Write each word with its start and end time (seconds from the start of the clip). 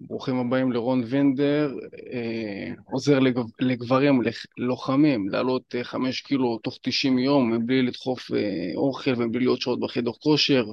ברוכים 0.00 0.36
הבאים 0.36 0.72
לרון 0.72 1.02
וינדר, 1.06 1.74
אה, 2.12 2.74
עוזר 2.92 3.18
לגב, 3.18 3.44
לגברים, 3.60 4.20
לוחמים, 4.58 5.28
לעלות 5.28 5.74
אה, 5.74 5.84
חמש 5.84 6.20
קילו 6.20 6.58
תוך 6.58 6.78
90 6.82 7.18
יום 7.18 7.52
מבלי 7.52 7.82
לדחוף 7.82 8.32
אה, 8.32 8.72
אוכל 8.76 9.10
ומבלי 9.16 9.44
להיות 9.44 9.60
שעות 9.60 9.80
בחדר 9.80 10.10
כושר, 10.12 10.64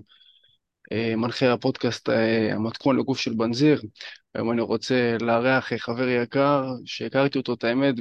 אה, 0.91 1.15
מנחה 1.15 1.53
הפודקאסט 1.53 2.09
אה, 2.09 2.53
המתכון 2.55 2.97
לגוף 2.97 3.19
של 3.19 3.33
בנזיר. 3.33 3.81
היום 4.35 4.51
אני 4.51 4.61
רוצה 4.61 5.17
לארח 5.21 5.73
אה, 5.73 5.77
חבר 5.77 6.07
יקר 6.07 6.63
שהכרתי 6.85 7.37
אותו, 7.37 7.53
את 7.53 7.63
האמת, 7.63 7.95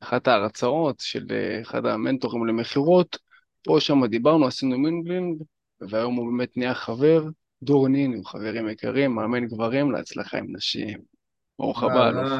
באחת 0.00 0.28
ההרצאות 0.28 1.00
של 1.00 1.26
אה, 1.30 1.60
אחד 1.62 1.86
המנטורים 1.86 2.46
למכירות. 2.46 3.18
פה 3.64 3.80
שם 3.80 4.06
דיברנו, 4.06 4.46
עשינו 4.46 4.78
mingling, 4.78 5.42
והיום 5.80 6.14
הוא 6.14 6.26
באמת 6.26 6.56
נהיה 6.56 6.74
חבר. 6.74 7.24
דור 7.64 7.88
נינו, 7.88 8.24
חברים 8.24 8.68
יקרים, 8.68 9.14
מאמן 9.14 9.46
גברים 9.46 9.92
להצלחה 9.92 10.38
עם 10.38 10.46
נשים. 10.56 10.98
ברוך 11.58 11.82
הבא, 11.82 12.08
אלוף. 12.08 12.32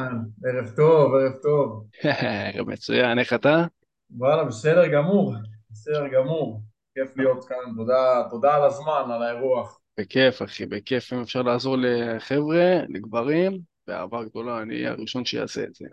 ערב 0.45 0.69
טוב, 0.75 1.13
ערב 1.15 1.33
טוב. 1.41 1.85
ערב 2.03 2.69
מצוין, 2.73 3.19
איך 3.19 3.33
אתה? 3.33 3.65
וואלה, 4.11 4.43
בסדר 4.43 4.87
גמור, 4.87 5.33
בסדר 5.71 6.07
גמור. 6.07 6.61
כיף 6.95 7.17
להיות 7.17 7.45
כאן, 7.45 7.75
תודה, 7.75 8.23
תודה 8.29 8.55
על 8.55 8.63
הזמן, 8.63 9.11
על 9.11 9.23
האירוח. 9.23 9.79
בכיף, 9.99 10.41
אחי, 10.41 10.65
בכיף. 10.65 11.13
אם 11.13 11.21
אפשר 11.21 11.41
לעזור 11.41 11.77
לחבר'ה, 11.79 12.81
לגברים, 12.89 13.59
באהבה 13.87 14.23
גדולה, 14.23 14.61
אני 14.61 14.75
אהיה 14.75 14.91
הראשון 14.91 15.25
שיעשה 15.25 15.63
את 15.63 15.75
זה. 15.75 15.85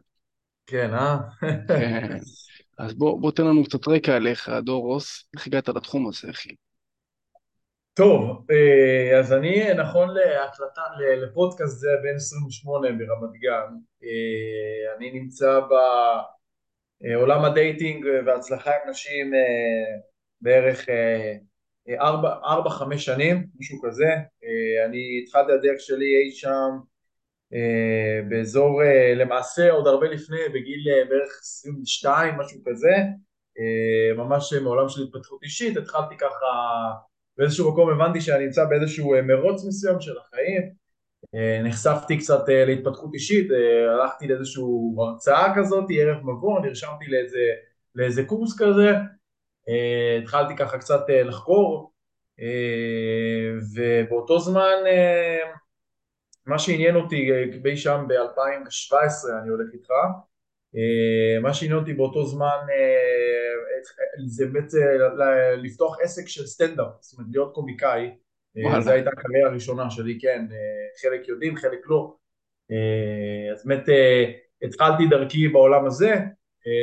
כן, 0.66 0.95
אה? 0.95 1.18
כן. 1.68 2.18
אז 2.78 2.95
בוא, 2.95 3.20
בוא 3.20 3.30
תן 3.30 3.45
לנו 3.45 3.64
קצת 3.64 3.88
רקע 3.88 4.16
עליך, 4.16 4.48
דור 4.64 4.82
רוס, 4.82 5.24
איך 5.37 5.46
הגעת 5.46 5.68
לתחום 5.68 6.09
הזה, 6.09 6.30
אחי? 6.30 6.54
טוב, 7.95 8.46
אה, 8.51 9.19
אז 9.19 9.32
אני 9.32 9.74
נכון 9.74 10.09
להקלטה, 10.09 10.82
לפודקאסט 11.23 11.78
זה 11.78 11.88
בן 12.02 12.16
28 12.16 12.88
ברמת 12.92 13.32
גן, 13.41 13.74
אה, 14.05 14.96
אני 14.96 15.10
נמצא 15.10 15.60
בעולם 17.01 17.45
ה 17.45 17.53
dating 17.53 18.07
והצלחה 18.26 18.70
עם 18.70 18.90
נשים 18.90 19.35
אה, 19.35 19.40
בערך 20.40 20.87
4-5 21.88 22.98
שנים, 22.98 23.46
משהו 23.60 23.79
כזה, 23.82 24.07
אני 24.87 25.23
התחלתי 25.23 25.52
הדרך 25.52 25.80
שלי 25.80 26.16
אי 26.24 26.32
שם 26.32 26.70
באזור, 28.29 28.82
למעשה 29.16 29.70
עוד 29.70 29.87
הרבה 29.87 30.09
לפני, 30.09 30.48
בגיל 30.54 30.85
בערך 31.09 31.38
22, 31.40 32.35
משהו 32.38 32.60
כזה, 32.66 32.95
ממש 34.16 34.52
מעולם 34.52 34.88
של 34.88 35.02
התפתחות 35.02 35.43
אישית, 35.43 35.76
התחלתי 35.76 36.16
ככה 36.16 36.46
באיזשהו 37.37 37.73
מקום 37.73 37.91
הבנתי 37.91 38.21
שאני 38.21 38.45
נמצא 38.45 38.65
באיזשהו 38.65 39.15
אה, 39.15 39.23
מרוץ 39.23 39.65
מסוים 39.65 40.01
של 40.01 40.15
החיים, 40.19 40.73
אה, 41.35 41.61
נחשפתי 41.65 42.19
קצת 42.19 42.49
אה, 42.49 42.65
להתפתחות 42.65 43.15
אישית, 43.15 43.49
הלכתי 43.91 44.29
לאיזשהו 44.29 44.97
הרצאה 44.99 45.53
כזאת, 45.57 45.85
ערב 45.99 46.23
מבוא, 46.23 46.60
נרשמתי 46.60 47.07
לאיזה, 47.09 47.51
לאיזה 47.95 48.25
קורס 48.25 48.59
כזה, 48.59 48.91
התחלתי 50.23 50.57
ככה 50.57 50.79
קצת 50.79 51.01
לחקור, 51.09 51.93
ובאותו 53.75 54.38
זמן 54.38 54.75
מה 56.47 56.59
שעניין 56.59 56.97
אותי 56.97 57.30
בי 57.63 57.77
שם 57.77 58.05
ב-2017, 58.09 58.95
אני 59.43 59.49
הולך 59.49 59.66
איתך, 59.73 59.88
מה 61.42 61.54
שעניין 61.54 61.78
אותי 61.78 61.92
באותו 61.92 62.26
זמן 62.26 62.59
זה 64.26 64.47
באמת 64.47 64.75
אה, 64.75 65.56
לפתוח 65.56 65.97
עסק 66.03 66.28
של 66.28 66.47
סטנדאפ, 66.47 66.88
זאת 67.00 67.19
אומרת 67.19 67.31
להיות 67.32 67.54
קומיקאי, 67.54 68.10
אה, 68.56 68.81
זו 68.81 68.91
הייתה 68.91 69.10
הקריירה 69.10 69.50
הראשונה 69.50 69.91
שלי, 69.91 70.19
כן, 70.20 70.47
אה, 70.50 70.56
חלק 71.03 71.28
יודעים, 71.28 71.56
חלק 71.56 71.81
לא, 71.87 72.16
אז 73.53 73.66
באמת 73.66 73.84
התחלתי 74.62 75.06
דרכי 75.10 75.48
בעולם 75.48 75.87
הזה, 75.87 76.14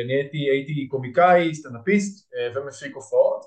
נהייתי, 0.08 0.38
הייתי 0.38 0.88
קומיקאי, 0.88 1.56
סטנדאפיסט 1.56 2.34
ומפיק 2.56 2.96
הופעות, 2.96 3.46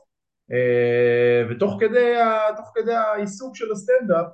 ותוך 1.51 1.77
כדי, 1.81 2.15
כדי 2.75 2.95
העיסוק 2.95 3.57
של 3.57 3.73
הסטנדאפ 3.73 4.27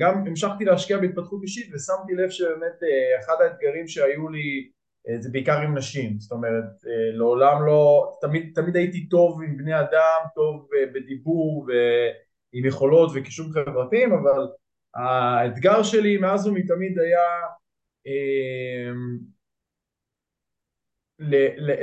גם 0.00 0.26
המשכתי 0.26 0.64
להשקיע 0.64 0.98
בהתפתחות 0.98 1.42
אישית 1.42 1.74
ושמתי 1.74 2.14
לב 2.14 2.30
שבאמת 2.30 2.80
אחד 3.20 3.34
האתגרים 3.40 3.88
שהיו 3.88 4.28
לי 4.28 4.70
אה, 4.70 4.75
זה 5.20 5.28
בעיקר 5.32 5.60
עם 5.60 5.78
נשים, 5.78 6.18
זאת 6.20 6.32
אומרת 6.32 6.64
אה, 6.86 7.16
לעולם 7.16 7.66
לא, 7.66 8.12
תמיד, 8.20 8.52
תמיד 8.54 8.76
הייתי 8.76 9.08
טוב 9.08 9.42
עם 9.42 9.56
בני 9.56 9.80
אדם, 9.80 10.20
טוב 10.34 10.68
אה, 10.74 10.86
בדיבור 10.94 11.66
ועם 11.68 12.64
יכולות 12.64 13.10
וכישורים 13.14 13.52
חברתיים, 13.52 14.12
אבל 14.12 14.46
האתגר 14.94 15.82
שלי 15.82 16.16
מאז 16.18 16.46
ומתמיד 16.46 16.98
היה 16.98 17.22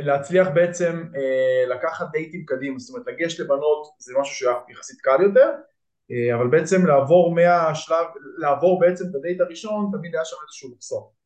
להצליח 0.04 0.48
בעצם 0.54 1.04
לקחת 1.70 2.06
דייטים 2.12 2.46
קדימה, 2.46 2.80
זאת 2.80 2.96
אומרת 2.96 3.08
לגשת 3.08 3.40
לבנות 3.40 3.88
זה 3.98 4.14
משהו 4.20 4.36
שהיה 4.36 4.56
יחסית 4.70 5.02
קל 5.02 5.22
יותר, 5.22 5.50
אבל 6.36 6.48
בעצם 6.48 6.86
לעבור 6.86 7.36
מהשלב, 7.36 8.06
לעבור 8.38 8.80
בעצם 8.80 9.06
את 9.10 9.16
הדייט 9.16 9.42
הראשון 9.42 9.90
תמיד 9.92 10.16
היה 10.16 10.26
שם 10.26 10.36
איזשהו 10.48 10.76
מחסום. 10.76 11.04
אה, 11.04 11.23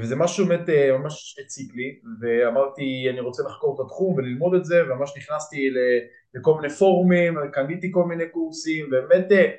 וזה 0.00 0.16
משהו 0.16 0.46
באמת 0.46 0.68
אה, 0.68 0.98
ממש 0.98 1.36
הציק 1.44 1.74
לי 1.74 2.00
ואמרתי 2.20 3.06
אני 3.10 3.20
רוצה 3.20 3.42
לחקור 3.42 3.74
את 3.74 3.86
התחום 3.86 4.14
וללמוד 4.14 4.54
את 4.54 4.64
זה 4.64 4.82
וממש 4.82 5.12
נכנסתי 5.16 5.70
לכל 6.34 6.54
מיני 6.54 6.74
פורומים, 6.74 7.34
קניתי 7.52 7.90
כל 7.92 8.04
מיני 8.04 8.28
קורסים 8.28 8.86
ובאמת 8.86 9.32
אה, 9.32 9.50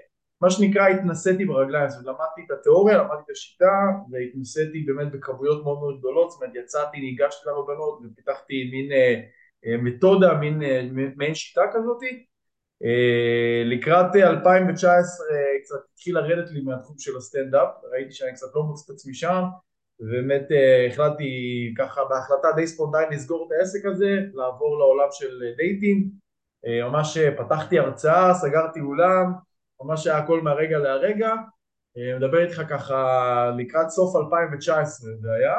מה 0.41 0.49
שנקרא 0.49 0.87
התנסיתי 0.87 1.45
ברגליים, 1.45 1.89
זאת 1.89 2.05
למדתי 2.05 2.41
את 2.45 2.51
התיאוריה, 2.51 2.97
למדתי 2.97 3.21
את 3.25 3.29
השיטה 3.29 3.71
והתנסיתי 4.11 4.79
באמת 4.79 5.11
בכמויות 5.11 5.63
מאוד 5.63 5.79
מאוד 5.79 5.99
גדולות, 5.99 6.31
זאת 6.31 6.41
אומרת 6.41 6.55
יצאתי, 6.55 6.99
ניגשתי 6.99 7.49
לבנות 7.49 7.99
ופיתחתי 8.03 8.69
מין 8.71 8.89
מתודה, 9.83 10.33
מין 10.33 10.61
מעין 11.15 11.35
שיטה 11.35 11.61
כזאתי 11.73 12.25
לקראת 13.65 14.15
2019 14.15 15.27
קצת 15.63 15.75
התחיל 15.93 16.15
לרדת 16.15 16.51
לי 16.51 16.61
מהתחום 16.61 16.95
של 16.99 17.17
הסטנדאפ, 17.17 17.69
ראיתי 17.91 18.11
שאני 18.11 18.33
קצת 18.33 18.47
לא 18.55 18.63
מוצא 18.63 18.83
את 18.85 18.95
עצמי 18.95 19.13
שם 19.13 19.43
ובאמת 19.99 20.51
אה, 20.51 20.87
החלטתי 20.87 21.73
ככה 21.77 22.01
בהחלטה 22.05 22.47
די 22.55 22.67
ספונטנית 22.67 23.09
לסגור 23.11 23.47
את 23.47 23.51
העסק 23.59 23.85
הזה, 23.85 24.19
לעבור 24.33 24.77
לעולם 24.79 25.07
של 25.11 25.41
dating, 25.57 26.07
אה, 26.65 26.89
ממש 26.89 27.17
אה, 27.17 27.37
פתחתי 27.37 27.79
הרצאה, 27.79 28.33
סגרתי 28.33 28.79
אולם, 28.79 29.33
ממש 29.81 30.07
היה 30.07 30.17
הכל 30.17 30.41
מהרגע 30.41 30.77
להרגע, 30.77 31.33
מדבר 32.17 32.43
איתך 32.43 32.61
ככה 32.69 33.51
לקראת 33.57 33.89
סוף 33.89 34.15
2019 34.15 35.11
זה 35.21 35.27
היה, 35.33 35.55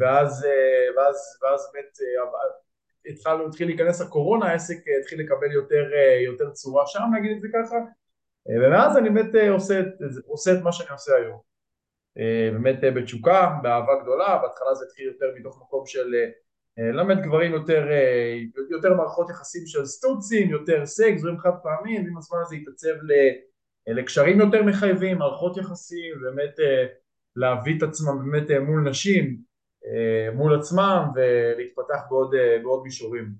ואז, 0.00 0.46
ואז, 0.96 1.16
ואז 1.42 1.70
באמת 1.72 1.98
התחלנו, 3.06 3.46
התחיל 3.46 3.68
להיכנס 3.68 4.00
הקורונה, 4.00 4.46
העסק 4.46 4.76
התחיל 5.00 5.20
לקבל 5.20 5.52
יותר, 5.52 5.84
יותר 6.24 6.50
צורה. 6.50 6.86
שם 6.86 7.02
נגיד 7.18 7.36
את 7.36 7.40
זה 7.40 7.48
ככה, 7.54 7.76
ומאז 8.48 8.96
אני 8.96 9.10
באמת 9.10 9.34
עושה, 9.48 9.80
עושה 10.26 10.52
את 10.52 10.62
מה 10.62 10.72
שאני 10.72 10.90
עושה 10.90 11.16
היום. 11.16 11.54
אה, 12.18 12.50
באמת 12.52 12.84
אה, 12.84 12.90
בתשוקה, 12.90 13.58
באהבה 13.62 13.92
גדולה, 14.02 14.38
בהתחלה 14.42 14.74
זה 14.74 14.84
התחיל 14.84 15.06
יותר 15.06 15.26
מתוך 15.36 15.62
מקום 15.62 15.86
של 15.86 16.14
אה, 16.78 16.90
ללמד 16.92 17.22
גברים 17.22 17.52
יותר, 17.52 17.86
יותר 18.70 18.94
מערכות 18.94 19.30
יחסים 19.30 19.62
של 19.66 19.84
סטוצים, 19.84 20.50
יותר 20.50 20.86
סקס, 20.86 21.20
דברים 21.20 21.38
חד 21.38 21.52
פעמים, 21.62 22.04
ועם 22.04 22.18
הזמן 22.18 22.38
הזה 22.42 22.56
התעצב 22.56 22.94
לקשרים 23.86 24.40
יותר 24.40 24.62
מחייבים, 24.62 25.18
מערכות 25.18 25.56
יחסים, 25.56 26.14
באמת 26.20 26.54
להביא 27.36 27.78
את 27.78 27.82
עצמם 27.82 28.18
באמת 28.18 28.50
מול 28.66 28.88
נשים, 28.88 29.38
מול 30.34 30.58
עצמם 30.58 31.08
ולהתפתח 31.14 32.00
בעוד, 32.10 32.34
בעוד 32.62 32.82
מישורים. 32.82 33.32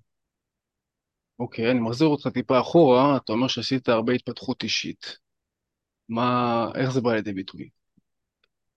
אוקיי, 1.39 1.67
okay, 1.67 1.71
אני 1.71 1.81
מחזיר 1.81 2.09
אותך 2.09 2.29
טיפה 2.29 2.61
אחורה, 2.61 3.17
אתה 3.17 3.33
אומר 3.33 3.49
שעשית 3.49 3.89
הרבה 3.89 4.13
התפתחות 4.13 4.63
אישית. 4.63 5.19
מה, 6.09 6.69
איך 6.75 6.91
זה 6.91 7.01
בא 7.01 7.15
לידי 7.15 7.33
ביטוי? 7.33 7.69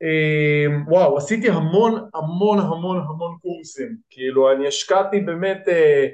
אמ, 0.02 0.88
וואו, 0.88 1.18
עשיתי 1.18 1.50
המון 1.50 2.10
המון 2.14 2.60
המון 2.60 2.98
המון 2.98 3.38
קורסים, 3.42 3.98
כאילו 4.10 4.52
אני 4.52 4.68
השקעתי 4.68 5.20
באמת 5.20 5.68
אה, 5.68 6.08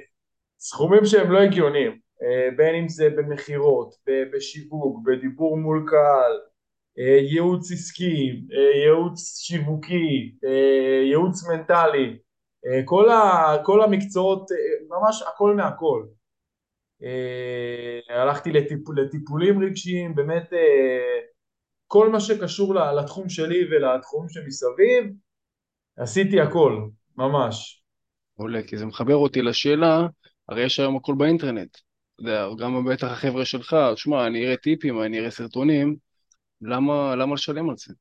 סכומים 0.59 1.05
שהם 1.05 1.31
לא 1.31 1.39
הגיוניים, 1.39 1.99
אה, 2.23 2.49
בין 2.57 2.75
אם 2.75 2.89
זה 2.89 3.09
במכירות, 3.09 3.95
בשיווק, 4.33 4.99
בדיבור 5.05 5.57
מול 5.57 5.85
קהל, 5.87 6.31
אה, 6.31 6.52
ייעוץ 6.97 7.71
עסקי, 7.71 8.41
ייעוץ 8.83 9.39
שיווקי, 9.39 10.35
ייעוץ 11.05 11.47
מנטלי, 11.47 12.17
כל, 12.85 13.09
ה, 13.09 13.55
כל 13.65 13.83
המקצועות, 13.83 14.45
ממש 14.89 15.21
הכל 15.21 15.55
מהכל. 15.55 16.03
הלכתי 18.09 18.51
לטיפ, 18.51 18.89
לטיפולים 18.95 19.63
רגשיים, 19.63 20.15
באמת 20.15 20.49
כל 21.87 22.09
מה 22.09 22.19
שקשור 22.19 22.75
לתחום 22.75 23.29
שלי 23.29 23.65
ולתחום 23.71 24.29
שמסביב, 24.29 25.13
עשיתי 25.97 26.41
הכל, 26.41 26.87
ממש. 27.17 27.83
עולה, 28.35 28.63
כי 28.63 28.77
זה 28.77 28.85
מחבר 28.85 29.15
אותי 29.15 29.41
לשאלה, 29.41 30.07
הרי 30.49 30.63
יש 30.63 30.79
היום 30.79 30.95
הכל 30.95 31.15
באינטרנט. 31.17 31.77
אתה 32.15 32.21
יודע, 32.21 32.47
גם 32.59 32.85
בטח 32.85 33.07
החבר'ה 33.11 33.45
שלך, 33.45 33.75
תשמע, 33.93 34.27
אני 34.27 34.45
אראה 34.45 34.57
טיפים, 34.57 35.01
אני 35.01 35.19
אראה 35.19 35.31
סרטונים, 35.31 35.95
למה, 36.63 37.15
למה 37.15 37.33
לשלם 37.33 37.69
על 37.69 37.75
זה? 37.77 37.93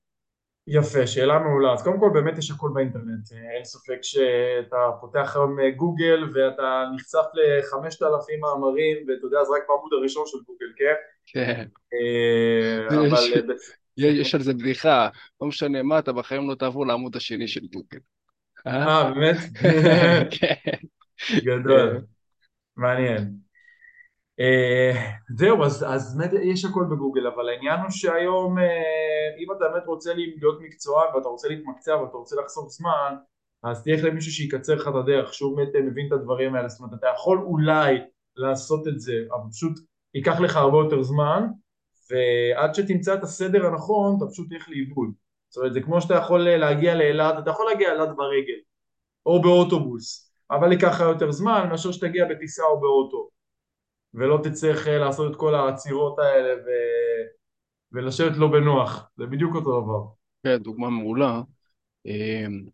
יפה, 0.67 1.07
שאלה 1.07 1.39
מעולה. 1.39 1.73
אז 1.73 1.83
קודם 1.83 2.01
כל 2.01 2.11
באמת 2.15 2.39
יש 2.39 2.51
הכל 2.51 2.71
באינטרנט. 2.75 3.33
אה, 3.33 3.57
אין 3.57 3.65
ספק 3.65 3.99
שאתה 4.03 4.77
פותח 5.01 5.33
היום 5.35 5.61
אה, 5.61 5.71
גוגל 5.71 6.25
ואתה 6.35 6.85
נחשף 6.95 7.25
לחמשת 7.35 8.03
אלפים 8.03 8.41
מאמרים 8.41 8.97
ואתה 9.09 9.27
יודע, 9.27 9.45
זה 9.45 9.53
רק 9.57 9.63
בעמוד 9.69 9.93
הראשון 9.93 10.25
של 10.27 10.39
גוגל, 10.47 10.67
כן? 10.77 10.95
כן. 11.27 11.67
אה, 11.95 12.87
אבל... 13.09 13.51
יש, 13.97 14.19
יש 14.21 14.35
על 14.35 14.43
זה 14.43 14.55
בדיחה, 14.55 15.09
לא 15.41 15.49
משנה 15.49 15.83
מה, 15.83 15.99
אתה 15.99 16.13
בחיים 16.13 16.51
לא 16.51 16.55
תעבור 16.55 16.87
לעמוד 16.87 17.17
השני 17.17 17.49
של 17.49 17.67
גוגל. 17.73 17.99
אה, 18.67 19.11
באמת? 19.11 19.37
כן. 20.39 20.87
גדול. 21.45 22.05
מעניין. 22.77 23.52
Uh, 24.41 24.97
זהו, 25.37 25.65
אז, 25.65 25.85
אז 25.89 26.21
יש 26.43 26.65
הכל 26.65 26.85
בגוגל, 26.91 27.27
אבל 27.27 27.49
העניין 27.49 27.81
הוא 27.81 27.91
שהיום 27.91 28.59
uh, 28.59 28.63
אם 29.39 29.53
אתה 29.57 29.69
באמת 29.69 29.87
רוצה 29.87 30.15
להיות 30.15 30.61
מקצוען 30.61 31.15
ואתה 31.15 31.29
רוצה 31.29 31.49
להתמקצע 31.49 31.97
ואתה 31.97 32.17
רוצה 32.17 32.37
לחסוך 32.37 32.69
זמן, 32.71 33.15
אז 33.63 33.85
תלך 33.85 34.05
למישהו 34.05 34.33
שיקצר 34.33 34.75
לך 34.75 34.89
את 34.89 34.95
הדרך, 34.95 35.35
שהוא 35.35 35.57
באמת 35.57 35.75
אה, 35.75 35.81
מבין 35.81 36.07
את 36.07 36.13
הדברים 36.13 36.55
האלה, 36.55 36.69
זאת 36.69 36.81
אומרת 36.81 36.99
אתה 36.99 37.07
יכול 37.15 37.39
אולי 37.39 37.99
לעשות 38.37 38.89
את 38.89 39.01
זה, 39.01 39.13
אבל 39.33 39.51
פשוט 39.51 39.73
ייקח 40.15 40.41
לך 40.41 40.57
הרבה 40.57 40.79
יותר 40.79 41.03
זמן, 41.03 41.47
ועד 42.11 42.75
שתמצא 42.75 43.15
את 43.15 43.23
הסדר 43.23 43.67
הנכון 43.67 44.17
אתה 44.17 44.27
פשוט 44.31 44.49
תלך 44.49 44.69
לאיבוד. 44.69 45.11
זאת 45.49 45.57
אומרת 45.57 45.73
זה 45.73 45.81
כמו 45.81 46.01
שאתה 46.01 46.15
יכול 46.15 46.41
להגיע 46.41 46.95
לאילת, 46.95 47.35
אתה 47.39 47.51
יכול 47.51 47.67
להגיע 47.67 47.95
לאילת 47.95 48.17
ברגל, 48.17 48.61
או 49.27 49.43
באוטובוס, 49.43 50.33
אבל 50.51 50.73
ייקח 50.73 50.89
לך 50.95 51.01
יותר 51.01 51.33
זמן 51.33 51.69
מאשר 51.71 51.93
שתגיע 51.93 52.25
בטיסה 52.29 52.63
או 52.65 52.81
באוטו. 52.81 53.29
ולא 54.15 54.41
תצטרך 54.45 54.89
אה, 54.89 54.99
לעשות 54.99 55.33
את 55.33 55.37
כל 55.37 55.55
העצירות 55.55 56.19
האלה 56.19 56.55
ו... 56.55 56.69
ולשבת 57.93 58.37
לא 58.37 58.49
בנוח, 58.49 59.11
זה 59.17 59.27
בדיוק 59.27 59.55
אותו 59.55 59.81
דבר. 59.81 60.05
כן, 60.45 60.63
דוגמה 60.63 60.91
מעולה. 60.91 61.41
אמ, 62.07 62.65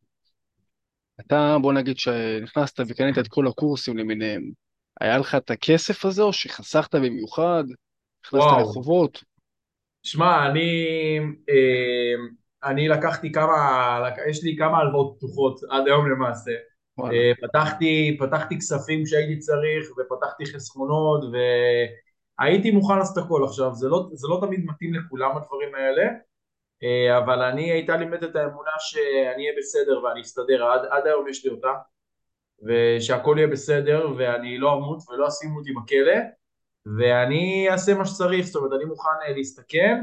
אתה, 1.20 1.56
בוא 1.62 1.72
נגיד 1.72 1.98
שנכנסת 1.98 2.80
וקנית 2.88 3.18
את 3.18 3.28
כל 3.28 3.46
הקורסים 3.46 3.98
למיניהם, 3.98 4.42
היה 5.00 5.18
לך 5.18 5.34
את 5.34 5.50
הכסף 5.50 6.04
הזה 6.04 6.22
או 6.22 6.32
שחסכת 6.32 6.94
במיוחד? 6.94 7.64
נכנסת 8.26 8.46
לחובות? 8.60 9.24
שמע, 10.02 10.46
אני, 10.46 10.86
אמ, 11.18 12.28
אני 12.64 12.88
לקחתי 12.88 13.32
כמה, 13.32 14.00
יש 14.30 14.44
לי 14.44 14.56
כמה 14.58 14.78
הלוואות 14.78 15.14
פתוחות 15.16 15.60
עד 15.70 15.86
היום 15.86 16.10
למעשה. 16.10 16.52
אה, 17.00 17.32
פתחתי, 17.42 18.16
פתחתי 18.20 18.58
כספים 18.58 19.06
שהייתי 19.06 19.38
צריך 19.38 19.90
ופתחתי 19.90 20.46
חסכונות 20.46 21.24
והייתי 21.32 22.70
מוכן 22.70 22.98
לעשות 22.98 23.18
הכל 23.18 23.44
עכשיו, 23.44 23.74
זה 23.74 23.88
לא, 23.88 24.08
זה 24.12 24.28
לא 24.28 24.38
תמיד 24.40 24.64
מתאים 24.64 24.94
לכולם 24.94 25.36
הדברים 25.36 25.74
האלה 25.74 26.02
אה, 26.82 27.18
אבל 27.18 27.42
אני 27.42 27.72
הייתה 27.72 27.96
לי 27.96 28.04
באמת 28.04 28.22
את 28.22 28.36
האמונה 28.36 28.70
שאני 28.78 29.42
אהיה 29.42 29.52
בסדר 29.58 30.04
ואני 30.04 30.20
אסתדר, 30.20 30.64
עד, 30.64 30.80
עד 30.90 31.06
היום 31.06 31.28
יש 31.28 31.44
לי 31.44 31.50
אותה 31.50 31.72
ושהכל 32.62 33.34
יהיה 33.38 33.48
בסדר 33.48 34.08
ואני 34.16 34.58
לא 34.58 34.74
אמות 34.74 34.98
ולא 35.08 35.28
אשימו 35.28 35.58
אותי 35.58 35.72
בכלא 35.72 36.18
ואני 36.98 37.68
אעשה 37.70 37.94
מה 37.94 38.04
שצריך, 38.04 38.46
זאת 38.46 38.56
אומרת 38.56 38.72
אני 38.80 38.84
מוכן 38.84 39.10
אה, 39.28 39.32
להסתכן 39.32 40.02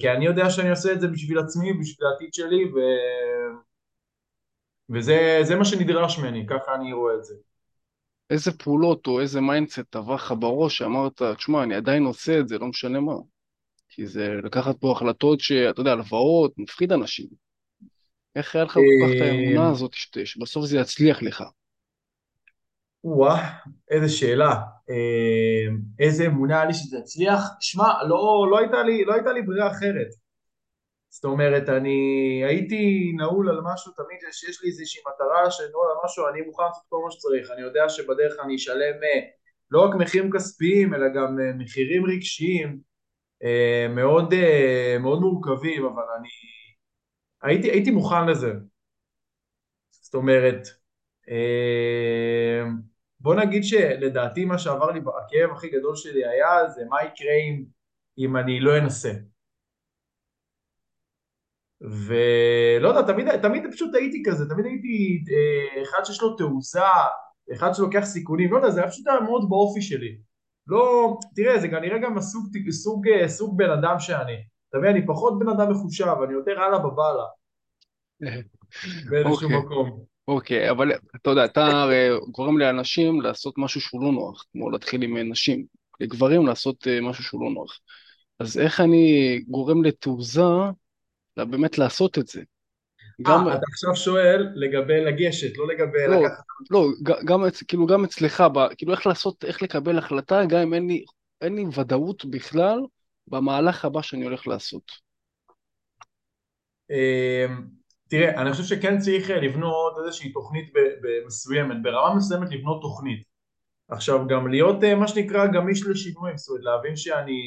כי 0.00 0.10
אני 0.10 0.26
יודע 0.26 0.50
שאני 0.50 0.70
עושה 0.70 0.92
את 0.92 1.00
זה 1.00 1.08
בשביל 1.08 1.38
עצמי, 1.38 1.72
בשביל 1.72 2.08
העתיד 2.08 2.34
שלי 2.34 2.64
ו... 2.64 2.78
וזה 4.90 5.54
מה 5.58 5.64
שנדרש 5.64 6.18
ממני, 6.18 6.46
ככה 6.46 6.74
אני 6.74 6.92
רואה 6.92 7.14
את 7.14 7.24
זה. 7.24 7.34
איזה 8.30 8.52
פעולות 8.52 9.06
או 9.06 9.20
איזה 9.20 9.40
mindset 9.40 9.80
טבע 9.90 10.14
לך 10.14 10.34
בראש 10.38 10.78
שאמרת, 10.78 11.22
תשמע, 11.22 11.62
אני 11.62 11.74
עדיין 11.74 12.04
עושה 12.04 12.40
את 12.40 12.48
זה, 12.48 12.58
לא 12.58 12.66
משנה 12.66 13.00
מה. 13.00 13.14
כי 13.88 14.06
זה 14.06 14.28
לקחת 14.44 14.76
פה 14.80 14.92
החלטות 14.92 15.40
שאתה 15.40 15.80
יודע, 15.80 15.92
הלוואות, 15.92 16.52
מפחיד 16.58 16.92
אנשים. 16.92 17.26
איך 18.36 18.54
היה 18.54 18.64
לך 18.64 18.72
כל 18.72 18.80
כך 18.80 19.10
את 19.16 19.20
האמונה 19.22 19.66
אה, 19.66 19.70
הזאת 19.70 19.92
שבסוף 20.24 20.64
זה 20.64 20.78
יצליח 20.78 21.22
לך? 21.22 21.44
וואה, 23.04 23.48
איזה 23.90 24.08
שאלה. 24.08 24.54
אה, 24.90 25.74
איזה 25.98 26.26
אמונה 26.26 26.56
היה 26.56 26.64
לי 26.64 26.74
שזה 26.74 26.98
יצליח? 26.98 27.40
שמע, 27.60 28.02
לא, 28.08 28.46
לא, 28.50 28.58
הייתה 28.58 28.76
לא 29.06 29.14
הייתה 29.14 29.32
לי 29.32 29.42
ברירה 29.42 29.70
אחרת. 29.70 30.27
זאת 31.10 31.24
אומרת, 31.24 31.68
אני 31.68 32.42
הייתי 32.44 33.12
נעול 33.16 33.48
על 33.48 33.60
משהו, 33.64 33.92
תמיד 33.92 34.18
שיש 34.32 34.62
לי 34.62 34.68
איזושהי 34.68 35.02
מטרה 35.08 35.50
שנעול 35.50 35.86
על 35.90 35.96
משהו, 36.04 36.28
אני 36.28 36.40
מוכן 36.40 36.62
לעשות 36.62 36.84
כל 36.88 37.00
מה 37.04 37.10
שצריך, 37.10 37.50
אני 37.50 37.60
יודע 37.60 37.88
שבדרך 37.88 38.34
אני 38.44 38.56
אשלם 38.56 39.02
אה, 39.02 39.20
לא 39.70 39.84
רק 39.84 39.94
מחירים 39.94 40.30
כספיים, 40.30 40.94
אלא 40.94 41.08
גם 41.08 41.38
אה, 41.40 41.52
מחירים 41.58 42.06
רגשיים 42.06 42.80
אה, 43.44 43.86
מאוד, 43.88 44.34
מאוד 45.00 45.20
מורכבים, 45.20 45.84
אבל 45.84 46.02
אני 46.18 46.28
הייתי, 47.42 47.70
הייתי 47.70 47.90
מוכן 47.90 48.26
לזה. 48.28 48.52
זאת 49.90 50.14
אומרת, 50.14 50.68
בוא 53.20 53.34
נגיד 53.34 53.64
שלדעתי 53.64 54.44
מה 54.44 54.58
שעבר 54.58 54.90
לי, 54.90 55.00
הכאב 55.00 55.50
הכי 55.56 55.68
גדול 55.68 55.96
שלי 55.96 56.26
היה 56.26 56.68
זה 56.68 56.84
מה 56.88 56.96
יקרה 57.02 57.32
אם, 57.32 57.64
אם 58.18 58.36
אני 58.36 58.60
לא 58.60 58.78
אנסה. 58.78 59.12
ולא 61.80 62.88
יודע, 62.88 63.02
תמיד, 63.02 63.36
תמיד 63.36 63.62
פשוט 63.72 63.94
הייתי 63.94 64.22
כזה, 64.26 64.48
תמיד 64.48 64.66
הייתי 64.66 65.24
אה, 65.30 65.82
אחד 65.82 66.04
שיש 66.04 66.22
לו 66.22 66.36
תעוזה, 66.36 66.80
אחד 67.52 67.74
שלוקח 67.74 68.04
סיכונים, 68.04 68.52
לא 68.52 68.56
יודע, 68.56 68.70
זה 68.70 68.80
היה 68.80 68.90
פשוט 68.90 69.06
היה 69.06 69.20
מאוד 69.20 69.48
באופי 69.48 69.82
שלי. 69.82 70.18
לא, 70.66 71.16
תראה, 71.34 71.60
זה 71.60 71.68
כנראה 71.68 71.98
גם 71.98 72.18
הסוג, 72.18 72.44
סוג, 72.70 73.08
אה, 73.08 73.28
סוג 73.28 73.58
בן 73.58 73.70
אדם 73.70 73.98
שאני. 73.98 74.36
אתה 74.68 74.78
מבין, 74.78 74.90
אני 74.90 75.06
פחות 75.06 75.38
בן 75.38 75.48
אדם 75.48 75.70
מחושב, 75.70 76.14
אני 76.24 76.32
יותר 76.32 76.60
הלאה 76.60 76.78
בבאללה. 76.78 77.24
באיזשהו 79.10 79.48
okay. 79.48 79.54
אוקיי. 79.54 79.58
מקום. 79.58 80.04
אוקיי, 80.28 80.68
okay, 80.68 80.70
אבל 80.70 80.92
אתה 81.16 81.30
יודע, 81.30 81.44
אתה 81.44 81.66
הרי 81.66 82.08
גורם 82.30 82.58
לאנשים 82.58 83.20
לעשות 83.20 83.54
משהו 83.58 83.80
שהוא 83.80 84.02
לא 84.02 84.12
נוח, 84.12 84.44
כמו 84.52 84.70
להתחיל 84.70 85.02
עם 85.02 85.30
נשים, 85.30 85.64
לגברים 86.00 86.46
לעשות 86.46 86.86
אה, 86.88 87.00
משהו 87.00 87.24
שהוא 87.24 87.44
לא 87.44 87.50
נוח. 87.50 87.80
אז 88.40 88.58
איך 88.58 88.80
אני 88.80 89.38
גורם 89.48 89.84
לתעוזה 89.84 90.42
אלא 91.38 91.46
באמת 91.46 91.78
לעשות 91.78 92.18
את 92.18 92.26
זה. 92.28 92.40
אה, 92.40 92.44
גם... 93.32 93.48
אתה 93.48 93.66
עכשיו 93.72 93.96
שואל 93.96 94.48
לגבי 94.54 95.00
לגשת, 95.00 95.58
לא 95.58 95.68
לגבי 95.68 95.98
לא, 96.08 96.22
לקחת... 96.22 96.44
לא, 96.70 96.86
גם, 97.24 97.40
כאילו 97.68 97.86
גם 97.86 98.04
אצלך, 98.04 98.42
כאילו 98.76 98.92
איך 98.92 99.06
לעשות, 99.06 99.44
איך 99.44 99.62
לקבל 99.62 99.98
החלטה, 99.98 100.44
גם 100.48 100.60
אם 100.60 100.74
אין 100.74 100.86
לי, 100.86 101.04
אין 101.40 101.54
לי 101.54 101.64
ודאות 101.80 102.24
בכלל 102.24 102.80
במהלך 103.26 103.84
הבא 103.84 104.02
שאני 104.02 104.24
הולך 104.24 104.46
לעשות. 104.46 105.08
אמ, 106.90 107.66
תראה, 108.08 108.42
אני 108.42 108.52
חושב 108.52 108.64
שכן 108.64 108.98
צריך 108.98 109.30
לבנות 109.30 109.94
איזושהי 110.04 110.32
תוכנית 110.32 110.72
מסוימת, 111.26 111.82
ברמה 111.82 112.14
מסוימת 112.14 112.50
לבנות 112.50 112.82
תוכנית. 112.82 113.22
עכשיו 113.88 114.26
גם 114.28 114.48
להיות 114.48 114.84
אה, 114.84 114.94
מה 114.94 115.08
שנקרא 115.08 115.46
גמיש 115.46 115.86
לשינויים, 115.86 116.36
זאת 116.36 116.48
אומרת 116.48 116.64
להבין 116.64 116.96
שאני 116.96 117.40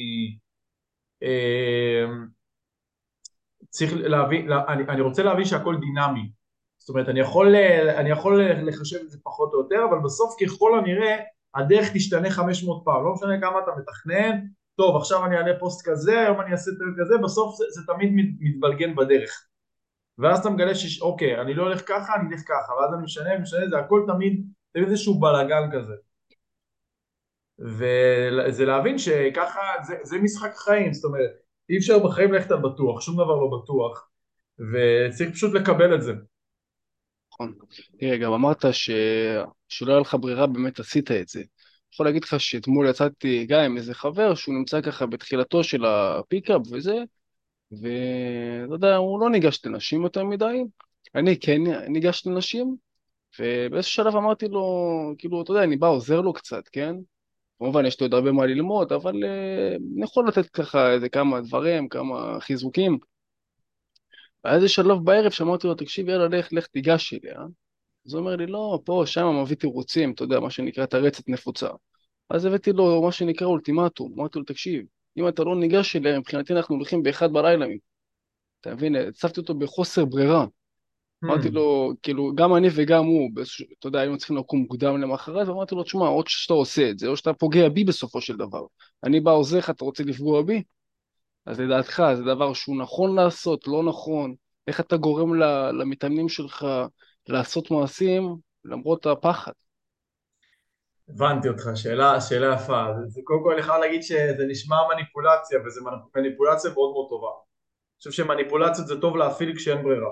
אמ, 1.22 2.26
צריך 3.70 3.92
להבין, 3.96 4.52
אני, 4.52 4.82
אני 4.88 5.00
רוצה 5.00 5.22
להבין 5.22 5.44
שהכל 5.44 5.76
דינמי. 5.76 6.30
זאת 6.78 6.88
אומרת 6.88 7.08
אני 7.08 7.20
יכול, 7.20 7.56
אני 7.96 8.10
יכול 8.10 8.42
לחשב 8.42 8.96
את 9.04 9.10
זה 9.10 9.18
פחות 9.22 9.52
או 9.52 9.58
יותר 9.58 9.84
אבל 9.90 9.98
בסוף 10.04 10.34
ככל 10.40 10.78
הנראה 10.78 11.16
הדרך 11.54 11.88
תשתנה 11.94 12.30
500 12.30 12.82
פעם. 12.84 13.04
לא 13.04 13.12
משנה 13.12 13.40
כמה 13.40 13.58
אתה 13.58 13.70
מתכנן 13.78 14.46
טוב 14.76 14.96
עכשיו 14.96 15.24
אני 15.24 15.36
אעלה 15.36 15.58
פוסט 15.58 15.88
כזה 15.88 16.20
היום 16.20 16.40
אני 16.40 16.52
אעשה 16.52 16.70
פרק 16.78 16.94
כזה 17.00 17.14
בסוף 17.24 17.56
זה, 17.56 17.64
זה 17.70 17.92
תמיד 17.92 18.10
מתבלגן 18.40 18.94
בדרך. 18.94 19.46
ואז 20.18 20.38
אתה 20.38 20.50
מגלה 20.50 20.74
שאוקיי 20.74 21.40
אני 21.40 21.54
לא 21.54 21.62
הולך 21.62 21.82
ככה 21.88 22.14
אני 22.14 22.34
אלך 22.34 22.40
ככה 22.40 22.72
ואז 22.72 22.94
אני 22.94 23.02
משנה 23.02 23.38
משנה 23.38 23.68
זה 23.68 23.78
הכל 23.78 24.04
תמיד 24.06 24.46
תמיד 24.72 24.88
איזשהו 24.88 25.20
בלאגן 25.20 25.70
כזה. 25.72 25.94
וזה 27.58 28.64
להבין 28.64 28.98
שככה 28.98 29.60
זה, 29.82 29.96
זה 30.02 30.18
משחק 30.18 30.54
חיים. 30.54 30.92
זאת 30.92 31.04
אומרת 31.04 31.30
אי 31.72 31.78
אפשר 31.78 31.98
בחיים 31.98 32.32
ללכת 32.32 32.50
על 32.50 32.58
בטוח, 32.58 33.00
שום 33.00 33.14
דבר 33.14 33.36
לא 33.36 33.58
בטוח, 33.62 34.08
וצריך 34.58 35.30
פשוט 35.30 35.54
לקבל 35.54 35.94
את 35.94 36.02
זה. 36.02 36.12
נכון. 37.32 37.54
תראה, 37.98 38.16
גם 38.16 38.32
אמרת 38.32 38.64
ש... 38.72 38.90
שלא 39.68 39.92
היה 39.92 40.00
לך 40.00 40.16
ברירה, 40.20 40.46
באמת 40.46 40.80
עשית 40.80 41.10
את 41.10 41.28
זה. 41.28 41.40
אני 41.40 41.94
יכול 41.94 42.06
להגיד 42.06 42.24
לך 42.24 42.40
שאתמול 42.40 42.88
יצאתי 42.88 43.46
גם 43.46 43.60
עם 43.60 43.76
איזה 43.76 43.94
חבר 43.94 44.34
שהוא 44.34 44.54
נמצא 44.54 44.80
ככה 44.80 45.06
בתחילתו 45.06 45.64
של 45.64 45.84
הפיקאפ 45.84 46.60
וזה, 46.72 46.96
ואתה 47.72 48.74
יודע, 48.74 48.96
הוא 48.96 49.20
לא 49.20 49.30
ניגש 49.30 49.66
לנשים 49.66 50.02
יותר 50.02 50.24
מדי, 50.24 50.62
אני 51.14 51.40
כן 51.40 51.60
ניגש 51.88 52.26
לנשים, 52.26 52.76
ובאיזשהו 53.40 54.04
שלב 54.04 54.16
אמרתי 54.16 54.48
לו, 54.48 54.64
כאילו, 55.18 55.42
אתה 55.42 55.50
יודע, 55.50 55.64
אני 55.64 55.76
בא 55.76 55.86
עוזר 55.86 56.20
לו 56.20 56.32
קצת, 56.32 56.68
כן? 56.72 56.96
כמובן 57.62 57.86
יש 57.86 58.00
לי 58.00 58.04
עוד 58.04 58.14
הרבה 58.14 58.32
מה 58.32 58.46
ללמוד, 58.46 58.92
אבל 58.92 59.12
uh, 59.12 59.76
אני 59.96 60.04
יכול 60.04 60.28
לתת 60.28 60.46
ככה 60.46 60.92
איזה 60.92 61.08
כמה 61.08 61.40
דברים, 61.40 61.88
כמה 61.88 62.40
חיזוקים. 62.40 62.98
והיה 64.44 64.56
איזה 64.56 64.68
שלב 64.68 64.98
בערב 65.04 65.30
שאמרתי 65.30 65.66
לו, 65.66 65.74
תקשיב, 65.74 66.08
יאללה, 66.08 66.38
לך, 66.38 66.52
לך 66.52 66.66
תיגש 66.66 67.14
אליה. 67.14 67.40
אז 68.06 68.14
הוא 68.14 68.20
אומר 68.20 68.36
לי, 68.36 68.46
לא, 68.46 68.80
פה, 68.84 69.02
שם 69.06 69.26
מביא 69.42 69.56
תירוצים, 69.56 70.12
אתה 70.12 70.24
יודע, 70.24 70.40
מה 70.40 70.50
שנקרא 70.50 70.86
תרצת 70.86 71.28
נפוצה. 71.28 71.68
אז 72.30 72.44
הבאתי 72.44 72.72
לו 72.72 73.02
מה 73.02 73.12
שנקרא 73.12 73.46
אולטימטום, 73.46 74.12
אמרתי 74.18 74.38
לו, 74.38 74.44
תקשיב, 74.44 74.84
אם 75.16 75.28
אתה 75.28 75.44
לא 75.44 75.56
ניגש 75.56 75.96
אליה, 75.96 76.18
מבחינתי 76.18 76.52
אנחנו 76.52 76.74
הולכים 76.74 77.02
באחד 77.02 77.32
בלילה. 77.32 77.66
אתה 78.60 78.74
מבין? 78.74 78.96
הצפתי 78.96 79.40
אותו 79.40 79.54
בחוסר 79.54 80.04
ברירה. 80.04 80.46
אמרתי 81.24 81.48
Hmm. 81.48 81.54
לו, 81.54 81.92
כאילו, 82.02 82.32
גם 82.34 82.54
אני 82.56 82.68
וגם 82.74 83.04
הוא, 83.04 83.30
אתה 83.78 83.88
יודע, 83.88 84.00
היינו 84.00 84.18
צריכים 84.18 84.36
לקום 84.36 84.60
מוקדם 84.60 85.00
למחרת, 85.00 85.48
ואמרתי 85.48 85.74
לו, 85.74 85.82
תשמע, 85.82 86.08
או 86.08 86.22
שאתה 86.26 86.54
עושה 86.54 86.90
את 86.90 86.98
זה, 86.98 87.08
או 87.08 87.16
שאתה 87.16 87.32
פוגע 87.32 87.68
בי 87.68 87.84
בסופו 87.84 88.20
של 88.20 88.36
דבר. 88.36 88.66
אני 89.04 89.20
בא 89.20 89.30
עוזר 89.30 89.58
לך, 89.58 89.70
אתה 89.70 89.84
רוצה 89.84 90.04
לפגוע 90.04 90.42
בי? 90.42 90.62
אז 91.46 91.60
לדעתך, 91.60 92.02
זה 92.16 92.22
דבר 92.24 92.52
שהוא 92.54 92.78
נכון 92.78 93.16
לעשות, 93.16 93.68
לא 93.68 93.82
נכון? 93.84 94.34
איך 94.66 94.80
אתה 94.80 94.96
גורם 94.96 95.34
ל- 95.34 95.70
למתאמנים 95.82 96.28
שלך 96.28 96.66
לעשות 97.28 97.70
מעשים 97.70 98.36
למרות 98.64 99.06
הפחד? 99.06 99.52
הבנתי 101.08 101.48
אותך, 101.48 101.68
שאלה, 101.74 102.20
שאלה 102.20 102.54
יפה. 102.54 102.84
זה, 103.00 103.06
זה 103.08 103.20
קודם 103.24 103.42
כל 103.44 103.52
אני 103.52 103.62
חייב 103.62 103.80
להגיד 103.80 104.02
שזה 104.02 104.44
נשמע 104.48 104.76
מניפולציה, 104.94 105.58
וזו 105.66 105.80
מניפולציה 106.16 106.70
מאוד 106.70 106.92
מאוד 106.92 107.06
טובה. 107.08 107.28
אני 107.28 107.58
חושב 107.98 108.12
שמניפולציות 108.12 108.86
זה 108.86 109.00
טוב 109.00 109.16
להפעיל 109.16 109.56
כשאין 109.56 109.82
ברירה. 109.84 110.10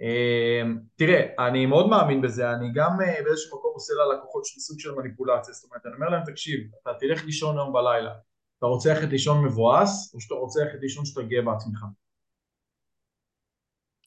אמ, 0.00 0.78
תראה, 0.96 1.46
אני 1.48 1.66
מאוד 1.66 1.88
מאמין 1.88 2.22
בזה, 2.22 2.50
אני 2.50 2.72
גם 2.74 2.90
אה, 3.00 3.22
באיזשהו 3.24 3.58
מקום 3.58 3.70
עושה 3.74 3.92
ללקוחות 3.94 4.44
של 4.44 4.60
סוג 4.60 4.80
של 4.80 4.94
מניפולציה, 4.94 5.54
זאת 5.54 5.64
אומרת, 5.64 5.86
אני 5.86 5.94
אומר 5.94 6.08
להם, 6.08 6.22
תקשיב, 6.24 6.60
אתה 6.82 6.90
תלך 7.00 7.24
לישון 7.24 7.58
היום 7.58 7.72
בלילה, 7.72 8.10
אתה 8.58 8.66
רוצה 8.66 8.94
ללכת 8.94 9.08
לישון 9.08 9.44
מבואס, 9.44 10.14
או 10.14 10.20
שאתה 10.20 10.34
רוצה 10.34 10.60
ללכת 10.64 10.78
לישון 10.80 11.04
שאתה 11.04 11.22
גאה 11.22 11.42
בעצמך? 11.42 11.84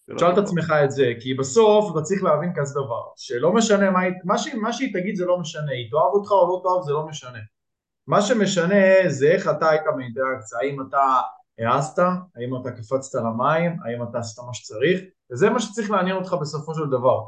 לא 0.07 0.15
תשאל 0.15 0.27
את 0.29 0.33
דבר. 0.33 0.43
עצמך 0.43 0.73
את 0.83 0.91
זה, 0.91 1.13
כי 1.21 1.33
בסוף 1.33 1.91
אתה 1.91 2.01
צריך 2.01 2.23
להבין 2.23 2.51
כזה 2.55 2.73
דבר, 2.73 3.03
שלא 3.17 3.53
משנה 3.53 3.91
מה, 3.91 3.99
היא- 4.01 4.13
מה, 4.25 4.37
שהיא, 4.37 4.55
מה 4.55 4.73
שהיא 4.73 4.93
תגיד 4.93 5.15
זה 5.15 5.25
לא 5.25 5.39
משנה, 5.39 5.71
היא 5.71 5.91
תאהב 5.91 6.13
אותך 6.13 6.31
או 6.31 6.47
לא 6.47 6.61
תאהב 6.63 6.83
זה 6.85 6.91
לא 6.91 7.07
משנה. 7.07 7.39
מה 8.07 8.21
שמשנה 8.21 8.75
זה 9.07 9.27
איך 9.31 9.47
אתה 9.47 9.69
היית 9.69 9.81
באינטראקציה, 9.97 10.59
האם 10.59 10.81
אתה 10.81 11.21
העזת, 11.59 11.99
האם 12.35 12.61
אתה 12.61 12.71
קפצת 12.71 13.19
למים, 13.19 13.77
האם 13.85 14.03
אתה 14.09 14.19
עשית 14.19 14.39
מה 14.47 14.53
שצריך, 14.53 15.01
וזה 15.31 15.49
מה 15.49 15.59
שצריך 15.59 15.91
לעניין 15.91 16.15
אותך 16.15 16.33
בסופו 16.41 16.75
של 16.75 16.85
דבר, 16.87 17.19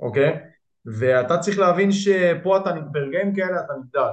אוקיי? 0.00 0.38
ואתה 0.86 1.38
צריך 1.38 1.58
להבין 1.58 1.92
שפה 1.92 2.56
אתה, 2.56 2.70
ברגעים 2.92 3.34
כאלה 3.34 3.60
אתה 3.64 3.72
נבדל, 3.78 4.12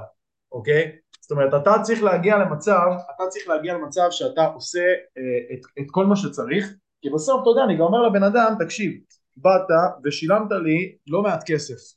אוקיי? 0.52 0.96
זאת 1.20 1.30
אומרת, 1.30 1.62
אתה 1.62 1.72
צריך 1.82 2.02
להגיע 2.02 2.38
למצב, 2.38 2.86
אתה 3.16 3.24
צריך 3.28 3.48
להגיע 3.48 3.74
למצב 3.74 4.06
שאתה 4.10 4.44
עושה 4.44 4.80
אה, 4.80 5.54
את, 5.54 5.60
את 5.80 5.86
כל 5.90 6.06
מה 6.06 6.16
שצריך, 6.16 6.74
כי 7.02 7.10
בסוף, 7.10 7.42
אתה 7.42 7.50
יודע, 7.50 7.64
אני 7.64 7.74
גם 7.74 7.82
אומר 7.82 8.02
לבן 8.02 8.22
אדם, 8.22 8.54
תקשיב, 8.58 8.92
באת 9.36 9.68
ושילמת 10.04 10.50
לי 10.64 10.96
לא 11.06 11.22
מעט 11.22 11.42
כסף, 11.46 11.96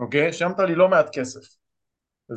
אוקיי? 0.00 0.32
שילמת 0.32 0.58
לי 0.58 0.74
לא 0.74 0.88
מעט 0.88 1.08
כסף. 1.12 1.56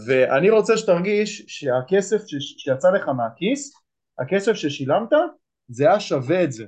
ואני 0.08 0.50
רוצה 0.50 0.78
שתרגיש 0.78 1.44
שהכסף 1.48 2.22
ש- 2.28 2.64
שיצא 2.64 2.92
לך 2.92 3.08
מהכיס, 3.08 3.74
הכסף 4.20 4.54
ששילמת, 4.54 5.10
זה 5.68 5.90
היה 5.90 6.00
שווה 6.00 6.44
את 6.44 6.52
זה, 6.52 6.66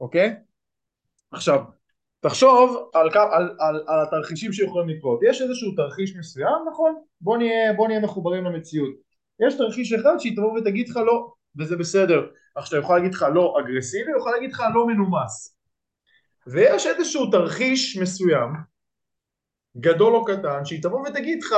אוקיי? 0.00 0.36
עכשיו, 1.30 1.64
תחשוב 2.20 2.90
על, 2.94 3.08
על, 3.14 3.56
על, 3.58 3.84
על 3.86 4.02
התרחישים 4.02 4.52
שיכולים 4.52 4.88
לקרות. 4.88 5.20
יש 5.22 5.42
איזשהו 5.42 5.74
תרחיש 5.76 6.16
מסוים, 6.16 6.68
נכון? 6.72 7.02
בוא 7.20 7.36
נהיה, 7.36 7.72
בוא 7.72 7.88
נהיה 7.88 8.00
מחוברים 8.00 8.44
למציאות. 8.44 8.94
יש 9.46 9.54
תרחיש 9.54 9.92
אחד 9.92 10.18
שהיא 10.18 10.36
תבוא 10.36 10.58
ותגיד 10.58 10.88
לך 10.88 10.96
לא, 10.96 11.32
וזה 11.58 11.76
בסדר. 11.76 12.26
עכשיו, 12.54 12.78
היא 12.78 12.84
יכולה 12.84 12.98
להגיד 12.98 13.14
לך 13.14 13.26
לא 13.34 13.56
אגרסיבי, 13.60 14.10
היא 14.10 14.16
יכולה 14.16 14.34
להגיד 14.34 14.52
לך 14.52 14.62
לא 14.74 14.86
מנומס. 14.86 15.56
ויש 16.46 16.86
איזשהו 16.86 17.30
תרחיש 17.30 17.96
מסוים, 17.96 18.50
גדול 19.76 20.14
או 20.14 20.24
קטן, 20.24 20.64
שהיא 20.64 20.82
תבוא 20.82 21.08
ותגיד 21.08 21.42
לך 21.42 21.54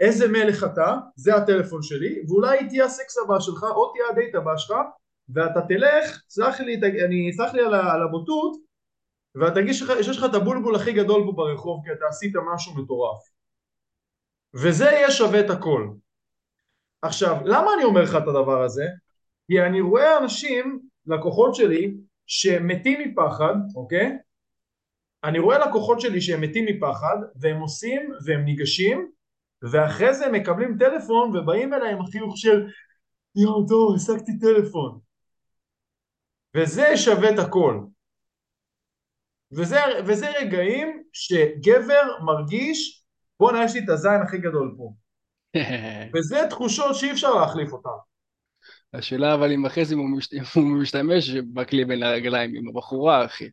איזה 0.00 0.28
מלך 0.28 0.64
אתה, 0.64 0.94
זה 1.16 1.36
הטלפון 1.36 1.82
שלי, 1.82 2.22
ואולי 2.28 2.58
היא 2.58 2.68
תהיה 2.68 2.84
הסקס 2.84 3.18
הבא 3.18 3.40
שלך, 3.40 3.62
או 3.62 3.92
תהיה 3.92 4.04
הדייט 4.10 4.34
הבא 4.34 4.56
שלך, 4.56 4.74
ואתה 5.28 5.60
תלך, 5.68 6.22
סלח 6.28 6.60
לי, 6.60 6.80
אני, 7.04 7.32
סלח 7.32 7.54
לי 7.54 7.62
על, 7.62 7.74
על 7.74 8.02
הבוטות, 8.02 8.56
ואתה 9.34 9.54
תרגיש 9.54 9.78
שיש 9.78 10.18
לך 10.18 10.24
את 10.24 10.34
הבולבול 10.34 10.76
הכי 10.76 10.92
גדול 10.92 11.22
פה 11.26 11.32
ברחוב, 11.32 11.82
כי 11.84 11.92
אתה 11.92 12.04
עשית 12.08 12.32
משהו 12.54 12.74
מטורף. 12.74 13.18
וזה 14.54 14.84
יהיה 14.84 15.10
שווה 15.10 15.40
את 15.40 15.50
הכל. 15.50 15.88
עכשיו, 17.02 17.36
למה 17.44 17.70
אני 17.74 17.84
אומר 17.84 18.02
לך 18.02 18.16
את 18.16 18.28
הדבר 18.28 18.62
הזה? 18.62 18.84
כי 19.46 19.62
אני 19.62 19.80
רואה 19.80 20.18
אנשים, 20.18 20.80
לקוחות 21.06 21.54
שלי, 21.54 21.94
שמתים 22.26 23.00
מפחד, 23.00 23.54
אוקיי? 23.76 24.18
אני 25.24 25.38
רואה 25.38 25.58
לקוחות 25.58 26.00
שלי 26.00 26.20
שהם 26.20 26.40
מתים 26.40 26.64
מפחד, 26.64 27.16
והם 27.40 27.60
עושים, 27.60 28.12
והם 28.24 28.44
ניגשים, 28.44 29.10
ואחרי 29.62 30.14
זה 30.14 30.26
הם 30.26 30.32
מקבלים 30.32 30.78
טלפון 30.78 31.36
ובאים 31.36 31.74
אליי 31.74 31.92
עם 31.92 32.00
החיוך 32.00 32.38
של 32.38 32.66
יואו 33.36 33.66
טוב 33.68 33.94
השגתי 33.96 34.38
טלפון 34.38 34.98
וזה 36.56 36.96
שווה 36.96 37.30
את 37.34 37.38
הכל 37.38 37.80
וזה, 39.52 39.76
וזה 40.06 40.30
רגעים 40.40 41.02
שגבר 41.12 42.02
מרגיש 42.24 43.04
בואנה 43.40 43.64
יש 43.64 43.74
לי 43.74 43.80
את 43.84 43.88
הזין 43.88 44.20
הכי 44.22 44.38
גדול 44.38 44.74
פה 44.78 44.92
וזה 46.14 46.36
תחושות 46.50 46.96
שאי 46.96 47.12
אפשר 47.12 47.34
להחליף 47.34 47.72
אותן 47.72 47.90
השאלה 48.94 49.34
אבל 49.34 49.52
אם 49.52 49.66
אחרי 49.66 49.84
זה 49.84 49.94
הוא 49.94 50.08
משת- 50.18 50.32
הוא 50.54 50.64
משתמש 50.82 51.30
בכלי 51.30 51.84
בין 51.84 52.02
הרגליים 52.02 52.54
עם 52.56 52.68
הבחורה, 52.68 53.24
אחי. 53.24 53.48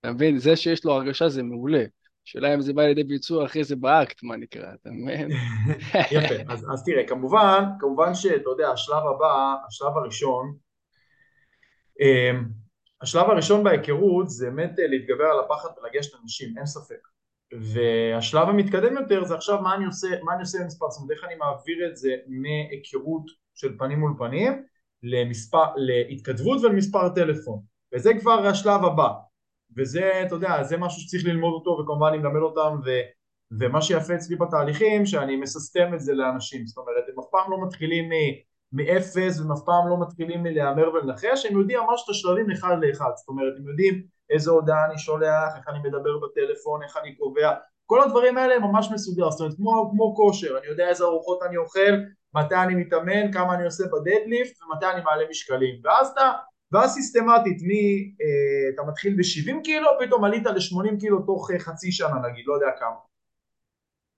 אתה 0.00 0.12
מבין? 0.12 0.38
זה 0.38 0.56
שיש 0.56 0.84
לו 0.84 0.92
הרגשה 0.92 1.28
זה 1.28 1.42
מעולה. 1.42 1.84
השאלה 2.26 2.54
אם 2.54 2.60
זה 2.60 2.72
בא 2.72 2.82
לידי 2.82 3.04
ביצוע 3.04 3.44
אחרי 3.44 3.64
זה 3.64 3.76
באקט, 3.76 4.22
מה 4.22 4.36
נקרא, 4.36 4.74
אתה 4.82 4.90
מבין? 4.90 5.30
יפה 6.12 6.34
אז, 6.48 6.66
אז 6.72 6.84
תראה 6.84 7.06
כמובן 7.08 7.64
כמובן 7.80 8.14
שאתה 8.14 8.50
יודע 8.50 8.68
השלב 8.68 9.02
הבא 9.14 9.54
השלב 9.68 9.96
הראשון 9.96 10.56
אמ, 12.00 12.44
השלב 13.02 13.30
הראשון 13.30 13.64
בהיכרות 13.64 14.30
זה 14.30 14.50
באמת 14.50 14.78
אה, 14.78 14.86
להתגבר 14.86 15.24
על 15.24 15.40
הפחד 15.40 15.68
ולגשת 15.78 16.14
לאנשים, 16.14 16.58
אין 16.58 16.66
ספק. 16.66 17.08
והשלב 17.52 18.48
המתקדם 18.48 18.96
יותר 18.96 19.24
זה 19.24 19.34
עכשיו 19.34 19.62
מה 19.62 19.74
אני 19.74 19.84
עושה, 19.84 20.08
מה 20.22 20.32
אני 20.32 20.40
עושה 20.40 20.58
במספר, 20.62 20.90
זאת 20.90 21.02
אומרת 21.02 21.16
איך 21.16 21.24
אני 21.24 21.34
מעביר 21.34 21.88
את 21.90 21.96
זה 21.96 22.16
מהיכרות 22.26 23.24
של 23.54 23.78
פנים 23.78 24.00
מול 24.00 24.14
פנים 24.18 24.62
למספר, 25.02 25.64
להתכתבות 25.76 26.64
ולמספר 26.64 27.08
טלפון. 27.08 27.60
וזה 27.94 28.10
כבר 28.20 28.46
השלב 28.46 28.84
הבא. 28.84 29.08
וזה, 29.76 30.22
אתה 30.26 30.34
יודע, 30.34 30.62
זה 30.62 30.76
משהו 30.76 31.00
שצריך 31.00 31.24
ללמוד 31.24 31.52
אותו 31.54 31.70
וכמובן 31.70 32.08
אני 32.08 32.18
מלמד 32.18 32.42
אותם 32.42 32.80
ו, 32.84 32.90
ומה 33.60 33.82
שיפה 33.82 34.14
אצלי 34.14 34.36
בתהליכים 34.36 35.06
שאני 35.06 35.36
מססטם 35.36 35.94
את 35.94 36.00
זה 36.00 36.14
לאנשים, 36.14 36.66
זאת 36.66 36.78
אומרת 36.78 37.04
הם 37.08 37.20
אף 37.20 37.26
פעם 37.30 37.50
לא 37.50 37.66
מתחילים. 37.66 38.10
מאפס 38.72 39.40
והם 39.40 39.52
אף 39.52 39.60
פעם 39.64 39.88
לא 39.88 40.00
מתחילים 40.00 40.42
מלהמר 40.42 40.94
ולנחש, 40.94 41.46
הם 41.46 41.58
יודעים 41.58 41.78
ממש 41.80 42.02
את 42.04 42.08
השלבים 42.10 42.50
אחד 42.50 42.76
לאחד, 42.80 43.10
זאת 43.16 43.28
אומרת 43.28 43.52
הם 43.58 43.68
יודעים 43.68 44.02
איזה 44.30 44.50
הודעה 44.50 44.84
אני 44.84 44.98
שולח, 44.98 45.56
איך 45.56 45.68
אני 45.68 45.78
מדבר 45.78 46.18
בטלפון, 46.18 46.82
איך 46.82 46.96
אני 46.96 47.16
קובע, 47.16 47.52
כל 47.86 48.02
הדברים 48.02 48.38
האלה 48.38 48.54
הם 48.54 48.62
ממש 48.62 48.88
מסודר, 48.92 49.30
זאת 49.30 49.40
אומרת 49.40 49.56
כמו, 49.56 49.90
כמו 49.90 50.16
כושר, 50.16 50.58
אני 50.58 50.66
יודע 50.66 50.88
איזה 50.88 51.04
ארוחות 51.04 51.42
אני 51.42 51.56
אוכל, 51.56 51.92
מתי 52.34 52.54
אני 52.54 52.74
מתאמן, 52.74 53.32
כמה 53.32 53.54
אני 53.54 53.64
עושה 53.64 53.84
בדדליפט 53.84 54.62
ומתי 54.62 54.86
אני 54.86 55.02
מעלה 55.02 55.24
משקלים, 55.30 55.80
ואז 55.84 56.08
אתה, 56.08 56.32
ואז 56.72 56.90
סיסטמטית, 56.90 57.62
מ, 57.62 57.70
אה, 57.70 58.74
אתה 58.74 58.82
מתחיל 58.82 59.14
ב-70 59.16 59.62
קילו, 59.64 59.88
פתאום 60.06 60.24
עלית 60.24 60.46
ל-80 60.46 61.00
קילו 61.00 61.22
תוך 61.22 61.50
אה, 61.50 61.58
חצי 61.58 61.92
שנה 61.92 62.28
נגיד, 62.30 62.44
לא 62.46 62.54
יודע 62.54 62.66
כמה. 62.78 62.96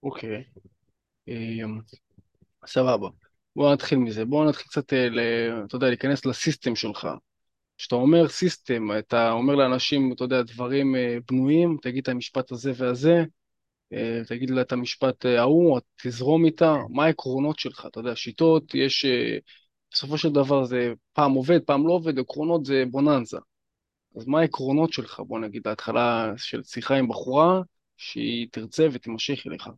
אוקיי. 0.02 0.44
אמ, 1.28 1.80
סבבה. 2.66 3.08
בוא 3.56 3.72
נתחיל 3.72 3.98
מזה. 3.98 4.24
בוא 4.24 4.48
נתחיל 4.48 4.66
קצת, 4.66 4.92
אה, 4.92 5.08
אתה 5.64 5.76
יודע, 5.76 5.86
להיכנס 5.86 6.26
לסיסטם 6.26 6.76
שלך. 6.76 7.08
כשאתה 7.78 7.94
אומר 7.94 8.28
סיסטם, 8.28 8.98
אתה 8.98 9.30
אומר 9.30 9.54
לאנשים, 9.54 10.12
אתה 10.12 10.24
יודע, 10.24 10.42
דברים 10.42 10.96
אה, 10.96 11.16
בנויים, 11.30 11.76
תגיד 11.82 12.02
את 12.02 12.08
המשפט 12.08 12.52
הזה 12.52 12.72
והזה, 12.76 13.24
תגיד 14.26 14.50
לה 14.50 14.60
את 14.60 14.72
המשפט 14.72 15.24
ההוא, 15.24 15.80
תזרום 16.02 16.44
איתה, 16.44 16.76
מה 16.90 17.04
העקרונות 17.04 17.58
שלך, 17.58 17.86
אתה 17.86 18.00
יודע, 18.00 18.16
שיטות, 18.16 18.74
יש, 18.74 19.06
בסופו 19.92 20.18
של 20.18 20.32
דבר 20.32 20.64
זה 20.64 20.92
פעם 21.12 21.32
עובד, 21.32 21.60
פעם 21.62 21.86
לא 21.86 21.92
עובד, 21.92 22.18
עקרונות 22.18 22.64
זה 22.64 22.84
בוננזה. 22.90 23.38
אז 24.16 24.26
מה 24.26 24.40
העקרונות 24.40 24.92
שלך, 24.92 25.20
בוא 25.20 25.38
נגיד, 25.38 25.62
להתחלה 25.68 26.32
של 26.36 26.62
שיחה 26.62 26.94
עם 26.96 27.08
בחורה, 27.08 27.60
שהיא 27.96 28.46
תרצה 28.52 28.88
ותימשך 28.92 29.46
אליך. 29.46 29.68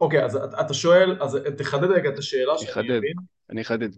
אוקיי, 0.00 0.24
אז 0.24 0.36
אתה 0.36 0.74
שואל, 0.74 1.22
אז 1.22 1.38
תחדד 1.58 1.90
רגע 1.90 2.08
את 2.08 2.18
השאלה 2.18 2.58
שאני 2.58 2.70
אחדד. 2.70 2.98
מבין. 2.98 3.16
אני 3.50 3.62
אחדד. 3.62 3.88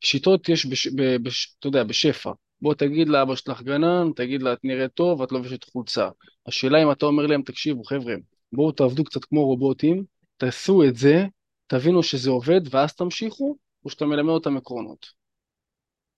שיטות 0.00 0.48
יש, 0.48 0.66
בש, 0.66 0.86
בש, 1.22 1.56
אתה 1.58 1.66
יודע, 1.66 1.84
בשפע. 1.84 2.32
בוא 2.62 2.74
תגיד 2.74 3.08
לאבא 3.08 3.34
שלך 3.36 3.62
גנן, 3.62 4.10
תגיד 4.16 4.42
לה, 4.42 4.52
את 4.52 4.58
נראית 4.64 4.92
טוב, 4.94 5.22
את 5.22 5.32
לובשת 5.32 5.64
חולצה. 5.64 6.08
השאלה 6.46 6.82
אם 6.82 6.92
אתה 6.92 7.06
אומר 7.06 7.26
להם, 7.26 7.42
תקשיבו, 7.42 7.84
חבר'ה, 7.84 8.14
בואו 8.52 8.72
תעבדו 8.72 9.04
קצת 9.04 9.24
כמו 9.24 9.46
רובוטים, 9.46 10.04
תעשו 10.36 10.84
את 10.84 10.96
זה, 10.96 11.24
תבינו 11.72 12.02
שזה 12.02 12.30
עובד, 12.30 12.60
ואז 12.70 12.94
תמשיכו, 12.94 13.56
או 13.84 13.90
שאתה 13.90 14.04
מלמד 14.04 14.30
אותם 14.30 14.56
עקרונות. 14.56 15.06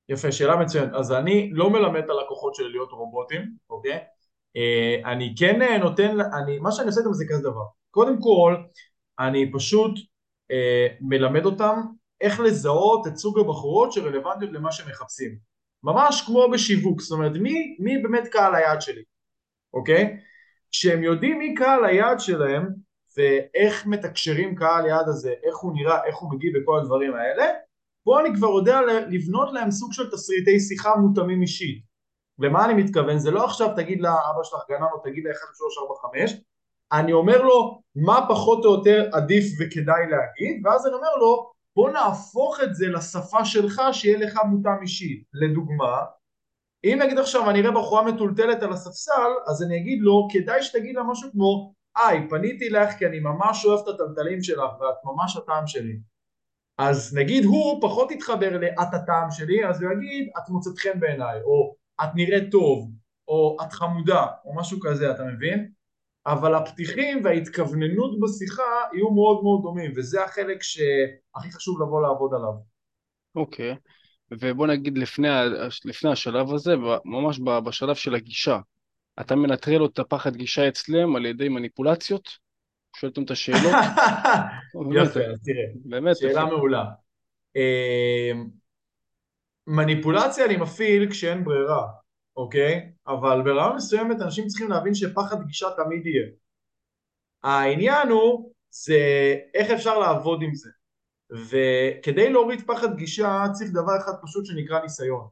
יפה, 0.09 0.33
שאלה 0.33 0.57
מצוינת. 0.57 0.93
אז 0.95 1.13
אני 1.13 1.51
לא 1.53 1.71
מלמד 1.71 2.05
את 2.05 2.11
הלקוחות 2.11 2.55
שלי 2.55 2.69
להיות 2.69 2.91
רובוטים, 2.93 3.53
אוקיי? 3.71 3.99
אה, 4.57 5.13
אני 5.13 5.35
כן 5.39 5.63
אה, 5.63 5.79
נותן, 5.79 6.21
אני, 6.21 6.59
מה 6.59 6.73
שאני 6.73 6.87
עושה 6.87 7.01
איתם 7.01 7.13
זה 7.13 7.25
כזה 7.29 7.43
דבר. 7.43 7.65
קודם 7.91 8.21
כל, 8.21 8.57
אני 9.19 9.53
פשוט 9.53 9.99
אה, 10.51 10.87
מלמד 11.01 11.45
אותם 11.45 11.81
איך 12.21 12.41
לזהות 12.41 13.07
את 13.07 13.17
סוג 13.17 13.39
הבחורות 13.39 13.93
שרלוונטיות 13.93 14.53
למה 14.53 14.73
שמחפשים. 14.73 15.39
ממש 15.83 16.23
כמו 16.27 16.51
בשיווק, 16.53 17.01
זאת 17.01 17.13
אומרת 17.19 17.33
מי, 17.33 17.77
מי 17.79 17.99
באמת 17.99 18.29
קהל 18.29 18.55
היעד 18.55 18.81
שלי, 18.81 19.03
אוקיי? 19.75 20.17
כשהם 20.71 21.03
יודעים 21.03 21.39
מי 21.39 21.55
קהל 21.55 21.85
היעד 21.85 22.21
שלהם 22.21 22.84
ואיך 23.17 23.87
מתקשרים 23.87 24.55
קהל 24.55 24.87
יעד 24.87 25.09
הזה, 25.09 25.35
איך 25.43 25.57
הוא 25.57 25.73
נראה, 25.75 26.05
איך 26.05 26.17
הוא 26.17 26.33
מגיב 26.33 26.53
וכל 26.57 26.79
הדברים 26.79 27.15
האלה, 27.15 27.45
פה 28.05 28.21
אני 28.21 28.35
כבר 28.37 28.49
יודע 28.49 28.81
לבנות 29.09 29.53
להם 29.53 29.71
סוג 29.71 29.93
של 29.93 30.11
תסריטי 30.11 30.61
שיחה 30.61 30.97
מותאמים 30.97 31.43
אישית. 31.43 31.83
למה 32.39 32.65
אני 32.65 32.75
מתכוון? 32.83 33.19
זה 33.19 33.31
לא 33.31 33.45
עכשיו 33.45 33.69
תגיד 33.77 34.01
לאבא 34.01 34.43
שלך 34.43 34.61
גנן 34.71 34.87
או 34.93 34.99
תגיד 35.05 35.25
ל-1, 35.25 35.57
3, 35.57 35.79
4, 35.79 35.95
5, 36.19 36.41
אני 36.93 37.13
אומר 37.13 37.43
לו 37.43 37.81
מה 37.97 38.27
פחות 38.29 38.65
או 38.65 38.75
יותר 38.75 39.09
עדיף 39.13 39.45
וכדאי 39.61 40.03
להגיד, 40.11 40.67
ואז 40.67 40.87
אני 40.87 40.95
אומר 40.95 41.17
לו 41.21 41.53
בוא 41.77 41.91
נהפוך 41.91 42.61
את 42.63 42.75
זה 42.75 42.89
לשפה 42.89 43.45
שלך 43.45 43.83
שיהיה 43.93 44.19
לך 44.19 44.39
מותאם 44.51 44.83
אישית. 44.83 45.25
לדוגמה, 45.33 46.03
אם 46.85 46.99
נגיד 47.03 47.19
עכשיו 47.19 47.51
אני 47.51 47.61
אראה 47.61 47.71
בחורה 47.71 48.13
מטולטלת 48.13 48.63
על 48.63 48.73
הספסל, 48.73 49.31
אז 49.47 49.63
אני 49.63 49.77
אגיד 49.77 49.99
לו, 50.03 50.29
כדאי 50.33 50.63
שתגיד 50.63 50.97
לה 50.97 51.03
משהו 51.03 51.31
כמו, 51.33 51.74
היי, 51.97 52.29
פניתי 52.29 52.69
אלייך 52.69 52.99
כי 52.99 53.07
אני 53.07 53.21
ממש 53.21 53.65
אוהב 53.65 53.81
את 53.81 53.95
הטלטלים 53.95 54.43
שלך 54.43 54.81
ואת 54.81 54.97
ממש 55.05 55.37
הטעם 55.37 55.67
שלי. 55.67 55.97
אז 56.79 57.17
נגיד 57.17 57.45
הוא 57.45 57.83
פחות 57.83 58.11
יתחבר 58.11 58.59
ל"את 58.59 58.95
הטעם 58.95 59.31
שלי", 59.31 59.69
אז 59.69 59.83
הוא 59.83 59.93
יגיד, 59.93 60.29
את 60.39 60.49
מוצאת 60.49 60.79
חן 60.79 61.01
בעיניי, 61.01 61.43
או 61.43 61.75
את 62.05 62.09
נראית 62.15 62.51
טוב, 62.51 62.91
או 63.29 63.57
את 63.63 63.73
חמודה, 63.73 64.27
או 64.45 64.57
משהו 64.57 64.81
כזה, 64.81 65.11
אתה 65.11 65.25
מבין? 65.25 65.71
אבל 66.27 66.55
הפתיחים 66.55 67.25
וההתכווננות 67.25 68.21
בשיחה 68.21 68.63
יהיו 68.93 69.11
מאוד 69.11 69.43
מאוד 69.43 69.63
דומים, 69.63 69.93
וזה 69.97 70.25
החלק 70.25 70.63
שהכי 70.63 71.53
חשוב 71.53 71.83
לבוא 71.83 72.03
לעבוד 72.03 72.35
עליו. 72.35 72.53
אוקיי, 73.37 73.73
okay. 73.73 73.77
ובוא 74.31 74.67
נגיד 74.67 74.99
לפני, 74.99 75.29
לפני 75.85 76.11
השלב 76.11 76.53
הזה, 76.53 76.75
ממש 77.05 77.41
בשלב 77.65 77.95
של 77.95 78.15
הגישה, 78.15 78.59
אתה 79.21 79.37
מנטרל 79.37 79.79
לו 79.79 79.87
את 79.87 79.99
הפחד 79.99 80.37
גישה 80.37 80.69
אצלם 80.69 81.17
על 81.17 81.27
ידי 81.27 81.49
מניפולציות? 81.49 82.29
שואל 82.97 83.11
אותם 83.11 83.23
את 83.23 83.31
השאלות? 83.31 83.61
יפה, 85.03 85.21
אז 85.21 85.43
תראה, 85.45 85.65
באמת, 85.85 86.17
שאלה 86.17 86.45
מעולה. 86.45 86.85
אמ, 87.57 88.49
מניפולציה 89.67 90.47
אני 90.47 90.57
מפעיל 90.57 91.11
כשאין 91.11 91.45
ברירה. 91.45 91.87
אוקיי? 92.37 92.93
אבל 93.07 93.43
ברמה 93.45 93.75
מסוימת 93.77 94.21
אנשים 94.21 94.47
צריכים 94.47 94.71
להבין 94.71 94.95
שפחד 94.95 95.47
גישה 95.47 95.67
תמיד 95.77 96.07
יהיה. 96.07 96.27
העניין 97.43 98.09
הוא 98.09 98.53
זה 98.71 98.99
איך 99.55 99.71
אפשר 99.71 99.99
לעבוד 99.99 100.43
עם 100.43 100.55
זה. 100.55 100.71
וכדי 101.31 102.33
להוריד 102.33 102.67
פחד 102.67 102.97
גישה 102.97 103.45
צריך 103.53 103.71
דבר 103.71 103.97
אחד 103.97 104.13
פשוט 104.23 104.47
שנקרא 104.47 104.83
ניסיון. 104.83 105.29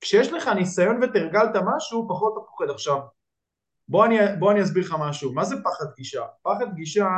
כשיש 0.00 0.32
לך 0.32 0.48
ניסיון 0.48 1.02
ותרגלת 1.02 1.56
משהו, 1.76 2.08
פחות 2.08 2.32
אתה 2.32 2.46
פוחד. 2.46 2.70
עכשיו, 2.70 2.98
בוא 3.88 4.06
אני, 4.06 4.18
בוא 4.38 4.52
אני 4.52 4.62
אסביר 4.62 4.84
לך 4.84 4.96
משהו. 5.00 5.32
מה 5.32 5.44
זה 5.44 5.56
פחד 5.64 5.86
גישה? 5.96 6.24
פחד 6.42 6.74
גישה 6.74 7.08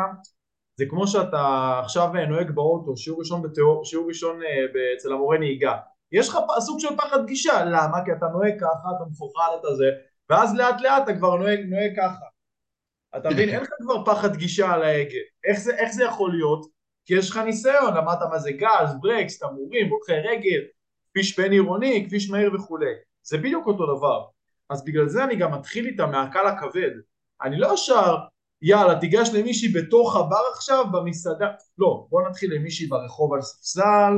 זה 0.76 0.84
כמו 0.88 1.06
שאתה 1.06 1.74
עכשיו 1.84 2.12
נוהג 2.28 2.50
באוטו, 2.50 2.96
שיעור 2.96 3.20
ראשון, 3.20 3.42
בתיאור, 3.42 3.84
שיעור 3.84 4.08
ראשון 4.08 4.42
אה, 4.42 4.94
אצל 4.96 5.12
המורה 5.12 5.38
נהיגה. 5.38 5.76
יש 6.12 6.28
לך 6.28 6.38
סוג 6.58 6.80
של 6.80 6.96
פחד 6.96 7.26
גישה, 7.26 7.64
למה? 7.64 8.04
כי 8.04 8.12
אתה 8.12 8.26
נוהג 8.26 8.60
ככה, 8.60 8.88
אתה 8.96 9.04
מפוחד 9.10 9.48
את 9.60 9.64
הזה, 9.64 9.84
ואז 10.30 10.54
לאט 10.54 10.80
לאט 10.80 11.02
אתה 11.02 11.18
כבר 11.18 11.36
נוהג, 11.36 11.60
נוהג 11.68 11.92
ככה. 11.96 12.24
אתה 13.16 13.30
מבין? 13.30 13.48
אין 13.48 13.62
לך 13.62 13.68
כבר 13.82 14.04
פחד 14.04 14.36
גישה 14.36 14.72
על 14.72 14.82
ההגה. 14.82 15.18
איך 15.44 15.58
זה, 15.58 15.76
איך 15.76 15.92
זה 15.92 16.04
יכול 16.04 16.30
להיות? 16.30 16.66
כי 17.04 17.14
יש 17.14 17.30
לך 17.30 17.36
ניסיון, 17.36 17.96
למדת 17.96 18.22
מה 18.30 18.38
זה 18.38 18.52
גז, 18.52 18.94
ברקס, 19.00 19.38
תמרורים, 19.38 19.88
הולכי 19.88 20.12
רגל, 20.12 20.60
כביש 21.12 21.40
בין 21.40 21.52
עירוני, 21.52 22.04
כביש 22.08 22.30
מהיר 22.30 22.54
וכולי. 22.54 22.92
זה 23.22 23.38
בדיוק 23.38 23.66
אותו 23.66 23.96
דבר. 23.96 24.26
אז 24.70 24.84
בגלל 24.84 25.08
זה 25.08 25.24
אני 25.24 25.36
גם 25.36 25.54
מתחיל 25.54 25.86
איתה 25.86 26.06
מהקל 26.06 26.46
הכבד. 26.46 26.90
אני 27.42 27.58
לא 27.58 27.74
ישר, 27.74 28.16
יאללה, 28.62 29.00
תיגש 29.00 29.30
למישהי 29.34 29.68
בתוך 29.68 30.16
הבר 30.16 30.42
עכשיו, 30.54 30.84
במסעדה. 30.92 31.48
לא, 31.78 32.06
בוא 32.10 32.28
נתחיל 32.28 32.54
למישהי 32.54 32.86
ברחוב 32.86 33.34
על 33.34 33.42
ספסל, 33.42 34.12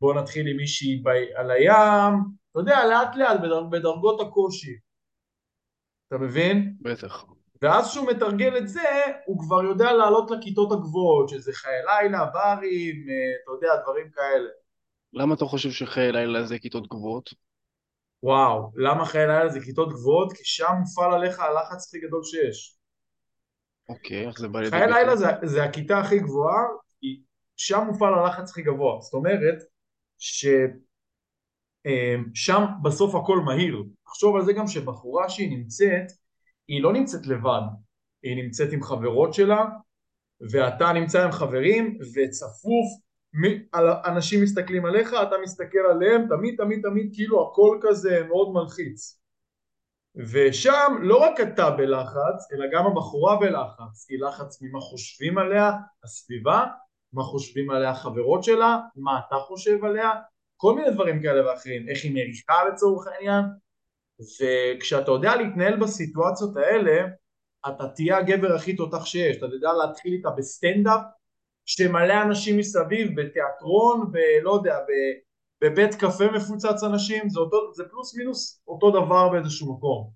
בוא 0.00 0.14
נתחיל 0.14 0.48
עם 0.48 0.56
מישהי 0.56 1.02
ב... 1.04 1.08
על 1.34 1.50
הים, 1.50 2.14
אתה 2.50 2.60
יודע, 2.60 2.86
לאט 2.86 3.16
לאט 3.16 3.40
בדרג... 3.40 3.70
בדרגות 3.70 4.20
הקושי. 4.20 4.76
אתה 6.08 6.18
מבין? 6.18 6.74
בטח. 6.80 7.24
ואז 7.62 7.90
כשהוא 7.90 8.10
מתרגל 8.10 8.56
את 8.56 8.68
זה, 8.68 8.88
הוא 9.26 9.40
כבר 9.40 9.62
יודע 9.64 9.92
לעלות 9.92 10.30
לכיתות 10.30 10.72
הגבוהות, 10.72 11.28
שזה 11.28 11.52
חיי 11.52 11.82
לילה, 11.84 12.24
ברים, 12.24 13.06
אה, 13.08 13.32
אתה 13.44 13.50
יודע, 13.50 13.82
דברים 13.82 14.10
כאלה. 14.10 14.48
למה 15.16 15.34
אתה 15.34 15.44
חושב 15.44 15.70
שחיי 15.70 16.12
לילה 16.12 16.44
זה 16.44 16.58
כיתות 16.58 16.88
גבוהות? 16.88 17.34
וואו, 18.22 18.72
למה 18.76 19.04
חיי 19.04 19.26
לילה 19.26 19.48
זה 19.48 19.60
כיתות 19.60 19.92
גבוהות? 19.92 20.32
כי 20.32 20.44
שם 20.44 20.72
מופעל 20.80 21.14
עליך 21.14 21.40
הלחץ 21.40 21.88
הכי 21.88 21.98
גדול 22.06 22.20
שיש. 22.24 22.76
אוקיי, 23.88 24.26
איך 24.26 24.38
זה 24.38 24.48
בא 24.48 24.60
לידי 24.60 24.76
חיי 24.76 24.86
לילה 24.86 25.16
זה, 25.16 25.26
זה 25.42 25.64
הכיתה 25.64 25.98
הכי 25.98 26.18
גבוהה, 26.18 26.62
שם 27.56 27.84
מופעל 27.86 28.14
הלחץ 28.14 28.50
הכי 28.50 28.62
גבוה. 28.62 29.00
זאת 29.00 29.14
אומרת, 29.14 29.62
ששם 30.18 30.74
בסוף 32.82 33.14
הכל 33.14 33.40
מהיר. 33.40 33.84
תחשוב 34.04 34.36
על 34.36 34.44
זה 34.44 34.52
גם 34.52 34.66
שבחורה 34.66 35.28
שהיא 35.28 35.58
נמצאת, 35.58 36.12
היא 36.68 36.82
לא 36.82 36.92
נמצאת 36.92 37.26
לבד, 37.26 37.62
היא 38.22 38.44
נמצאת 38.44 38.72
עם 38.72 38.82
חברות 38.82 39.34
שלה, 39.34 39.64
ואתה 40.52 40.92
נמצא 40.92 41.24
עם 41.24 41.32
חברים, 41.32 41.98
וצפוף, 42.00 43.05
אנשים 44.06 44.42
מסתכלים 44.42 44.86
עליך, 44.86 45.14
אתה 45.22 45.34
מסתכל 45.42 45.78
עליהם, 45.90 46.26
תמיד 46.28 46.54
תמיד 46.58 46.82
תמיד 46.82 47.10
כאילו 47.14 47.48
הכל 47.48 47.78
כזה 47.82 48.24
מאוד 48.28 48.52
מלחיץ. 48.52 49.20
ושם 50.16 50.96
לא 51.00 51.16
רק 51.16 51.40
אתה 51.40 51.70
בלחץ, 51.70 52.52
אלא 52.52 52.66
גם 52.72 52.86
הבחורה 52.86 53.36
בלחץ, 53.40 54.06
כי 54.08 54.16
לחץ 54.16 54.62
ממה 54.62 54.80
חושבים 54.80 55.38
עליה, 55.38 55.72
הסביבה, 56.04 56.64
מה 57.12 57.22
חושבים 57.22 57.70
עליה 57.70 57.90
החברות 57.90 58.44
שלה, 58.44 58.78
מה 58.96 59.20
אתה 59.26 59.36
חושב 59.36 59.84
עליה, 59.84 60.10
כל 60.56 60.74
מיני 60.74 60.90
דברים 60.90 61.22
כאלה 61.22 61.50
ואחרים, 61.50 61.88
איך 61.88 62.04
היא 62.04 62.14
מריחה 62.14 62.64
לצורך 62.72 63.06
העניין, 63.06 63.44
וכשאתה 64.20 65.10
יודע 65.10 65.36
להתנהל 65.36 65.76
בסיטואציות 65.76 66.56
האלה, 66.56 67.06
אתה 67.68 67.88
תהיה 67.88 68.18
הגבר 68.18 68.54
הכי 68.54 68.76
תותח 68.76 69.04
שיש, 69.04 69.36
אתה 69.36 69.46
יודע 69.46 69.72
להתחיל 69.72 70.12
איתה 70.12 70.30
בסטנדאפ, 70.30 71.00
שמלא 71.66 72.22
אנשים 72.22 72.58
מסביב, 72.58 73.20
בתיאטרון, 73.20 74.10
ולא 74.12 74.52
יודע, 74.52 74.78
בבית 75.60 75.94
קפה 75.94 76.24
מפוצץ 76.34 76.82
אנשים, 76.82 77.28
זה, 77.28 77.40
אותו, 77.40 77.74
זה 77.74 77.84
פלוס 77.90 78.16
מינוס 78.16 78.62
אותו 78.68 78.90
דבר 78.90 79.28
באיזשהו 79.28 79.76
מקום. 79.76 80.10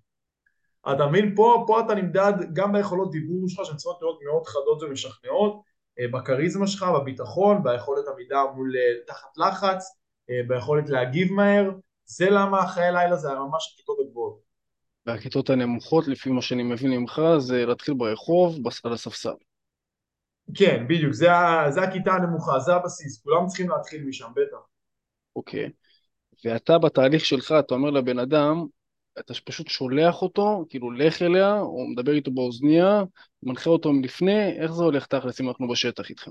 אתה 0.93 1.07
מבין, 1.07 1.35
פה, 1.37 1.65
פה 1.67 1.81
אתה 1.81 1.95
נמדד 1.95 2.33
גם 2.53 2.73
ביכולות 2.73 3.11
דיבור 3.11 3.49
שלך, 3.49 3.67
שהן 3.67 3.77
צריכות 3.77 4.03
להיות 4.03 4.19
מאוד 4.25 4.47
חדות 4.47 4.83
ומשכנעות, 4.83 5.63
אה, 6.01 6.09
בכריזמה 6.09 6.67
שלך, 6.67 6.83
בביטחון, 6.83 7.63
ביכולת 7.63 8.05
עמידה 8.15 8.43
מול 8.55 8.73
אה, 8.77 9.05
תחת 9.07 9.39
לחץ, 9.39 9.85
אה, 10.31 10.41
ביכולת 10.49 10.91
להגיב 10.91 11.33
מהר, 11.33 11.71
זה 12.05 12.31
למה 12.31 12.67
חיי 12.67 12.93
לילה 12.93 13.17
זה 13.17 13.29
ממש 13.35 13.75
הכיתות 13.75 13.97
הגבוהות. 14.01 14.41
והכיתות 15.07 15.51
הנמוכות, 15.51 16.09
לפי 16.09 16.31
מה 16.31 16.43
שאני 16.43 16.63
מבין 16.63 16.91
ממך, 16.91 17.23
זה 17.39 17.67
להתחיל 17.67 17.95
ברחוב, 17.95 18.59
על 18.85 18.93
הספסל. 18.93 19.35
כן, 20.55 20.85
בדיוק, 20.89 21.13
זה, 21.13 21.29
זה 21.69 21.83
הכיתה 21.83 22.13
הנמוכה, 22.13 22.59
זה 22.59 22.75
הבסיס, 22.75 23.23
כולם 23.23 23.47
צריכים 23.47 23.71
להתחיל 23.71 24.05
משם, 24.05 24.29
בטח. 24.37 24.59
אוקיי. 25.37 25.71
ואתה 26.45 26.79
בתהליך 26.79 27.25
שלך, 27.25 27.55
אתה 27.59 27.75
אומר 27.75 27.91
לבן 27.91 28.19
אדם, 28.19 28.67
אתה 29.19 29.35
פשוט 29.45 29.69
שולח 29.69 30.23
אותו, 30.23 30.65
כאילו 30.69 30.91
לך 30.91 31.23
אליה, 31.23 31.61
או 31.61 31.87
מדבר 31.87 32.13
איתו 32.13 32.31
באוזניה, 32.31 33.03
מנחה 33.43 33.71
אותו 33.71 33.93
מלפני, 33.93 34.53
איך 34.63 34.73
זה 34.73 34.83
הולך 34.85 35.07
תכלס 35.07 35.41
אם 35.41 35.49
אנחנו 35.49 35.69
בשטח 35.69 36.11
איתכם? 36.11 36.31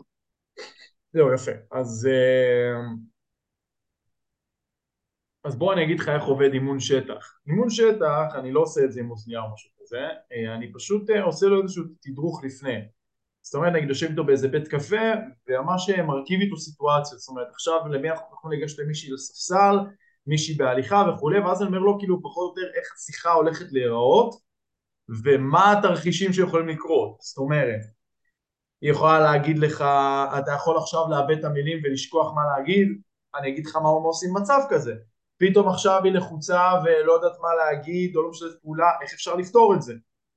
זהו, 1.13 1.33
יפה. 1.33 1.51
אז, 1.71 2.07
אה, 2.11 2.79
אז 5.43 5.55
בוא 5.55 5.73
אני 5.73 5.83
אגיד 5.83 5.99
לך 5.99 6.09
איך 6.09 6.23
עובד 6.23 6.53
אימון 6.53 6.79
שטח. 6.79 7.39
אימון 7.47 7.69
שטח, 7.69 8.35
אני 8.35 8.51
לא 8.51 8.59
עושה 8.59 8.83
את 8.83 8.91
זה 8.91 8.99
עם 8.99 9.11
אוזניה 9.11 9.39
או 9.41 9.53
משהו 9.53 9.69
כזה, 9.79 10.01
אה, 10.31 10.55
אני 10.55 10.73
פשוט 10.73 11.09
אה, 11.09 11.23
עושה 11.23 11.45
לו 11.45 11.61
איזשהו 11.61 11.83
תדרוך 11.99 12.43
לפני. 12.43 12.79
זאת 13.49 13.55
אומרת, 13.55 13.73
נגיד 13.73 13.89
יושב 13.89 14.09
איתו 14.09 14.23
באיזה 14.23 14.47
בית 14.47 14.67
קפה, 14.67 15.05
וממש 15.47 15.89
מרכיב 15.89 16.41
איתו 16.41 16.57
סיטואציות. 16.57 17.19
זאת 17.19 17.29
אומרת, 17.29 17.47
עכשיו 17.51 17.87
למי 17.87 18.09
אנחנו 18.09 18.35
יכולים 18.35 18.61
לגשת 18.61 18.79
למישהי 18.79 19.11
לספסל, 19.11 19.75
מישהי 20.27 20.55
בהליכה 20.55 21.03
וכולי, 21.09 21.39
ואז 21.39 21.61
אני 21.61 21.67
אומר 21.67 21.79
לו 21.79 21.99
כאילו 21.99 22.23
פחות 22.23 22.57
או 22.57 22.61
יותר 22.61 22.71
איך 22.77 22.93
השיחה 22.95 23.31
הולכת 23.31 23.65
להיראות 23.71 24.35
ומה 25.23 25.71
התרחישים 25.71 26.33
שיכולים 26.33 26.67
לקרות, 26.67 27.17
זאת 27.19 27.37
אומרת, 27.37 27.81
היא 28.81 28.91
יכולה 28.91 29.19
להגיד 29.19 29.59
לך, 29.59 29.81
אתה 30.39 30.51
יכול 30.51 30.77
עכשיו 30.77 31.01
לאבד 31.09 31.37
את 31.37 31.43
המילים 31.43 31.79
ולשכוח 31.83 32.33
מה 32.35 32.41
להגיד, 32.57 32.87
אני 33.35 33.49
אגיד 33.49 33.65
לך 33.65 33.75
מה 33.75 33.89
עושים 33.89 34.33
במצב 34.33 34.59
כזה, 34.69 34.93
פתאום 35.37 35.69
עכשיו 35.69 36.01
היא 36.03 36.13
לחוצה 36.13 36.71
ולא 36.83 37.13
יודעת 37.13 37.37
מה 37.41 37.49
להגיד 37.55 38.15
או 38.15 38.21
לא 38.21 38.29
משתפת 38.29 38.61
פעולה, 38.61 38.91
איך 39.01 39.13
אפשר 39.13 39.35
לפתור 39.35 39.75
את 39.75 39.81
זה? 39.81 39.93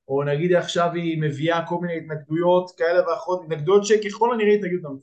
או 0.07 0.23
נגיד 0.23 0.53
עכשיו 0.53 0.93
היא 0.93 1.21
מביאה 1.21 1.65
כל 1.67 1.75
מיני 1.81 1.97
התנגדויות 1.97 2.71
כאלה 2.77 3.09
ואחרות, 3.09 3.43
התנגדויות 3.43 3.85
שככל 3.85 4.33
הנראה 4.33 4.53
התנגדות, 4.53 5.01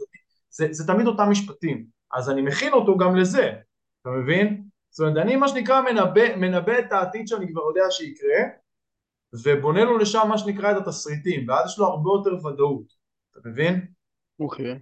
זה, 0.50 0.66
זה 0.70 0.86
תמיד 0.86 1.06
אותם 1.06 1.30
משפטים, 1.30 1.86
אז 2.12 2.30
אני 2.30 2.42
מכין 2.42 2.72
אותו 2.72 2.98
גם 2.98 3.16
לזה, 3.16 3.52
אתה 4.02 4.10
מבין? 4.10 4.62
זאת 4.90 5.00
אומרת, 5.00 5.16
אני 5.24 5.36
מה 5.36 5.48
שנקרא 5.48 5.80
מנבא, 5.80 6.36
מנבא 6.36 6.78
את 6.78 6.92
העתיד 6.92 7.28
שאני 7.28 7.52
כבר 7.52 7.62
יודע 7.62 7.90
שיקרה, 7.90 8.38
ובונה 9.44 9.84
לו 9.84 9.98
לשם 9.98 10.26
מה 10.28 10.38
שנקרא 10.38 10.70
את 10.70 10.76
התסריטים, 10.76 11.48
ואז 11.48 11.70
יש 11.70 11.78
לו 11.78 11.86
הרבה 11.86 12.10
יותר 12.14 12.46
ודאות, 12.46 12.92
אתה 13.30 13.48
מבין? 13.48 13.86
אוקיי. 14.40 14.78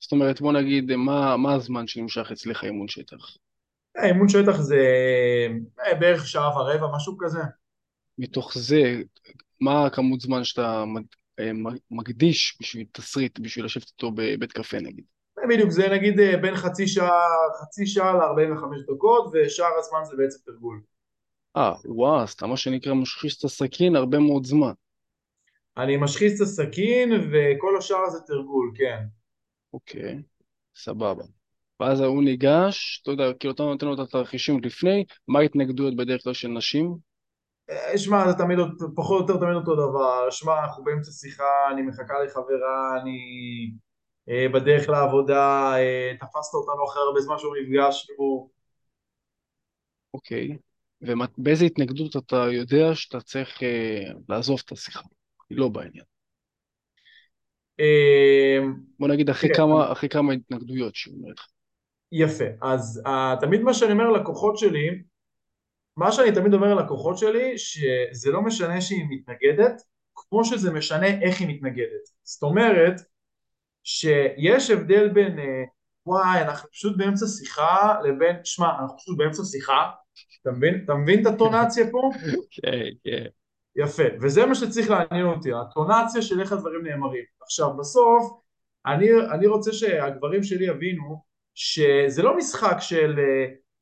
זאת 0.00 0.12
אומרת, 0.12 0.40
בוא 0.40 0.52
נגיד, 0.52 0.96
מה, 0.96 1.36
מה 1.36 1.54
הזמן 1.54 1.86
שנמשך 1.86 2.28
אצלך 2.32 2.64
אימון 2.64 2.88
שטח? 2.88 3.36
אה, 3.96 4.06
אימון 4.06 4.28
שטח 4.28 4.56
זה 4.60 4.80
אה, 5.86 5.94
בערך 5.94 6.26
שעה 6.26 6.58
ורבע, 6.58 6.96
משהו 6.96 7.16
כזה. 7.18 7.40
מתוך 8.18 8.52
זה, 8.58 9.02
מה 9.60 9.86
הכמות 9.86 10.20
זמן 10.20 10.44
שאתה 10.44 10.84
אה, 11.40 11.50
מקדיש 11.90 12.56
בשביל 12.60 12.86
תסריט, 12.92 13.38
בשביל 13.38 13.64
לשבת 13.64 13.86
איתו 13.88 14.10
בבית 14.14 14.52
קפה 14.52 14.78
נגיד? 14.80 15.04
בדיוק, 15.48 15.70
זה 15.70 15.88
נגיד 15.88 16.14
בין 16.42 16.56
חצי 16.56 16.86
שעה, 16.86 17.20
חצי 17.62 17.86
שעה 17.86 18.12
ל-45 18.12 18.94
דקות, 18.94 19.32
ושאר 19.32 19.78
הזמן 19.78 19.98
זה 20.04 20.16
בעצם 20.16 20.38
תרגול. 20.46 20.82
אה, 21.56 21.74
וואו, 21.84 22.22
אז 22.22 22.32
אתה 22.32 22.46
מה 22.46 22.56
שנקרא 22.56 22.94
משחיש 22.94 23.38
את 23.38 23.44
הסכין 23.44 23.96
הרבה 23.96 24.18
מאוד 24.18 24.44
זמן. 24.44 24.72
אני 25.76 25.96
משחיז 25.96 26.42
את 26.42 26.46
הסכין, 26.46 27.12
וכל 27.12 27.76
השאר 27.78 28.10
זה 28.10 28.20
תרגול, 28.20 28.72
כן. 28.74 29.04
אוקיי, 29.72 30.22
סבבה. 30.76 31.24
ואז 31.80 32.00
הוא 32.00 32.24
ניגש, 32.24 33.00
אתה 33.02 33.10
יודע, 33.10 33.32
כאילו 33.40 33.54
אתה 33.54 33.62
נותן 33.62 33.86
לו 33.86 33.94
את 33.94 33.98
התרחישים 33.98 34.60
לפני, 34.64 35.04
מה 35.28 35.38
ההתנגדויות 35.38 35.96
בדרך 35.96 36.22
כלל 36.22 36.32
של 36.32 36.48
נשים? 36.48 36.96
אה, 37.70 37.98
שמע, 37.98 38.30
זה 38.30 38.38
תמיד, 38.38 38.58
פחות 38.96 39.30
או 39.30 39.34
יותר 39.34 39.40
תמיד 39.44 39.54
אותו 39.54 39.74
דבר. 39.74 40.30
שמע, 40.30 40.64
אנחנו 40.64 40.84
באמצע 40.84 41.10
שיחה, 41.10 41.70
אני 41.72 41.82
מחכה 41.82 42.14
לחברה, 42.24 43.00
אני 43.02 43.18
אה, 44.28 44.46
בדרך 44.54 44.88
לעבודה, 44.88 45.72
אה, 45.76 46.12
תפסת 46.20 46.54
אותנו 46.54 46.84
אחרי 46.84 47.02
הרבה 47.02 47.20
זמן 47.20 47.38
שהוא 47.38 47.56
נפגשנו. 47.56 48.50
אוקיי. 50.14 50.56
ובאיזה 51.00 51.64
התנגדות 51.64 52.16
אתה 52.16 52.36
יודע 52.36 52.94
שאתה 52.94 53.20
צריך 53.20 53.58
לעזוב 54.28 54.62
את 54.66 54.72
השיחה? 54.72 55.00
היא 55.50 55.58
לא 55.58 55.68
בעניין. 55.68 56.04
בוא 58.98 59.08
נגיד 59.08 59.30
אחרי, 59.30 59.48
כן. 59.48 59.54
כמה, 59.54 59.92
אחרי 59.92 60.08
כמה 60.08 60.32
התנגדויות 60.32 60.94
שהיא 60.94 61.14
אומרת 61.14 61.38
לך. 61.38 61.46
יפה, 62.12 62.44
אז 62.62 63.02
תמיד 63.40 63.60
מה 63.60 63.74
שאני 63.74 63.92
אומר 63.92 64.10
ללקוחות 64.10 64.58
שלי, 64.58 65.02
מה 65.96 66.12
שאני 66.12 66.32
תמיד 66.32 66.54
אומר 66.54 66.74
ללקוחות 66.74 67.18
שלי, 67.18 67.58
שזה 67.58 68.30
לא 68.30 68.42
משנה 68.42 68.80
שהיא 68.80 69.04
מתנגדת, 69.10 69.82
כמו 70.14 70.44
שזה 70.44 70.72
משנה 70.72 71.06
איך 71.06 71.40
היא 71.40 71.48
מתנגדת. 71.48 72.08
זאת 72.22 72.42
אומרת, 72.42 73.00
שיש 73.84 74.70
הבדל 74.70 75.08
בין, 75.08 75.38
uh, 75.38 75.42
וואי, 76.06 76.42
אנחנו 76.42 76.70
פשוט 76.70 76.96
באמצע 76.96 77.26
שיחה, 77.26 77.94
לבין, 78.04 78.36
שמע, 78.44 78.68
אנחנו 78.80 78.96
פשוט 78.96 79.18
באמצע 79.18 79.42
שיחה, 79.44 79.90
אתה 80.42 80.50
מבין? 80.50 80.80
אתה 80.84 80.94
מבין 80.94 81.20
את 81.20 81.26
הטונציה 81.26 81.90
פה? 81.90 82.10
כן, 82.50 82.84
כן. 83.04 83.24
יפה, 83.76 84.02
וזה 84.20 84.46
מה 84.46 84.54
שצריך 84.54 84.90
לעניין 84.90 85.26
אותי, 85.26 85.50
הטונציה 85.52 86.22
של 86.22 86.40
איך 86.40 86.52
הדברים 86.52 86.86
נאמרים. 86.86 87.24
עכשיו, 87.42 87.76
בסוף, 87.76 88.40
אני, 88.86 89.08
אני 89.32 89.46
רוצה 89.46 89.72
שהגברים 89.72 90.42
שלי 90.42 90.66
יבינו 90.66 91.22
שזה 91.54 92.22
לא 92.22 92.36
משחק 92.36 92.76
של 92.80 93.18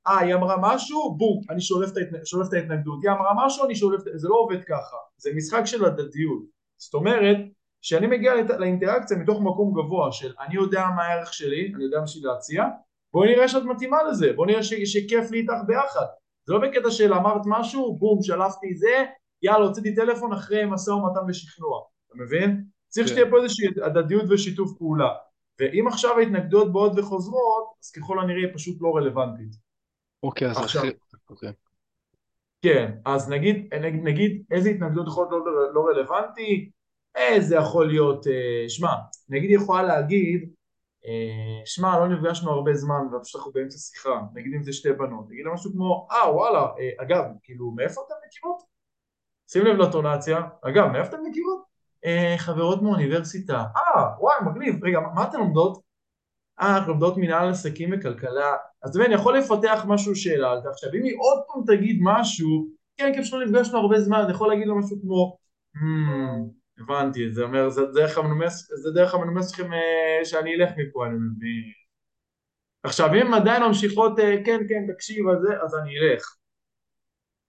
אה, 0.06 0.18
היא 0.18 0.34
אמרה 0.34 0.56
משהו, 0.60 1.16
בום, 1.16 1.40
אני 1.50 1.60
שולף 1.60 1.92
את, 1.92 1.96
ההתנ... 1.96 2.24
שולף 2.24 2.48
את 2.48 2.52
ההתנגדות, 2.52 2.98
היא 3.02 3.10
אמרה 3.10 3.46
משהו, 3.46 3.64
אני 3.64 3.74
שולף, 3.74 4.00
זה 4.14 4.28
לא 4.28 4.34
עובד 4.34 4.64
ככה, 4.64 4.96
זה 5.16 5.30
משחק 5.36 5.64
של 5.64 5.84
הדדיות. 5.84 6.42
זאת 6.78 6.94
אומרת, 6.94 7.36
שאני 7.82 8.06
מגיע 8.06 8.32
לאינטראקציה 8.58 9.16
מתוך 9.16 9.40
מקום 9.40 9.72
גבוה 9.72 10.12
של 10.12 10.32
אני 10.40 10.54
יודע 10.54 10.86
מה 10.96 11.02
הערך 11.02 11.34
שלי, 11.34 11.72
אני 11.74 11.84
יודע 11.84 12.00
מה 12.00 12.06
שלי 12.06 12.22
להציע, 12.22 12.64
בואי 13.12 13.28
נראה 13.28 13.48
שאת 13.48 13.62
מתאימה 13.62 14.02
לזה, 14.02 14.32
בואי 14.32 14.50
נראה 14.50 14.62
ש... 14.62 14.74
שכיף 14.74 15.30
לי 15.30 15.38
איתך 15.38 15.54
ביחד. 15.66 16.06
זה 16.44 16.52
לא 16.52 16.58
בקטע 16.60 16.90
של 16.90 17.14
אמרת 17.14 17.42
משהו, 17.46 17.96
בום, 17.98 18.22
שלפתי 18.22 18.74
זה, 18.74 19.04
יאללה, 19.42 19.66
הוצאתי 19.66 19.94
טלפון 19.94 20.32
אחרי 20.32 20.64
משא 20.64 20.90
ומתן 20.90 21.20
ושכנוע, 21.28 21.80
אתה 22.06 22.14
מבין? 22.22 22.64
צריך 22.88 23.06
כן. 23.08 23.14
שתהיה 23.14 23.30
פה 23.30 23.36
איזושהי 23.42 23.68
הדדיות 23.82 24.24
ושיתוף 24.30 24.78
פעולה. 24.78 25.08
ואם 25.60 25.88
עכשיו 25.88 26.18
ההתנגדויות 26.18 26.72
באות 26.72 26.92
וחוזרות, 26.98 27.64
אז 27.84 27.90
ככל 27.90 28.20
הנראה 28.20 28.46
היא 28.46 28.54
פשוט 28.54 28.76
לא 28.80 28.96
רלוונטית. 28.96 29.52
אוקיי, 30.22 30.50
אז 30.50 30.58
עכשיו... 30.58 30.82
אוקיי. 31.30 31.52
כן, 32.62 32.92
אז 33.04 33.30
נגיד, 33.30 33.74
נגיד, 33.74 34.00
נגיד 34.04 34.42
איזה 34.50 34.70
התנגדות 34.70 35.06
להיות 35.06 35.30
לא, 35.30 35.74
לא 35.74 35.86
רלוונטי, 35.86 36.70
איזה 37.14 37.56
יכול 37.56 37.86
להיות, 37.86 38.26
אה, 38.26 38.64
שמע, 38.68 38.90
נגיד 39.28 39.50
היא 39.50 39.58
יכולה 39.58 39.82
להגיד, 39.82 40.50
אה, 41.06 41.62
שמע, 41.64 41.98
לא 41.98 42.08
נפגשנו 42.08 42.50
הרבה 42.50 42.74
זמן, 42.74 43.14
ופשוט 43.14 43.36
אנחנו 43.36 43.52
באמצע 43.52 43.78
שיחה, 43.78 44.20
נגיד 44.34 44.54
אם 44.54 44.62
זה 44.62 44.72
שתי 44.72 44.92
בנות, 44.92 45.30
נגיד 45.30 45.44
לה 45.44 45.52
משהו 45.52 45.72
כמו, 45.72 46.08
אה 46.10 46.34
וואלה, 46.34 46.60
אה, 46.60 47.04
אגב, 47.04 47.24
כאילו, 47.42 47.70
מאיפה 47.70 48.00
אתן 48.06 48.14
מכירות? 48.26 48.62
שים 49.48 49.64
לב 49.64 49.76
לטונציה, 49.76 50.40
אגב, 50.62 50.86
מאיפה 50.86 51.08
אתן 51.08 51.22
מכירות? 51.30 51.62
אה, 52.04 52.34
חברות 52.38 52.82
מאוניברסיטה, 52.82 53.64
אה, 53.76 54.04
וואי, 54.18 54.34
מגניב, 54.46 54.84
רגע, 54.84 55.00
מה 55.14 55.28
אתן 55.28 55.38
לומדות? 55.38 55.91
אה, 56.62 56.76
אנחנו 56.76 56.92
לומדות 56.92 57.16
מנהל 57.16 57.48
עסקים 57.48 57.90
וכלכלה, 57.92 58.56
אז 58.82 58.90
אתה 58.90 58.98
מבין, 58.98 59.12
אני 59.12 59.20
יכול 59.20 59.38
לפתח 59.38 59.84
משהו 59.88 60.16
שאלה 60.16 60.50
על 60.50 60.62
זה, 60.62 60.68
עכשיו 60.68 60.90
אם 60.94 61.04
היא 61.04 61.14
עוד 61.18 61.38
פעם 61.46 61.76
תגיד 61.76 61.98
משהו, 62.02 62.68
כן, 62.96 63.12
כי 63.14 63.22
פשוט 63.22 63.40
לא 63.40 63.46
נפגשנו 63.46 63.78
הרבה 63.78 64.00
זמן, 64.00 64.18
אני 64.18 64.32
יכול 64.32 64.48
להגיד 64.48 64.66
לו 64.66 64.78
משהו 64.78 64.96
כמו, 65.02 65.36
hmm, 65.76 66.82
הבנתי, 66.82 67.32
זה 67.32 67.42
אומר, 67.42 67.68
זה 67.68 67.82
דרך 67.94 68.18
המנומס, 68.18 68.68
זה 68.82 68.90
דרך 68.90 69.14
המנומס 69.14 69.50
שלכם 69.50 69.72
אה, 69.72 70.24
שאני 70.24 70.54
אלך 70.54 70.70
מפה, 70.76 71.06
אני 71.06 71.14
מבין. 71.14 71.72
עכשיו, 72.82 73.14
אם 73.14 73.34
עדיין 73.34 73.62
ממשיכות, 73.62 74.18
אה, 74.18 74.36
כן, 74.44 74.60
כן, 74.68 74.92
תקשיב, 74.94 75.24
אז, 75.64 75.74
אני 75.82 75.98
אלך. 75.98 76.36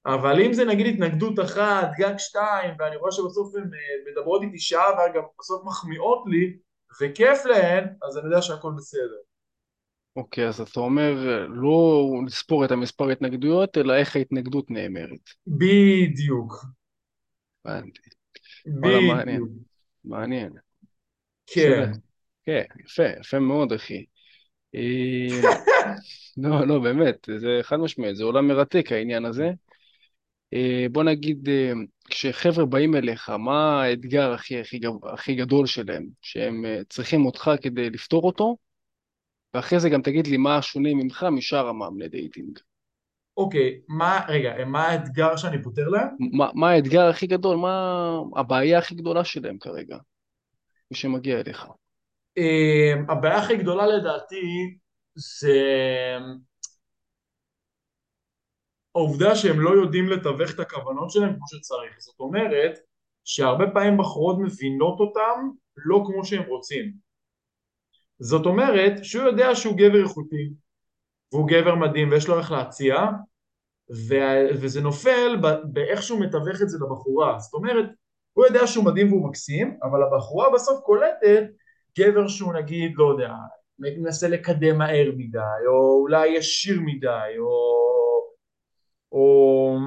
אבל 0.05 0.41
אם 0.41 0.53
זה 0.53 0.65
נגיד 0.65 0.93
התנגדות 0.93 1.39
אחת, 1.39 1.91
גג 1.97 2.13
שתיים, 2.17 2.75
ואני 2.79 2.95
רואה 2.95 3.11
שבסוף 3.11 3.55
הן 3.55 3.63
אה, 3.63 4.11
מדברות 4.11 4.41
איתי 4.41 4.59
שעה 4.59 4.89
וגם 4.93 5.23
בסוף 5.39 5.65
מחמיאות 5.65 6.23
לי, 6.27 6.57
וכיף 7.01 7.45
להן, 7.45 7.87
אז 8.07 8.17
אני 8.17 8.25
יודע 8.25 8.41
שהכל 8.41 8.71
בסדר. 8.77 9.17
אוקיי, 10.15 10.47
אז 10.47 10.61
אתה 10.61 10.79
אומר 10.79 11.45
לא 11.49 12.09
לספור 12.25 12.65
את 12.65 12.71
המספר 12.71 13.09
התנגדויות, 13.09 13.77
אלא 13.77 13.93
איך 13.93 14.15
ההתנגדות 14.15 14.71
נאמרת. 14.71 15.29
בדיוק. 15.47 16.65
הבנתי. 17.65 18.01
וואלה, 18.65 19.01
מעניין. 19.01 19.47
מעניין. 20.05 20.53
כן. 21.47 21.91
כן, 22.45 22.63
יפה, 22.85 23.03
יפה 23.19 23.39
מאוד, 23.39 23.73
אחי. 23.73 24.05
אה, 24.75 25.41
לא, 26.37 26.67
לא, 26.67 26.79
באמת, 26.79 27.29
זה 27.39 27.59
חד 27.61 27.77
משמעית, 27.77 28.15
זה 28.15 28.23
עולם 28.23 28.47
מרתק 28.47 28.91
העניין 28.91 29.25
הזה. 29.25 29.49
אה, 30.53 30.85
בוא 30.91 31.03
נגיד, 31.03 31.49
אה, 31.49 31.71
כשחבר'ה 32.13 32.65
באים 32.65 32.95
אליך, 32.95 33.29
מה 33.29 33.83
האתגר 33.83 34.31
הכי, 34.31 34.59
הכי, 34.59 34.79
הכי 35.03 35.35
גדול 35.35 35.65
שלהם, 35.65 36.05
שהם 36.21 36.65
צריכים 36.89 37.25
אותך 37.25 37.51
כדי 37.61 37.89
לפתור 37.89 38.23
אותו? 38.23 38.57
ואחרי 39.53 39.79
זה 39.79 39.89
גם 39.89 40.01
תגיד 40.01 40.27
לי 40.27 40.37
מה 40.37 40.57
השונה 40.57 40.89
ממך 40.93 41.25
משאר 41.31 41.67
המאמני 41.67 42.07
dating. 42.07 42.59
אוקיי, 43.37 43.79
מה, 43.87 44.25
רגע, 44.27 44.65
מה 44.65 44.87
האתגר 44.87 45.35
שאני 45.35 45.63
פותר 45.63 45.89
להם? 45.89 46.07
מה, 46.19 46.49
מה 46.53 46.69
האתגר 46.69 47.01
הכי 47.01 47.27
גדול, 47.27 47.57
מה 47.57 48.17
הבעיה 48.35 48.77
הכי 48.77 48.95
גדולה 48.95 49.23
שלהם 49.23 49.57
כרגע, 49.57 49.97
מי 50.91 50.97
שמגיע 50.97 51.39
אליך? 51.39 51.65
Um, 52.39 53.11
הבעיה 53.11 53.37
הכי 53.37 53.57
גדולה 53.57 53.87
לדעתי 53.87 54.77
זה 55.15 55.59
העובדה 58.95 59.35
שהם 59.35 59.59
לא 59.59 59.69
יודעים 59.69 60.09
לתווך 60.09 60.51
את 60.55 60.59
הכוונות 60.59 61.11
שלהם 61.11 61.35
כמו 61.35 61.45
שצריך. 61.47 61.95
זאת 61.99 62.19
אומרת 62.19 62.79
שהרבה 63.23 63.65
פעמים 63.73 63.97
בחורות 63.97 64.37
מבינות 64.39 64.99
אותם 64.99 65.49
לא 65.77 66.03
כמו 66.05 66.25
שהם 66.25 66.43
רוצים. 66.47 66.93
זאת 68.19 68.45
אומרת 68.45 68.93
שהוא 69.03 69.23
יודע 69.25 69.55
שהוא 69.55 69.77
גבר 69.77 70.03
איכותי, 70.03 70.49
והוא 71.31 71.47
גבר 71.47 71.75
מדהים 71.75 72.11
ויש 72.11 72.27
לו 72.27 72.37
איך 72.39 72.51
להציע 72.51 72.95
וזה 74.61 74.81
נופל 74.81 75.35
באיך 75.63 76.03
שהוא 76.03 76.19
מתווך 76.19 76.61
את 76.61 76.69
זה 76.69 76.77
לבחורה 76.81 77.39
זאת 77.39 77.53
אומרת 77.53 77.85
הוא 78.33 78.45
יודע 78.45 78.67
שהוא 78.67 78.85
מדהים 78.85 79.13
והוא 79.13 79.29
מקסים 79.29 79.77
אבל 79.83 80.03
הבחורה 80.03 80.47
בסוף 80.53 80.79
קולטת 80.83 81.43
גבר 81.99 82.27
שהוא 82.27 82.53
נגיד 82.53 82.91
לא 82.95 83.11
יודע 83.11 83.33
מנסה 83.79 84.27
לקדם 84.27 84.77
מהר 84.77 85.11
מדי 85.17 85.39
או 85.67 86.01
אולי 86.01 86.27
ישיר 86.27 86.79
מדי 86.81 87.37
או, 87.39 87.83
או 89.13 89.77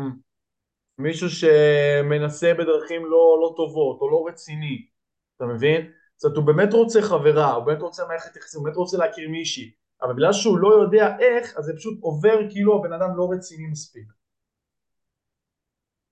מישהו 0.98 1.28
שמנסה 1.30 2.54
בדרכים 2.54 3.04
לא, 3.04 3.38
לא 3.42 3.54
טובות 3.56 4.00
או 4.00 4.10
לא 4.10 4.24
רציני 4.28 4.86
אתה 5.36 5.44
מבין? 5.44 5.92
זאת 6.16 6.24
אומרת 6.24 6.36
הוא 6.36 6.46
באמת 6.46 6.72
רוצה 6.72 7.02
חברה, 7.02 7.52
הוא 7.52 7.64
באמת 7.64 7.82
רוצה 7.82 8.06
מערכת 8.08 8.36
יחסים, 8.36 8.58
הוא 8.58 8.64
באמת 8.64 8.76
רוצה 8.76 8.96
להכיר 8.98 9.28
מישהי 9.28 9.70
אבל 10.02 10.12
בגלל 10.12 10.32
שהוא 10.32 10.58
לא 10.58 10.82
יודע 10.82 11.16
איך, 11.18 11.56
אז 11.58 11.64
זה 11.64 11.72
פשוט 11.76 11.98
עובר 12.00 12.38
כאילו 12.50 12.78
הבן 12.78 12.92
אדם 12.92 13.16
לא 13.16 13.28
רציני 13.32 13.66
מספיק. 13.66 14.04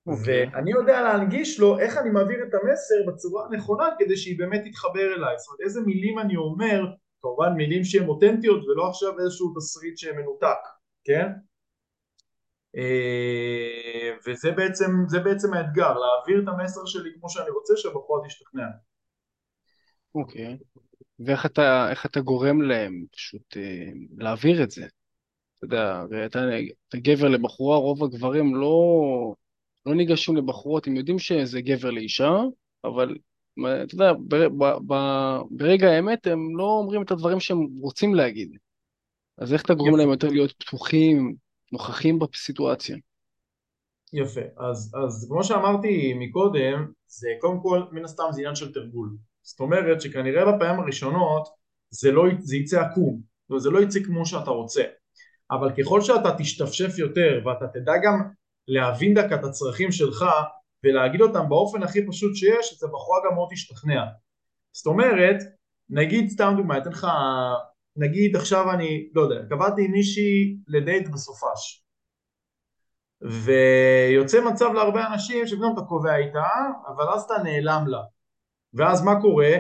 אוקיי. 0.07 0.47
ואני 0.53 0.71
יודע 0.71 1.03
להנגיש 1.03 1.61
לו 1.61 1.79
איך 1.79 1.97
אני 1.97 2.11
מעביר 2.11 2.43
את 2.49 2.55
המסר 2.55 2.95
בצורה 3.07 3.47
הנכונה 3.47 3.89
כדי 3.99 4.17
שהיא 4.17 4.39
באמת 4.39 4.63
תתחבר 4.65 5.15
אליי, 5.17 5.39
זאת 5.39 5.49
אומרת 5.49 5.61
איזה 5.61 5.81
מילים 5.81 6.19
אני 6.19 6.37
אומר, 6.37 6.81
כמובן 7.23 7.53
מילים 7.57 7.85
שהן 7.85 8.09
אותנטיות 8.09 8.65
ולא 8.65 8.89
עכשיו 8.89 9.21
איזשהו 9.21 9.55
תסריט 9.57 9.99
שמנותק, 9.99 10.63
כן? 11.05 11.27
אה, 12.77 14.11
וזה 14.27 14.51
בעצם, 14.51 14.91
בעצם 15.25 15.55
האתגר, 15.55 15.95
להעביר 15.99 16.43
את 16.43 16.49
המסר 16.49 16.87
שלי 16.87 17.11
כמו 17.19 17.31
שאני 17.31 17.51
רוצה 17.51 17.75
שהבחורה 17.77 18.29
תשתכנע. 18.29 18.67
אוקיי, 20.15 20.57
ואיך 21.19 21.47
אתה, 21.47 21.93
אתה 22.07 22.21
גורם 22.21 22.63
להם 22.63 23.05
פשוט 23.13 23.57
אה, 23.57 23.91
להעביר 24.17 24.63
את 24.63 24.71
זה? 24.71 24.87
אתה 25.59 25.65
יודע, 25.65 26.05
אתה, 26.27 26.39
אתה 26.89 26.99
גבר 26.99 27.29
לבחורה, 27.29 27.77
רוב 27.77 28.05
הגברים 28.05 28.55
לא, 28.55 29.35
לא 29.87 29.95
ניגשים 29.95 30.37
לבחורות, 30.37 30.87
הם 30.87 30.97
יודעים 30.97 31.19
שזה 31.19 31.61
גבר 31.61 31.91
לאישה, 31.91 32.39
אבל 32.85 33.17
אתה 33.59 33.95
יודע, 33.95 34.13
ב, 34.13 34.35
ב, 34.35 34.65
ב, 34.87 34.95
ברגע 35.51 35.91
האמת 35.91 36.27
הם 36.27 36.57
לא 36.57 36.65
אומרים 36.65 37.03
את 37.03 37.11
הדברים 37.11 37.41
שהם 37.41 37.59
רוצים 37.81 38.15
להגיד. 38.15 38.57
אז 39.39 39.53
איך 39.53 39.63
אתה 39.63 39.75
גורם 39.75 39.97
להם 39.97 40.11
יותר 40.11 40.29
להיות 40.29 40.53
פתוחים, 40.53 41.35
נוכחים 41.73 42.19
בסיטואציה? 42.19 42.97
יפה, 44.13 44.41
אז, 44.59 44.95
אז 45.05 45.27
כמו 45.29 45.45
שאמרתי 45.45 46.15
מקודם, 46.15 46.93
זה 47.07 47.29
קודם 47.41 47.61
כל 47.63 47.83
מן 47.93 48.05
הסתם 48.05 48.25
זה 48.31 48.41
עניין 48.41 48.55
של 48.55 48.73
תרגול. 48.73 49.17
זאת 49.43 49.61
אומרת 49.61 50.01
שכנראה 50.01 50.53
בפעמים 50.53 50.81
הראשונות 50.81 51.49
זה, 51.91 52.13
לא, 52.13 52.25
זה 52.39 52.57
יצא 52.57 52.81
עקום, 52.81 53.21
זה 53.57 53.71
לא 53.71 53.83
יצא 53.83 54.01
כמו 54.05 54.27
שאתה 54.27 54.51
רוצה. 54.51 54.83
אבל 55.51 55.73
ככל 55.79 56.01
שאתה 56.01 56.37
תשתפשף 56.39 56.99
יותר 56.99 57.43
ואתה 57.47 57.67
תדע 57.67 57.93
גם 58.05 58.23
להבין 58.69 59.15
דקה 59.15 59.35
את 59.35 59.45
הצרכים 59.45 59.93
שלך 59.93 60.25
ולהגיד 60.85 61.21
אותם 61.21 61.49
באופן 61.49 61.83
הכי 61.83 62.07
פשוט 62.07 62.37
שיש, 62.37 62.73
אז 62.73 62.85
הבחורה 62.85 63.19
גם 63.27 63.35
מאוד 63.35 63.49
תשתכנע. 63.53 64.05
זאת 64.73 64.87
אומרת, 64.87 65.37
נגיד 65.91 66.31
סתם 66.31 66.55
דוגמא, 66.57 66.79
אתן 66.79 66.91
לך, 66.91 67.07
נגיד 67.97 68.37
עכשיו 68.37 68.71
אני, 68.71 69.09
לא 69.15 69.21
יודע, 69.21 69.47
קבעתי 69.51 69.89
מישהי 69.89 70.57
לדייט 70.69 71.09
בסופש 71.09 71.85
ויוצא 73.21 74.41
מצב 74.45 74.73
להרבה 74.75 75.07
אנשים 75.07 75.47
שפתאום 75.47 75.73
אתה 75.73 75.81
קובע 75.89 76.17
איתה, 76.17 76.49
אבל 76.87 77.09
אז 77.09 77.23
אתה 77.23 77.35
נעלם 77.45 77.85
לה. 77.87 78.03
ואז 78.75 79.05
מה 79.05 79.21
קורה? 79.21 79.53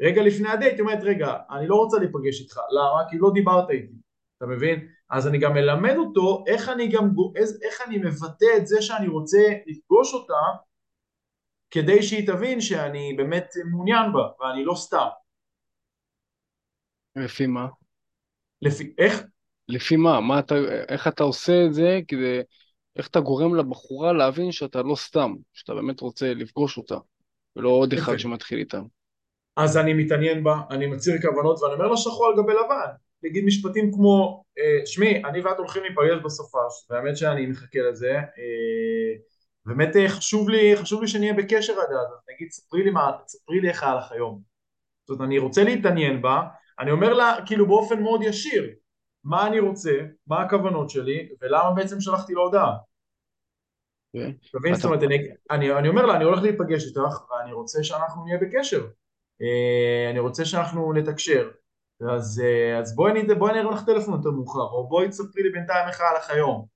רגע 0.00 0.22
לפני 0.22 0.48
הדייט 0.48 0.74
היא 0.74 0.80
אומרת, 0.80 1.02
רגע, 1.02 1.36
אני 1.50 1.66
לא 1.66 1.74
רוצה 1.74 1.98
להיפגש 1.98 2.40
איתך, 2.40 2.56
למה? 2.56 3.10
כי 3.10 3.18
לא 3.18 3.30
דיברת 3.34 3.70
איתי, 3.70 3.92
אתה 4.36 4.46
מבין? 4.46 4.88
אז 5.10 5.26
אני 5.26 5.38
גם 5.38 5.52
מלמד 5.52 5.94
אותו 5.96 6.44
איך 6.46 6.68
אני 6.68 6.88
גם, 6.88 7.10
איך 7.62 7.80
אני 7.86 7.98
מבטא 7.98 8.46
את 8.56 8.66
זה 8.66 8.82
שאני 8.82 9.08
רוצה 9.08 9.38
לפגוש 9.66 10.14
אותה 10.14 10.40
כדי 11.70 12.02
שהיא 12.02 12.26
תבין 12.26 12.60
שאני 12.60 13.14
באמת 13.16 13.48
מעוניין 13.70 14.12
בה 14.12 14.28
ואני 14.40 14.64
לא 14.64 14.74
סתם. 14.74 15.06
לפי 17.16 17.46
מה? 17.46 17.66
לפי, 18.62 18.94
איך? 18.98 19.22
לפי 19.68 19.96
מה? 19.96 20.20
מה 20.20 20.38
אתה, 20.38 20.54
איך 20.88 21.08
אתה 21.08 21.22
עושה 21.22 21.66
את 21.66 21.74
זה 21.74 22.00
כדי, 22.08 22.40
איך 22.96 23.08
אתה 23.08 23.20
גורם 23.20 23.54
לבחורה 23.54 24.12
להבין 24.12 24.52
שאתה 24.52 24.82
לא 24.82 24.94
סתם, 24.94 25.34
שאתה 25.52 25.74
באמת 25.74 26.00
רוצה 26.00 26.34
לפגוש 26.34 26.78
אותה, 26.78 26.96
ולא 27.56 27.68
עוד 27.68 27.92
אחד 27.92 28.18
שמתחיל 28.18 28.58
איתה. 28.58 28.80
אז 29.56 29.76
אני 29.76 29.94
מתעניין 29.94 30.44
בה, 30.44 30.60
אני 30.70 30.86
מצהיר 30.86 31.20
כוונות 31.22 31.62
ואני 31.62 31.74
אומר 31.74 31.86
לה 31.86 31.96
שחור 31.96 32.26
על 32.26 32.32
גבי 32.36 32.52
לבן. 32.52 32.92
להגיד 33.22 33.44
משפטים 33.44 33.92
כמו, 33.92 34.44
אה, 34.58 34.86
שמי, 34.86 35.24
אני 35.24 35.40
ואת 35.40 35.58
הולכים 35.58 35.82
להיפגש 35.82 36.24
בסופש, 36.24 36.90
והאמת 36.90 37.16
שאני 37.16 37.46
מחכה 37.46 37.78
לזה, 37.90 38.12
אה, 38.12 39.14
באמת 39.66 39.96
אה, 39.96 40.08
חשוב 40.08 40.48
לי, 40.48 40.76
חשוב 40.76 41.00
לי 41.00 41.08
שנהיה 41.08 41.32
בקשר 41.32 41.72
עד 41.72 41.78
אז 41.78 42.34
נגיד 42.34 42.50
ספרי 42.50 42.84
לי, 42.84 42.90
מה, 42.90 43.10
ספרי 43.26 43.60
לי 43.60 43.68
איך 43.68 43.82
היה 43.82 43.94
לך 43.94 44.12
היום. 44.12 44.42
זאת 45.06 45.14
אומרת, 45.14 45.28
אני 45.28 45.38
רוצה 45.38 45.64
להתעניין 45.64 46.22
בה, 46.22 46.42
אני 46.80 46.90
אומר 46.90 47.14
לה 47.14 47.36
כאילו 47.46 47.66
באופן 47.66 48.02
מאוד 48.02 48.22
ישיר, 48.22 48.70
מה 49.24 49.46
אני 49.46 49.60
רוצה, 49.60 49.92
מה 50.26 50.42
הכוונות 50.42 50.90
שלי, 50.90 51.28
ולמה 51.40 51.70
בעצם 51.70 52.00
שלחתי 52.00 52.32
לו 52.32 52.42
הודעה. 52.42 52.72
זאת 54.74 54.84
אומרת, 54.84 55.00
אני 55.50 55.88
אומר 55.88 56.06
לה, 56.06 56.16
אני 56.16 56.24
הולך 56.24 56.42
להיפגש 56.42 56.86
איתך, 56.86 57.30
ואני 57.30 57.52
רוצה 57.52 57.84
שאנחנו 57.84 58.24
נהיה 58.24 58.38
בקשר. 58.38 58.86
אני 60.10 60.18
רוצה 60.18 60.44
שאנחנו 60.44 60.92
נתקשר. 60.92 61.50
אז, 62.00 62.42
אה, 62.44 62.78
אז 62.78 62.96
בואי 62.96 63.12
אני, 63.12 63.20
אראה 63.60 63.70
לך 63.70 63.84
טלפון 63.86 64.14
יותר 64.14 64.30
מאוחר, 64.30 64.60
או 64.60 64.88
בואי 64.88 65.08
תספרי 65.08 65.42
לי 65.42 65.50
בינתיים 65.50 65.88
איך 65.88 66.00
היה 66.00 66.12
לך 66.18 66.30
היום. 66.30 66.66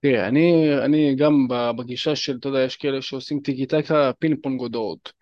תראה, 0.00 0.28
אני, 0.28 0.74
אני 0.84 1.14
גם 1.14 1.32
בגישה 1.78 2.16
של, 2.16 2.36
אתה 2.40 2.48
יודע, 2.48 2.60
יש 2.60 2.76
כאלה 2.76 3.02
שעושים 3.02 3.40
טיקי 3.40 3.66
טקה 3.66 4.10
פינג 4.18 4.42
פונג 4.42 4.60
הודעות. 4.60 5.12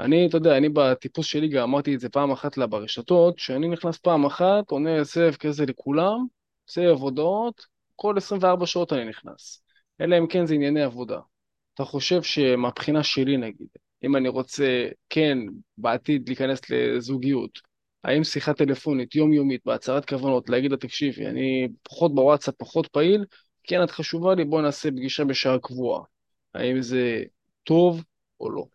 אני, 0.00 0.26
אתה 0.26 0.36
יודע, 0.36 0.56
אני 0.56 0.68
בטיפוס 0.68 1.26
שלי 1.26 1.48
גם 1.48 1.62
אמרתי 1.62 1.94
את 1.94 2.00
זה 2.00 2.08
פעם 2.08 2.30
אחת 2.30 2.56
לה 2.56 2.66
ברשתות, 2.66 3.38
שאני 3.38 3.68
נכנס 3.68 3.98
פעם 3.98 4.24
אחת, 4.24 4.70
עונה 4.70 5.04
סבב 5.04 5.34
כזה 5.34 5.66
לכולם, 5.66 6.26
סבב 6.68 6.96
הודעות, 6.98 7.66
כל 7.96 8.16
24 8.16 8.66
שעות 8.66 8.92
אני 8.92 9.04
נכנס. 9.04 9.62
אלא 10.00 10.18
אם 10.18 10.26
כן 10.26 10.46
זה 10.46 10.54
ענייני 10.54 10.82
עבודה. 10.82 11.20
אתה 11.74 11.84
חושב 11.84 12.22
שמבחינה 12.22 13.02
שלי 13.02 13.36
נגיד, 13.36 13.68
אם 14.04 14.16
אני 14.16 14.28
רוצה 14.28 14.88
כן 15.10 15.38
בעתיד 15.78 16.28
להיכנס 16.28 16.60
לזוגיות, 16.70 17.58
האם 18.04 18.24
שיחה 18.24 18.54
טלפונית 18.54 19.14
יומיומית 19.14 19.60
בהצהרת 19.64 20.08
כוונות 20.08 20.50
להגיד 20.50 20.70
לה 20.70 20.76
תקשיבי 20.76 21.26
אני 21.26 21.68
פחות 21.82 22.14
בוואטסאפ 22.14 22.54
פחות 22.58 22.86
פעיל 22.86 23.24
כן 23.64 23.82
את 23.82 23.90
חשובה 23.90 24.34
לי 24.34 24.44
בוא 24.44 24.62
נעשה 24.62 24.90
פגישה 24.90 25.24
בשעה 25.24 25.58
קבועה 25.58 26.02
האם 26.54 26.82
זה 26.82 27.22
טוב 27.64 28.04
או 28.40 28.50
לא? 28.50 28.66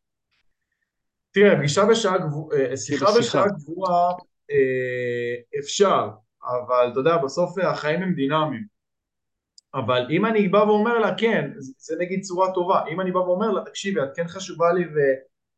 תראה 1.32 1.58
פגישה 1.58 1.86
בשעה 1.86 2.17
קבועה 2.17 2.58
אה, 2.60 2.78
שיחה 2.78 3.06
בשעה 3.20 3.46
קבועה 3.50 4.12
אה, 4.52 5.60
אפשר 5.60 6.10
אבל 6.44 6.89
אתה 6.91 7.00
יודע 7.00 7.17
בסוף 7.17 7.58
החיים 7.58 8.02
הם 8.02 8.13
דינמיים 8.13 8.65
אבל 9.74 10.08
אם 10.10 10.26
אני 10.26 10.48
בא 10.48 10.58
ואומר 10.58 11.00
לה 11.00 11.15
כן 11.17 11.52
זה 11.78 11.96
נגיד 12.00 12.22
צורה 12.22 12.54
טובה 12.54 12.82
אם 12.91 13.02
אני 13.02 13.12
בא 13.12 13.20
ואומר 13.20 13.52
לה 13.52 13.62
תקשיבי 13.65 14.04
את 14.04 14.10
כן 14.15 14.28
חשובה 14.28 14.74
לי 14.74 14.86
ו... 14.86 14.98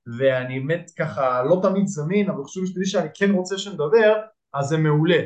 ואני 0.07 0.59
באמת 0.59 0.91
ככה 0.99 1.43
לא 1.43 1.59
תמיד 1.61 1.87
זמין, 1.87 2.29
אבל 2.29 2.43
חשוב 2.43 2.65
שתדעי 2.65 2.85
שאני 2.85 3.09
כן 3.13 3.31
רוצה 3.31 3.57
שנדבר, 3.57 4.21
אז 4.53 4.65
זה 4.65 4.77
מעולה. 4.77 5.21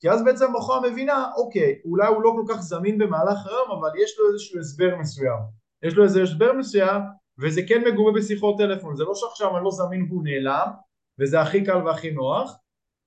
כי 0.00 0.10
אז 0.10 0.24
בעצם 0.24 0.44
המחורה 0.44 0.90
מבינה, 0.90 1.26
אוקיי, 1.36 1.80
אולי 1.84 2.06
הוא 2.06 2.22
לא 2.22 2.32
כל 2.36 2.54
כך 2.54 2.60
זמין 2.60 2.98
במהלך 2.98 3.46
היום, 3.46 3.70
אבל 3.80 3.90
יש 4.02 4.18
לו 4.18 4.28
איזשהו 4.32 4.60
הסבר 4.60 4.96
מסוים. 4.96 5.38
יש 5.82 5.94
לו 5.94 6.04
איזה 6.04 6.22
הסבר 6.22 6.52
מסוים, 6.52 7.02
וזה 7.38 7.60
כן 7.68 7.84
מגובה 7.84 8.20
בשיחות 8.20 8.58
טלפון. 8.58 8.96
זה 8.96 9.04
לא 9.04 9.14
שעכשיו 9.14 9.56
אני 9.56 9.64
לא 9.64 9.70
זמין 9.70 10.06
והוא 10.08 10.24
נעלם, 10.24 10.68
וזה 11.18 11.40
הכי 11.40 11.64
קל 11.64 11.86
והכי 11.86 12.10
נוח, 12.10 12.56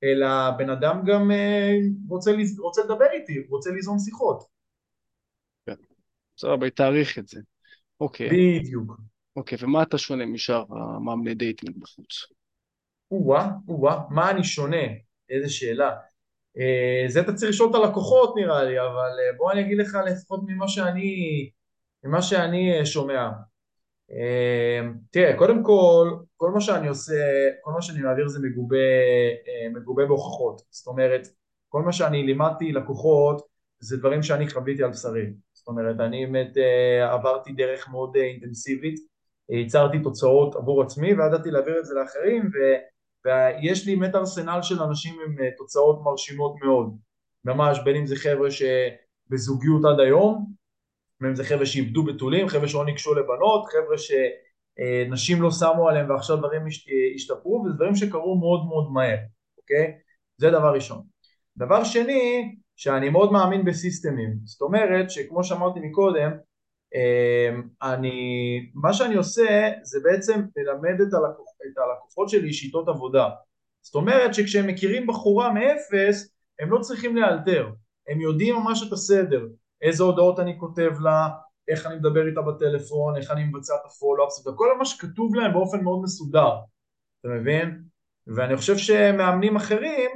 אלא 0.03 0.27
בן 0.57 0.69
אדם 0.69 1.01
גם 1.05 1.31
אה, 1.31 1.77
רוצה, 2.09 2.31
רוצה 2.59 2.81
לדבר 2.83 3.11
איתי, 3.11 3.43
רוצה 3.49 3.71
ליזום 3.71 3.99
שיחות. 3.99 4.43
כן, 5.65 5.75
בסדר, 6.37 6.69
תאריך 6.69 7.19
את 7.19 7.27
זה. 7.27 7.39
אוקיי. 7.99 8.29
בדיוק. 8.29 8.97
אוקיי, 9.35 9.57
ומה 9.61 9.83
אתה 9.83 9.97
שונה 9.97 10.25
משאר 10.25 10.63
המאמני 10.69 11.35
dating 11.35 11.77
בחוץ? 11.79 12.25
או-אה, 13.11 13.49
או-אה, 13.67 13.99
מה 14.09 14.31
אני 14.31 14.43
שונה? 14.43 14.83
איזה 15.29 15.49
שאלה. 15.49 15.91
אה, 16.57 17.05
זה 17.07 17.21
אתה 17.21 17.33
צריך 17.33 17.51
לשאול 17.51 17.69
את 17.69 17.75
הלקוחות 17.75 18.33
נראה 18.35 18.63
לי, 18.63 18.79
אבל 18.79 19.11
אה, 19.19 19.37
בוא 19.37 19.51
אני 19.51 19.61
אגיד 19.61 19.77
לך 19.77 19.97
לפחות 20.07 20.41
ממה 20.47 20.67
שאני, 20.67 21.49
ממה 22.03 22.21
שאני 22.21 22.85
שומע. 22.85 23.29
אה, 24.11 24.89
תראה, 25.11 25.37
קודם 25.37 25.63
כל, 25.63 26.11
כל 26.37 26.49
מה 26.49 26.61
שאני 26.61 26.87
עושה, 26.87 27.13
כל 27.61 27.71
מה 27.71 27.81
שאני 27.81 28.01
מעביר 28.01 28.27
זה 28.27 28.39
מגובה, 28.43 28.77
אה, 29.47 29.69
מגובה 29.73 30.05
בהוכחות. 30.05 30.61
זאת 30.69 30.87
אומרת, 30.87 31.27
כל 31.69 31.81
מה 31.81 31.93
שאני 31.93 32.23
לימדתי 32.23 32.71
לקוחות 32.71 33.41
זה 33.79 33.97
דברים 33.97 34.23
שאני 34.23 34.49
חוויתי 34.49 34.83
על 34.83 34.89
בשרי. 34.89 35.25
זאת 35.53 35.67
אומרת, 35.67 35.99
אני 35.99 36.25
באמת 36.25 36.57
אה, 36.57 37.13
עברתי 37.13 37.53
דרך 37.53 37.89
מאוד 37.89 38.15
אינטנסיבית 38.15 38.95
ייצרתי 39.49 39.99
תוצאות 39.99 40.55
עבור 40.55 40.81
עצמי 40.81 41.13
וידעתי 41.13 41.51
להעביר 41.51 41.79
את 41.79 41.85
זה 41.85 41.93
לאחרים 41.93 42.45
ו, 42.45 42.57
ויש 43.25 43.87
לי 43.87 43.95
באמת 43.95 44.15
ארסנל 44.15 44.59
של 44.61 44.81
אנשים 44.81 45.15
עם 45.25 45.39
אה, 45.39 45.49
תוצאות 45.57 46.01
מרשימות 46.03 46.55
מאוד 46.63 46.97
ממש 47.45 47.79
בין 47.85 47.95
אם 47.95 48.05
זה 48.05 48.15
חבר'ה 48.15 48.49
שבזוגיות 48.51 49.85
עד 49.85 49.99
היום 49.99 50.53
אם 51.27 51.35
זה 51.35 51.43
חבר'ה 51.43 51.65
שאיבדו 51.65 52.03
בתולים, 52.03 52.47
חבר'ה 52.47 52.67
שלא 52.67 52.85
ניגשו 52.85 53.13
לבנות, 53.13 53.65
חבר'ה 53.65 53.97
שנשים 53.97 55.41
לא 55.41 55.51
שמו 55.51 55.89
עליהם 55.89 56.09
ועכשיו 56.09 56.37
דברים 56.37 56.61
השתפרו 57.15 57.63
וזה 57.65 57.75
דברים 57.75 57.95
שקרו 57.95 58.39
מאוד 58.39 58.65
מאוד 58.65 58.91
מהר, 58.91 59.17
אוקיי? 59.57 59.93
זה 60.37 60.49
דבר 60.49 60.73
ראשון. 60.73 61.01
דבר 61.57 61.83
שני, 61.83 62.55
שאני 62.75 63.09
מאוד 63.09 63.31
מאמין 63.31 63.65
בסיסטמים, 63.65 64.33
זאת 64.43 64.61
אומרת 64.61 65.11
שכמו 65.11 65.43
שאמרתי 65.43 65.79
מקודם, 65.79 66.31
אמ, 66.95 67.61
אני, 67.81 68.11
מה 68.73 68.93
שאני 68.93 69.15
עושה 69.15 69.71
זה 69.83 69.99
בעצם 70.03 70.41
ללמד 70.55 71.01
את, 71.01 71.13
הלקוח, 71.13 71.47
את 71.71 71.77
הלקוחות 71.77 72.29
שלי 72.29 72.53
שיטות 72.53 72.87
עבודה 72.87 73.29
זאת 73.81 73.95
אומרת 73.95 74.33
שכשהם 74.33 74.67
מכירים 74.67 75.07
בחורה 75.07 75.53
מאפס 75.53 76.35
הם 76.59 76.71
לא 76.71 76.79
צריכים 76.79 77.15
לאלתר 77.15 77.69
הם 78.07 78.21
יודעים 78.21 78.55
ממש 78.55 78.87
את 78.87 78.93
הסדר 78.93 79.47
איזה 79.83 80.03
הודעות 80.03 80.39
אני 80.39 80.59
כותב 80.59 80.91
לה, 80.99 81.29
איך 81.67 81.85
אני 81.85 81.95
מדבר 81.95 82.27
איתה 82.27 82.41
בטלפון, 82.41 83.17
איך 83.17 83.31
אני 83.31 83.43
מבצע 83.43 83.73
את 83.75 83.85
הפולו-אפס, 83.85 84.47
וכל 84.47 84.77
מה 84.77 84.85
שכתוב 84.85 85.35
להם 85.35 85.53
באופן 85.53 85.83
מאוד 85.83 86.01
מסודר, 86.03 86.49
אתה 87.19 87.27
מבין? 87.27 87.83
ואני 88.27 88.57
חושב 88.57 88.77
שמאמנים 88.77 89.55
אחרים, 89.55 90.11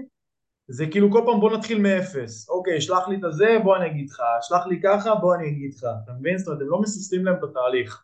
זה 0.67 0.85
כאילו 0.91 1.11
כל 1.11 1.21
פעם 1.25 1.39
בוא 1.39 1.57
נתחיל 1.57 1.81
מאפס, 1.81 2.49
אוקיי, 2.49 2.81
שלח 2.81 3.07
לי 3.07 3.15
את 3.15 3.23
הזה, 3.23 3.57
בוא 3.63 3.77
אני 3.77 3.87
אגיד 3.87 4.09
לך, 4.09 4.21
שלח 4.41 4.67
לי 4.67 4.79
ככה, 4.83 5.15
בוא 5.15 5.35
אני 5.35 5.47
אגיד 5.47 5.73
לך, 5.73 5.85
אתה 6.03 6.11
מבין? 6.19 6.37
זאת 6.37 6.47
אומרת, 6.47 6.61
הם 6.61 6.69
לא 6.69 6.81
מססלים 6.81 7.25
להם 7.25 7.35
את 7.35 7.43
התהליך. 7.43 8.03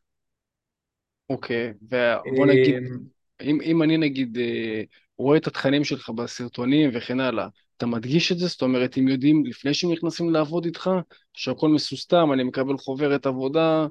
אוקיי, 1.30 1.74
ובוא 1.82 2.46
נגיד, 2.46 2.76
אמ, 2.76 2.98
אם, 3.42 3.62
אם 3.62 3.84
אני 3.84 3.98
נגיד 3.98 4.38
אה, 4.38 4.84
רואה 5.18 5.38
את 5.38 5.48
התכנים 5.48 5.84
שלך 5.84 6.10
בסרטונים 6.10 6.90
וכן 6.94 7.20
הלאה, 7.20 7.48
אתה 7.78 7.86
מדגיש 7.86 8.32
את 8.32 8.38
זה? 8.38 8.48
זאת 8.48 8.62
אומרת, 8.62 8.98
אם 8.98 9.08
יודעים 9.08 9.46
לפני 9.46 9.74
שהם 9.74 9.92
נכנסים 9.92 10.30
לעבוד 10.30 10.66
איתך, 10.66 10.90
שהכל 11.34 11.70
מסוסתם, 11.70 12.34
אני 12.34 12.44
מקבל 12.44 12.78
חוברת 12.78 13.26
עבודה, 13.26 13.88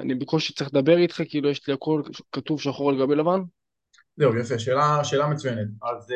אני 0.00 0.14
בקושי 0.14 0.54
צריך 0.54 0.70
לדבר 0.74 0.96
איתך, 0.96 1.22
כאילו 1.28 1.50
יש 1.50 1.68
לי 1.68 1.74
הכל 1.74 2.02
כתוב 2.32 2.60
שחור 2.60 2.90
על 2.90 2.98
גבי 2.98 3.14
לבן? 3.14 3.40
זהו, 4.16 4.38
יפה, 4.38 4.58
שאלה, 4.58 5.04
שאלה 5.04 5.26
מצוינת. 5.26 5.68
אז 5.82 6.12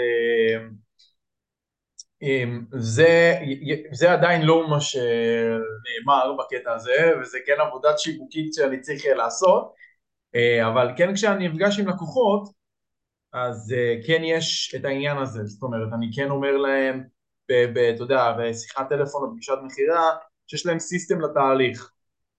אה, 2.23 2.45
זה, 2.73 3.35
זה 3.93 4.13
עדיין 4.13 4.43
לא 4.43 4.69
מה 4.71 4.81
שנאמר 4.81 6.37
בקטע 6.39 6.73
הזה, 6.75 7.13
וזה 7.21 7.39
כן 7.47 7.57
עבודת 7.61 7.99
שיווקית 7.99 8.55
שאני 8.55 8.81
צריך 8.81 9.03
לעשות, 9.17 9.73
אה, 10.35 10.69
אבל 10.69 10.89
כן 10.97 11.15
כשאני 11.15 11.49
נפגש 11.49 11.79
עם 11.79 11.89
לקוחות, 11.89 12.58
אז 13.33 13.75
uh, 13.75 14.07
כן 14.07 14.23
יש 14.25 14.75
את 14.77 14.85
העניין 14.85 15.19
הזה, 15.19 15.45
זאת 15.45 15.63
אומרת, 15.63 15.89
אני 15.93 16.11
כן 16.15 16.31
אומר 16.31 16.57
להם, 16.57 17.05
אתה 17.45 18.03
יודע, 18.03 18.37
בשיחת 18.39 18.89
טלפון 18.89 19.23
או 19.23 19.33
פגישת 19.33 19.55
מכירה, 19.65 20.17
שיש 20.47 20.67
להם 20.67 20.79
סיסטם 20.79 21.21
לתהליך. 21.21 21.93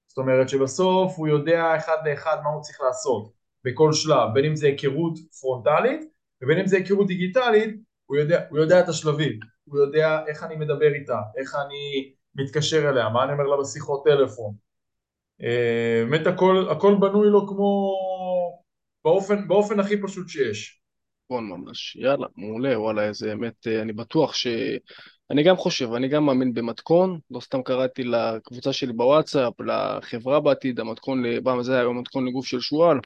זאת 0.07 0.17
אומרת 0.17 0.49
שבסוף 0.49 1.13
הוא 1.17 1.27
יודע 1.27 1.75
אחד 1.77 1.97
לאחד 2.05 2.37
מה 2.43 2.49
הוא 2.49 2.61
צריך 2.61 2.81
לעשות 2.81 3.31
בכל 3.63 3.93
שלב, 3.93 4.33
בין 4.33 4.45
אם 4.45 4.55
זה 4.55 4.67
היכרות 4.67 5.13
פרונטלית 5.41 6.01
ובין 6.41 6.59
אם 6.59 6.67
זה 6.67 6.77
היכרות 6.77 7.07
דיגיטלית, 7.07 7.75
הוא 8.05 8.17
יודע, 8.17 8.41
הוא 8.49 8.59
יודע 8.59 8.79
את 8.79 8.89
השלבים, 8.89 9.39
הוא 9.65 9.79
יודע 9.79 10.25
איך 10.27 10.43
אני 10.43 10.55
מדבר 10.55 10.93
איתה, 10.93 11.19
איך 11.37 11.55
אני 11.65 12.13
מתקשר 12.35 12.89
אליה, 12.89 13.09
מה 13.09 13.23
אני 13.23 13.33
אומר 13.33 13.43
לה 13.43 13.57
בשיחות 13.57 14.03
טלפון. 14.05 14.53
אה, 15.41 16.03
באמת 16.09 16.27
הכל, 16.27 16.67
הכל 16.71 16.95
בנוי 16.99 17.29
לו 17.29 17.47
כמו 17.47 17.93
באופן, 19.03 19.47
באופן 19.47 19.79
הכי 19.79 20.01
פשוט 20.01 20.29
שיש. 20.29 20.78
נכון 21.31 21.49
ממש, 21.49 21.95
יאללה, 21.95 22.27
מעולה, 22.35 22.79
וואלה, 22.79 23.13
זה 23.13 23.27
באמת, 23.27 23.67
אה, 23.67 23.81
אני 23.81 23.93
בטוח 23.93 24.33
ש... 24.33 24.47
אני 25.31 25.43
גם 25.43 25.57
חושב, 25.57 25.93
אני 25.93 26.07
גם 26.07 26.25
מאמין 26.25 26.53
במתכון, 26.53 27.19
לא 27.31 27.39
סתם 27.39 27.63
קראתי 27.63 28.03
לקבוצה 28.03 28.73
שלי 28.73 28.93
בוואטסאפ, 28.93 29.53
לחברה 29.61 30.39
בעתיד, 30.39 30.79
המתכון, 30.79 31.23
פעם 31.43 31.63
זה 31.63 31.73
היה 31.73 31.83
המתכון 31.83 32.27
לגוף 32.27 32.45
של 32.45 32.59
שועל, 32.59 32.99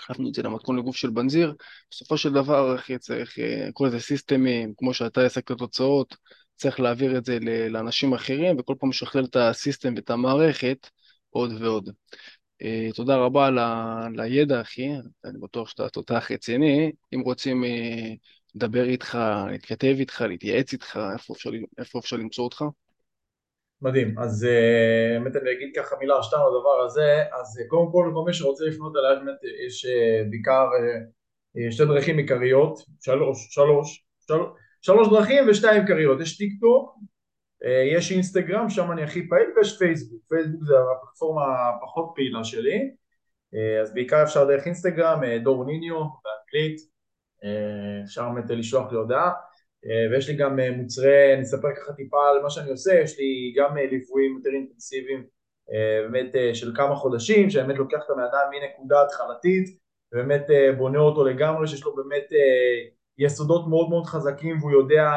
החלפנו 0.00 0.28
את 0.28 0.34
זה 0.34 0.42
למתכון 0.42 0.78
לגוף 0.78 0.96
של 0.96 1.10
בנזיר, 1.10 1.54
בסופו 1.90 2.18
של 2.18 2.32
דבר, 2.32 2.74
אחי, 2.76 2.98
צריך 2.98 3.38
אה, 3.38 3.68
כל 3.72 3.86
איזה 3.86 4.00
סיסטמים, 4.00 4.74
כמו 4.76 4.94
שאתה 4.94 5.20
העסקת 5.20 5.58
תוצאות, 5.58 6.16
צריך 6.56 6.80
להעביר 6.80 7.18
את 7.18 7.24
זה 7.24 7.38
לאנשים 7.70 8.14
אחרים, 8.14 8.56
וכל 8.58 8.74
פעם 8.80 8.90
לשכלל 8.90 9.24
את 9.24 9.36
הסיסטם 9.36 9.94
ואת 9.96 10.10
המערכת 10.10 10.90
עוד 11.30 11.52
ועוד. 11.62 11.90
אה, 12.64 12.88
תודה 12.94 13.16
רבה 13.16 13.46
על 13.46 14.20
הידע, 14.20 14.60
אחי, 14.60 14.88
אני 15.24 15.38
בטוח 15.38 15.68
שאתה 15.68 15.88
תותח 15.88 16.30
רציני. 16.30 16.92
אם 17.14 17.20
רוצים 17.20 17.64
אה, 17.64 18.14
לדבר 18.54 18.84
איתך, 18.84 19.18
להתכתב 19.50 19.94
איתך, 19.98 20.20
להתייעץ 20.28 20.72
איתך, 20.72 21.00
איפה 21.12 21.34
אפשר, 21.34 21.50
איפה 21.78 21.98
אפשר 21.98 22.16
למצוא 22.16 22.44
אותך? 22.44 22.64
מדהים, 23.82 24.18
אז 24.18 24.44
אה, 24.44 25.18
באמת 25.20 25.36
אני 25.36 25.52
אגיד 25.52 25.72
ככה 25.76 25.96
מילה 26.00 26.14
או 26.14 26.22
שתיים 26.22 26.42
על 26.42 26.48
הדבר 26.48 26.84
הזה, 26.86 27.22
אז 27.40 27.60
קודם 27.68 27.92
כל 27.92 28.10
כל 28.14 28.24
מי 28.26 28.34
שרוצה 28.34 28.64
לפנות 28.64 28.92
אליי, 28.96 29.24
באמת 29.24 29.38
יש 29.66 29.86
בעיקר 30.30 30.66
שתי 31.70 31.84
דרכים 31.84 32.18
עיקריות, 32.18 32.78
שלוש, 33.00 33.48
שלוש, 33.50 34.04
שלוש, 34.26 34.48
שלוש 34.82 35.08
דרכים 35.08 35.44
ושתיים 35.48 35.80
עיקריות, 35.80 36.20
יש 36.20 36.38
טיק 36.38 36.52
טוק, 36.60 36.94
אה, 36.94 37.02
יש 37.64 38.12
אינסטגרם, 38.12 38.70
שם 38.70 38.92
אני 38.92 39.02
הכי 39.02 39.28
פעיל, 39.28 39.46
ויש 39.56 39.78
פייסבוק, 39.78 40.22
פייסבוק 40.28 40.64
זה 40.64 40.74
הפלטפורמה 40.96 41.42
הפחות 41.68 42.12
פעילה 42.14 42.44
שלי, 42.44 42.90
אה, 43.54 43.80
אז 43.80 43.94
בעיקר 43.94 44.22
אפשר 44.22 44.44
דרך 44.44 44.66
אינסטגרם, 44.66 45.24
אה, 45.24 45.38
דור 45.38 45.64
ניניו 45.64 45.94
באנגלית, 45.94 46.92
אפשר 48.04 48.28
באמת 48.28 48.50
לשלוח 48.50 48.92
לי 48.92 48.98
הודעה, 48.98 49.30
ויש 50.10 50.28
לי 50.28 50.36
גם 50.36 50.58
מוצרי, 50.76 51.34
אני 51.34 51.42
אספר 51.42 51.68
ככה 51.76 51.92
טיפה 51.92 52.28
על 52.28 52.42
מה 52.42 52.50
שאני 52.50 52.70
עושה, 52.70 52.94
יש 52.94 53.18
לי 53.18 53.54
גם 53.56 53.76
ליוויים 53.76 54.36
יותר 54.36 54.50
אינטנסיביים 54.50 55.24
באמת 56.02 56.34
של 56.54 56.72
כמה 56.76 56.94
חודשים, 56.94 57.50
שבאמת 57.50 57.76
לוקח 57.76 57.98
את 58.04 58.10
הבן 58.10 58.22
אדם 58.22 58.50
מנקודה 58.50 59.02
התחלתית, 59.02 59.78
ובאמת 60.12 60.46
בונה 60.78 60.98
אותו 60.98 61.24
לגמרי, 61.24 61.66
שיש 61.66 61.84
לו 61.84 61.96
באמת 61.96 62.24
יסודות 63.18 63.68
מאוד 63.68 63.88
מאוד 63.88 64.06
חזקים 64.06 64.58
והוא 64.58 64.72
יודע 64.72 65.10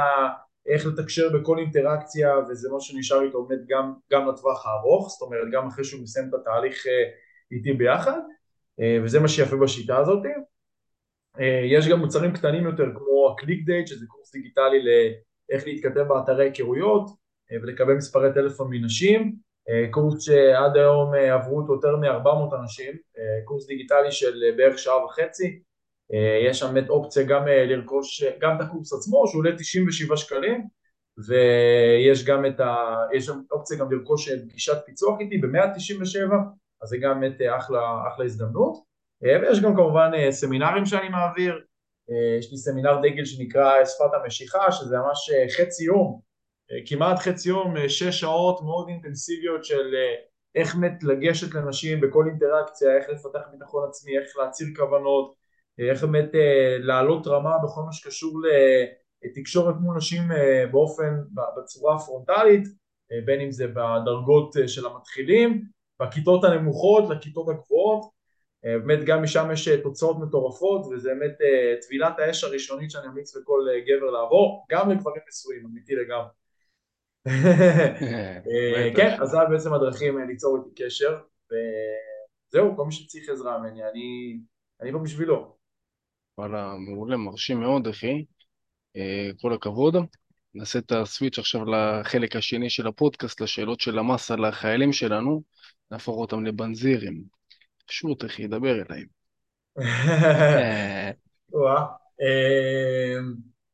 איך 0.67 0.85
לתקשר 0.85 1.29
בכל 1.29 1.59
אינטראקציה 1.59 2.33
וזה 2.49 2.69
מה 2.71 2.79
שנשאר 2.79 3.21
איתו 3.21 3.45
באמת 3.45 3.61
גם, 3.67 3.93
גם 4.11 4.27
לטווח 4.27 4.65
הארוך, 4.65 5.09
זאת 5.09 5.21
אומרת 5.21 5.47
גם 5.51 5.67
אחרי 5.67 5.83
שהוא 5.83 6.03
מסיים 6.03 6.29
את 6.29 6.33
התהליך 6.33 6.87
אה, 6.87 7.09
איתי 7.51 7.73
ביחד 7.73 8.19
אה, 8.79 8.97
וזה 9.03 9.19
מה 9.19 9.27
שיפה 9.27 9.55
בשיטה 9.57 9.97
הזאת. 9.97 10.23
אה, 11.39 11.61
יש 11.65 11.87
גם 11.87 11.99
מוצרים 11.99 12.33
קטנים 12.33 12.65
יותר 12.65 12.85
כמו 12.95 13.31
הקליק 13.33 13.65
דייט 13.65 13.87
שזה 13.87 14.05
קורס 14.07 14.31
דיגיטלי 14.31 14.83
לאיך 14.83 15.67
להתכתב 15.67 16.01
באתרי 16.01 16.45
היכרויות 16.45 17.09
ולקבל 17.61 17.93
מספרי 17.93 18.33
טלפון 18.33 18.67
מנשים, 18.69 19.35
קורס 19.91 20.23
שעד 20.23 20.77
היום 20.77 21.13
עברו 21.13 21.59
אותו 21.59 21.73
יותר 21.73 21.95
מ-400 21.95 22.55
אנשים, 22.61 22.93
קורס 23.45 23.67
דיגיטלי 23.67 24.11
של 24.11 24.53
בערך 24.57 24.79
שעה 24.79 25.05
וחצי 25.05 25.59
יש 26.49 26.59
שם 26.59 26.73
באמת 26.73 26.89
אופציה 26.89 27.23
גם 27.23 27.47
אה, 27.47 27.65
לרכוש, 27.65 28.23
גם 28.39 28.55
את 28.55 28.61
הקורס 28.61 28.93
עצמו 28.93 29.27
שעולה 29.27 29.55
97 29.57 30.17
שקלים 30.17 30.67
ויש 31.27 32.25
גם 32.25 32.45
את 32.45 32.59
ה... 32.59 32.95
יש 33.13 33.25
שם 33.25 33.39
אופציה 33.51 33.77
גם 33.77 33.91
לרכוש 33.91 34.29
אה, 34.29 34.35
פגישת 34.49 34.77
פיצוח 34.85 35.19
איתי 35.19 35.37
ב-197 35.37 36.33
אז 36.81 36.89
זה 36.89 36.97
גם 37.01 37.19
באמת 37.19 37.37
אחלה, 37.57 37.79
אחלה 38.13 38.25
הזדמנות. 38.25 38.77
ויש 39.21 39.61
גם 39.61 39.75
כמובן 39.75 40.11
סמינרים 40.31 40.85
שאני 40.85 41.09
מעביר. 41.09 41.53
יש 42.39 42.51
לי 42.51 42.57
סמינר 42.57 43.01
דגל 43.01 43.25
שנקרא 43.25 43.85
שפת 43.85 44.13
המשיכה 44.23 44.71
שזה 44.71 44.97
ממש 44.97 45.31
חצי 45.57 45.83
יום 45.83 46.19
כמעט 46.85 47.19
חצי 47.19 47.49
יום, 47.49 47.73
שש 47.87 48.19
שעות 48.19 48.61
מאוד 48.61 48.87
אינטנסיביות 48.89 49.65
של 49.65 49.95
איך 50.55 50.75
לגשת 51.03 51.53
לנשים 51.53 52.01
בכל 52.01 52.25
אינטראקציה, 52.27 52.97
איך 52.97 53.09
לפתח 53.09 53.47
ביטחון 53.51 53.89
עצמי, 53.89 54.17
איך 54.17 54.37
להצהיר 54.37 54.69
כוונות 54.75 55.44
איך 55.79 56.03
באמת 56.03 56.35
אה, 56.35 56.77
לעלות 56.79 57.27
רמה 57.27 57.57
בכל 57.63 57.81
מה 57.81 57.93
שקשור 57.93 58.41
לתקשורת 59.23 59.75
מול 59.79 59.97
נשים 59.97 60.31
אה, 60.31 60.65
באופן, 60.71 61.13
בצורה 61.57 61.95
הפרונטלית, 61.95 62.67
אה, 63.11 63.17
בין 63.25 63.41
אם 63.41 63.51
זה 63.51 63.67
בדרגות 63.67 64.55
של 64.67 64.85
המתחילים, 64.85 65.63
בכיתות 65.99 66.43
הנמוכות 66.43 67.09
לכיתות 67.09 67.49
הגבוהות, 67.49 68.15
באמת 68.63 69.05
גם 69.05 69.23
משם 69.23 69.49
יש 69.53 69.69
תוצאות 69.69 70.17
מטורפות 70.19 70.85
וזה 70.85 71.09
באמת 71.09 71.31
טבילת 71.81 72.19
האש 72.19 72.43
הראשונית 72.43 72.91
שאני 72.91 73.07
אמליץ 73.07 73.35
לכל 73.35 73.61
גבר 73.87 74.11
לעבור, 74.11 74.65
גם 74.71 74.89
לגברים 74.89 75.21
נשואים, 75.29 75.65
אמיתי 75.65 75.95
לגמרי. 75.95 76.29
כן, 78.97 79.17
אז 79.21 79.29
זה 79.29 79.37
בעצם 79.49 79.73
הדרכים 79.73 80.17
ליצור 80.27 80.57
איתי 80.57 80.83
קשר, 80.83 81.17
וזהו, 81.45 82.75
כל 82.75 82.85
מי 82.85 82.91
שצריך 82.91 83.29
עזרה 83.29 83.59
ממני, 83.59 83.81
אני 84.81 84.91
פה 84.91 84.99
בשבילו. 84.99 85.55
וואלה, 86.37 86.75
מעולה, 86.77 87.17
מרשים 87.17 87.59
מאוד, 87.59 87.87
אחי. 87.87 88.25
אה, 88.95 89.29
כל 89.41 89.53
הכבוד. 89.53 89.95
נעשה 90.53 90.79
את 90.79 90.91
הסוויץ' 90.91 91.39
עכשיו 91.39 91.65
לחלק 91.65 92.35
השני 92.35 92.69
של 92.69 92.87
הפודקאסט, 92.87 93.41
לשאלות 93.41 93.79
של 93.79 93.99
המסה 93.99 94.35
לחיילים 94.35 94.93
שלנו, 94.93 95.43
נהפוך 95.91 96.17
אותם 96.17 96.45
לבנזירים. 96.45 97.23
פשוט, 97.87 98.25
אחי, 98.25 98.47
דבר 98.47 98.81
אליי. 98.81 99.03
אה, 102.21 103.15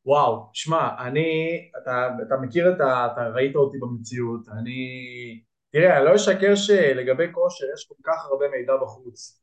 וואו, 0.06 0.50
שמע, 0.52 1.06
אני, 1.06 1.48
אתה, 1.82 2.08
אתה 2.26 2.34
מכיר 2.42 2.72
את 2.72 2.80
ה... 2.80 3.08
אתה 3.12 3.28
ראית 3.34 3.56
אותי 3.56 3.78
במציאות, 3.78 4.48
אני... 4.48 4.78
תראה, 5.72 5.96
אני 5.96 6.04
לא 6.04 6.14
אשקר 6.14 6.54
שלגבי 6.54 7.32
כושר 7.32 7.64
יש 7.74 7.86
כל 7.88 7.94
כך 8.04 8.26
הרבה 8.30 8.44
מידע 8.48 8.72
בחוץ. 8.82 9.42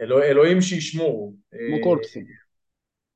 אלוה, 0.00 0.24
אלוהים 0.24 0.60
שישמור. 0.60 1.34
כמו 1.50 1.76
כל 1.84 1.98
תחום. 2.02 2.22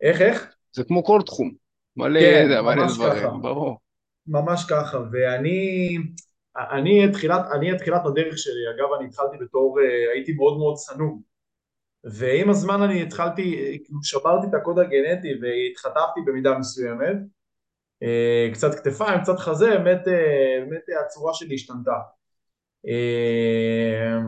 איך, 0.03 0.21
איך? 0.21 0.55
זה 0.73 0.85
כמו 0.85 1.05
כל 1.05 1.21
תחום. 1.27 1.55
מלא 1.97 2.21
כן, 2.21 2.47
ידע, 2.47 2.63
מלא 2.63 2.87
דברים, 2.95 3.43
ברור. 3.43 3.79
ממש 4.27 4.65
ככה, 4.71 4.99
ואני... 5.13 5.97
אני 6.71 7.05
את 7.05 7.13
תחילת, 7.13 7.41
אני 7.53 7.73
את 7.73 7.79
תחילת 7.79 8.07
הדרך 8.07 8.39
שלי, 8.39 8.71
אגב 8.77 8.89
אני 8.99 9.07
התחלתי 9.09 9.37
בתור, 9.41 9.81
אה, 9.81 10.13
הייתי 10.13 10.33
מאוד 10.33 10.59
מאוד 10.59 10.77
צנום 10.77 11.23
ועם 12.05 12.51
הזמן 12.51 12.83
אני 12.83 13.03
התחלתי, 13.03 13.79
כאילו 13.85 14.03
שברתי 14.03 14.47
את 14.47 14.55
הקוד 14.55 14.79
הגנטי 14.79 15.29
והתחטפתי 15.43 16.21
במידה 16.27 16.59
מסוימת 16.59 17.17
אה, 18.03 18.49
קצת 18.53 18.75
כתפיים, 18.75 19.21
קצת 19.21 19.39
חזה, 19.39 19.71
באמת, 19.71 20.09
אה, 20.09 20.61
באמת 20.61 20.83
הצורה 21.07 21.35
שלי 21.35 21.55
השתנתה 21.55 21.97
אה, 22.89 24.19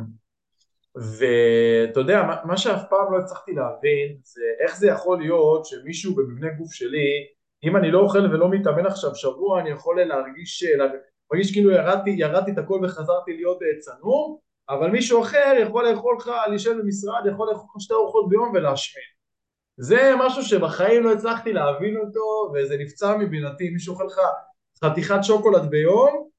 ואתה 0.97 2.01
יודע, 2.01 2.23
מה, 2.23 2.37
מה 2.45 2.57
שאף 2.57 2.83
פעם 2.91 3.13
לא 3.13 3.19
הצלחתי 3.19 3.53
להבין 3.53 4.17
זה 4.23 4.43
איך 4.61 4.77
זה 4.77 4.87
יכול 4.87 5.19
להיות 5.19 5.65
שמישהו 5.65 6.15
במבנה 6.15 6.51
גוף 6.51 6.73
שלי, 6.73 7.27
אם 7.65 7.77
אני 7.77 7.91
לא 7.91 7.99
אוכל 7.99 8.19
ולא 8.19 8.51
מתאמן 8.51 8.87
עכשיו 8.87 9.15
שבוע, 9.15 9.61
אני 9.61 9.71
יכול 9.71 10.03
להרגיש, 10.03 10.65
להרגיש 11.33 11.53
כאילו 11.53 11.71
ירדתי, 11.71 12.11
ירדתי 12.11 12.51
את 12.51 12.59
הכל 12.59 12.81
וחזרתי 12.83 13.33
להיות 13.37 13.59
צנום, 13.79 14.39
אבל 14.69 14.91
מישהו 14.91 15.23
אחר 15.23 15.55
יכול 15.63 15.89
לאכול 15.89 16.17
לך, 16.19 16.31
להישאר 16.49 16.73
במשרד, 16.73 17.23
יכול 17.27 17.49
לאכול 17.51 17.69
לך 17.77 17.83
שתי 17.83 17.95
ארוחות 17.95 18.29
ביום 18.29 18.53
ולהשמין. 18.55 19.05
זה 19.77 20.13
משהו 20.19 20.43
שבחיים 20.43 21.05
לא 21.05 21.13
הצלחתי 21.13 21.53
להבין 21.53 21.97
אותו, 21.97 22.53
וזה 22.55 22.77
נפצע 22.79 23.17
מבינתי, 23.17 23.71
מישהו 23.71 23.95
אוכל 23.95 24.05
לך 24.05 24.21
חתיכת 24.85 25.19
שוקולד 25.23 25.71
ביום, 25.71 26.30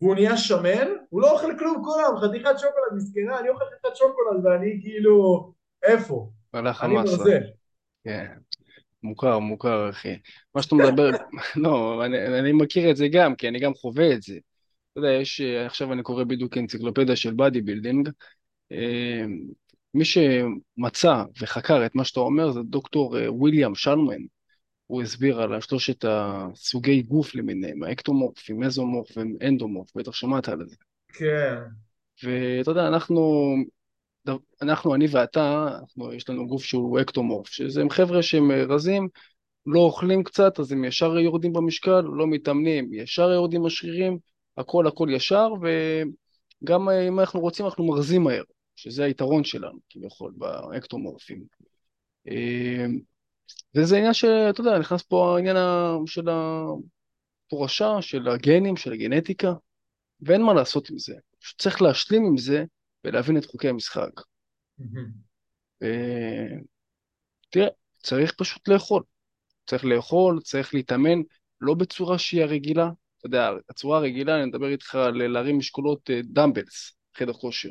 והוא 0.00 0.14
נהיה 0.14 0.36
שמן, 0.36 0.88
הוא 1.08 1.22
לא 1.22 1.32
אוכל 1.32 1.58
כלום 1.58 1.82
כל 1.84 2.00
היום, 2.00 2.16
חתיכת 2.16 2.58
שוקולד 2.58 2.96
מסכנה, 2.96 3.40
אני 3.40 3.48
אוכל 3.48 3.64
חתיכת 3.64 3.96
שוקולד 3.96 4.46
ואני 4.46 4.78
כאילו, 4.82 5.52
איפה? 5.82 6.30
הלך 6.52 6.84
אני. 6.84 6.94
ברזל. 6.94 7.40
כן, 8.04 8.26
מוכר, 9.02 9.38
מוכר, 9.38 9.90
אחי. 9.90 10.16
מה 10.54 10.62
שאתה 10.62 10.74
מדבר, 10.74 11.10
לא, 11.56 12.04
אני, 12.04 12.38
אני 12.38 12.52
מכיר 12.52 12.90
את 12.90 12.96
זה 12.96 13.08
גם, 13.08 13.34
כי 13.34 13.48
אני 13.48 13.60
גם 13.60 13.74
חווה 13.74 14.12
את 14.12 14.22
זה. 14.22 14.38
אתה 14.92 15.00
יודע, 15.00 15.10
יש, 15.10 15.40
עכשיו 15.40 15.92
אני 15.92 16.02
קורא 16.02 16.24
בדיוק 16.24 16.58
אנציקלופדיה 16.58 17.16
של 17.16 17.34
body 17.34 17.60
building. 17.60 18.08
אה, 18.72 19.24
מי 19.94 20.04
שמצא 20.04 21.22
וחקר 21.40 21.86
את 21.86 21.94
מה 21.94 22.04
שאתה 22.04 22.20
אומר 22.20 22.50
זה 22.50 22.60
דוקטור 22.62 23.18
אה, 23.18 23.32
וויליאם 23.32 23.74
שלדון. 23.74 24.22
הוא 24.90 25.02
הסביר 25.02 25.40
על 25.42 25.60
שלושת 25.60 26.04
הסוגי 26.08 27.02
גוף 27.02 27.34
למיניהם, 27.34 27.82
האקטומורפים, 27.82 28.60
מזומורפים, 28.60 29.36
אנדומורף, 29.42 29.96
בטח 29.96 30.12
שמעת 30.12 30.48
על 30.48 30.66
זה. 30.66 30.76
כן. 31.12 31.56
ואתה 32.22 32.70
יודע, 32.70 32.88
אנחנו, 32.88 33.54
אנחנו, 34.62 34.94
אני 34.94 35.06
ואתה, 35.10 35.68
אנחנו, 35.80 36.12
יש 36.12 36.28
לנו 36.28 36.46
גוף 36.46 36.62
שהוא 36.62 37.00
אקטומורף, 37.00 37.46
שזה 37.46 37.80
הם 37.80 37.90
חבר'ה 37.90 38.22
שהם 38.22 38.50
רזים, 38.50 39.08
לא 39.66 39.80
אוכלים 39.80 40.24
קצת, 40.24 40.60
אז 40.60 40.72
הם 40.72 40.84
ישר 40.84 41.18
יורדים 41.18 41.52
במשקל, 41.52 42.00
לא 42.00 42.26
מתאמנים, 42.26 42.94
ישר 42.94 43.30
יורדים 43.30 43.62
בשרירים, 43.62 44.18
הכל 44.56 44.86
הכל 44.86 45.08
ישר, 45.12 45.48
וגם 46.62 46.88
אם 46.88 47.20
אנחנו 47.20 47.40
רוצים, 47.40 47.66
אנחנו 47.66 47.86
מרזים 47.86 48.22
מהר, 48.22 48.42
שזה 48.76 49.04
היתרון 49.04 49.44
שלנו, 49.44 49.78
כביכול, 49.90 50.32
באקטומורפים. 50.36 51.44
וזה 53.74 53.96
עניין 53.96 54.14
שאתה 54.14 54.60
יודע, 54.60 54.78
נכנס 54.78 55.02
פה 55.02 55.36
העניין 55.36 55.56
של 56.06 56.28
התורשה, 57.46 58.02
של 58.02 58.28
הגנים, 58.28 58.76
של 58.76 58.92
הגנטיקה, 58.92 59.52
ואין 60.20 60.42
מה 60.42 60.54
לעשות 60.54 60.90
עם 60.90 60.98
זה. 60.98 61.14
פשוט 61.40 61.60
צריך 61.60 61.82
להשלים 61.82 62.24
עם 62.24 62.38
זה 62.38 62.64
ולהבין 63.04 63.36
את 63.36 63.46
חוקי 63.46 63.68
המשחק. 63.68 64.10
תראה, 67.50 67.68
צריך 68.02 68.32
פשוט 68.38 68.68
לאכול. 68.68 69.02
צריך 69.66 69.84
לאכול, 69.84 70.40
צריך 70.40 70.74
להתאמן, 70.74 71.18
לא 71.60 71.74
בצורה 71.74 72.18
שהיא 72.18 72.42
הרגילה. 72.42 72.90
אתה 73.18 73.26
יודע, 73.26 73.50
הצורה 73.70 73.98
הרגילה, 73.98 74.36
אני 74.36 74.46
מדבר 74.46 74.68
איתך 74.68 74.94
על 74.94 75.26
להרים 75.26 75.58
משקולות 75.58 76.10
אה, 76.10 76.20
דמבלס, 76.24 76.92
חדר 77.16 77.32
כושר. 77.32 77.68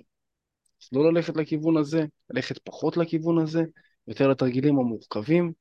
אז 0.83 0.89
לא 0.91 1.13
ללכת 1.13 1.37
לכיוון 1.37 1.77
הזה, 1.77 2.05
ללכת 2.29 2.57
פחות 2.57 2.97
לכיוון 2.97 3.37
הזה, 3.37 3.63
יותר 4.07 4.27
לתרגילים 4.27 4.79
המורכבים, 4.79 5.53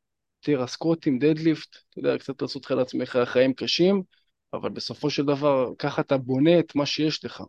יותר 0.46 0.62
הסקוטים, 0.62 1.18
דדליפט, 1.18 1.76
אתה 1.90 1.98
יודע, 1.98 2.18
קצת 2.18 2.42
לעשות 2.42 2.64
לך 2.64 2.70
לעצמך 2.70 3.18
חיים 3.24 3.52
קשים, 3.52 4.02
אבל 4.52 4.70
בסופו 4.70 5.10
של 5.10 5.24
דבר, 5.24 5.72
ככה 5.78 6.02
אתה 6.02 6.16
בונה 6.16 6.58
את 6.58 6.74
מה 6.74 6.86
שיש 6.86 7.24
לך. 7.24 7.42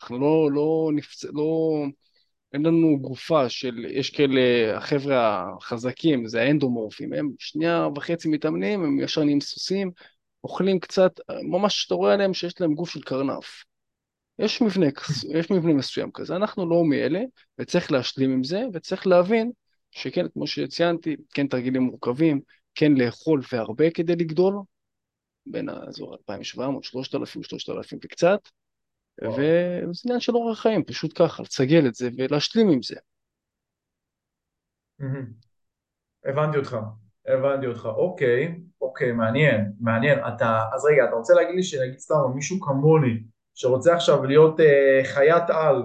אנחנו 0.00 0.18
לא, 0.18 0.50
לא 0.52 0.90
נפצ... 0.94 1.24
לא... 1.24 1.72
אין 2.52 2.66
לנו 2.66 2.98
גופה 3.00 3.48
של, 3.48 3.84
יש 3.88 4.10
כאלה, 4.10 4.76
החבר'ה 4.76 5.46
החזקים, 5.56 6.26
זה 6.26 6.42
האנדומורפים, 6.42 7.12
הם 7.12 7.30
שנייה 7.38 7.88
וחצי 7.96 8.28
מתאמנים, 8.28 8.84
הם 8.84 9.00
ישר 9.00 9.24
נהיים 9.24 9.40
סוסים, 9.40 9.90
אוכלים 10.44 10.80
קצת, 10.80 11.12
ממש 11.42 11.86
אתה 11.86 11.94
רואה 11.94 12.14
עליהם 12.14 12.34
שיש 12.34 12.60
להם 12.60 12.74
גוף 12.74 12.90
של 12.90 13.00
קרנף. 13.00 13.64
יש 14.38 14.62
מבנה, 14.62 14.86
יש 15.34 15.50
מבנה 15.50 15.74
מסוים 15.74 16.10
כזה, 16.10 16.36
אנחנו 16.36 16.68
לא 16.70 16.84
מאלה, 16.84 17.20
וצריך 17.58 17.92
להשלים 17.92 18.32
עם 18.32 18.44
זה, 18.44 18.62
וצריך 18.72 19.06
להבין 19.06 19.50
שכן, 19.96 20.28
כמו 20.28 20.46
שציינתי, 20.46 21.16
כן 21.34 21.46
תרגילים 21.46 21.82
מורכבים, 21.82 22.40
כן 22.74 22.92
לאכול 22.92 23.40
והרבה 23.52 23.90
כדי 23.90 24.16
לגדול, 24.16 24.54
בין 25.46 25.68
האזור 25.68 26.14
2,700, 26.14 26.84
3,000, 26.84 27.42
3,000 27.42 27.98
וקצת, 28.04 28.40
וזה 29.22 30.00
עניין 30.04 30.20
של 30.20 30.36
אורח 30.36 30.58
חיים, 30.62 30.84
פשוט 30.84 31.22
ככה, 31.22 31.42
לסגל 31.42 31.86
את 31.86 31.94
זה 31.94 32.08
ולהשלים 32.18 32.70
עם 32.70 32.82
זה. 32.82 32.96
הבנתי 36.24 36.58
אותך, 36.58 36.76
הבנתי 37.26 37.66
אותך, 37.66 37.86
אוקיי, 37.86 38.60
אוקיי, 38.80 39.12
מעניין, 39.12 39.72
מעניין. 39.80 40.18
אתה, 40.18 40.60
אז 40.74 40.84
רגע, 40.92 41.04
אתה 41.04 41.14
רוצה 41.14 41.34
להגיד 41.34 41.54
לי 41.56 41.62
שנגיד 41.62 41.98
סתם 41.98 42.14
מישהו 42.34 42.60
כמוני, 42.60 43.22
שרוצה 43.54 43.94
עכשיו 43.94 44.24
להיות 44.24 44.60
אה, 44.60 45.00
חיית 45.04 45.50
על, 45.50 45.82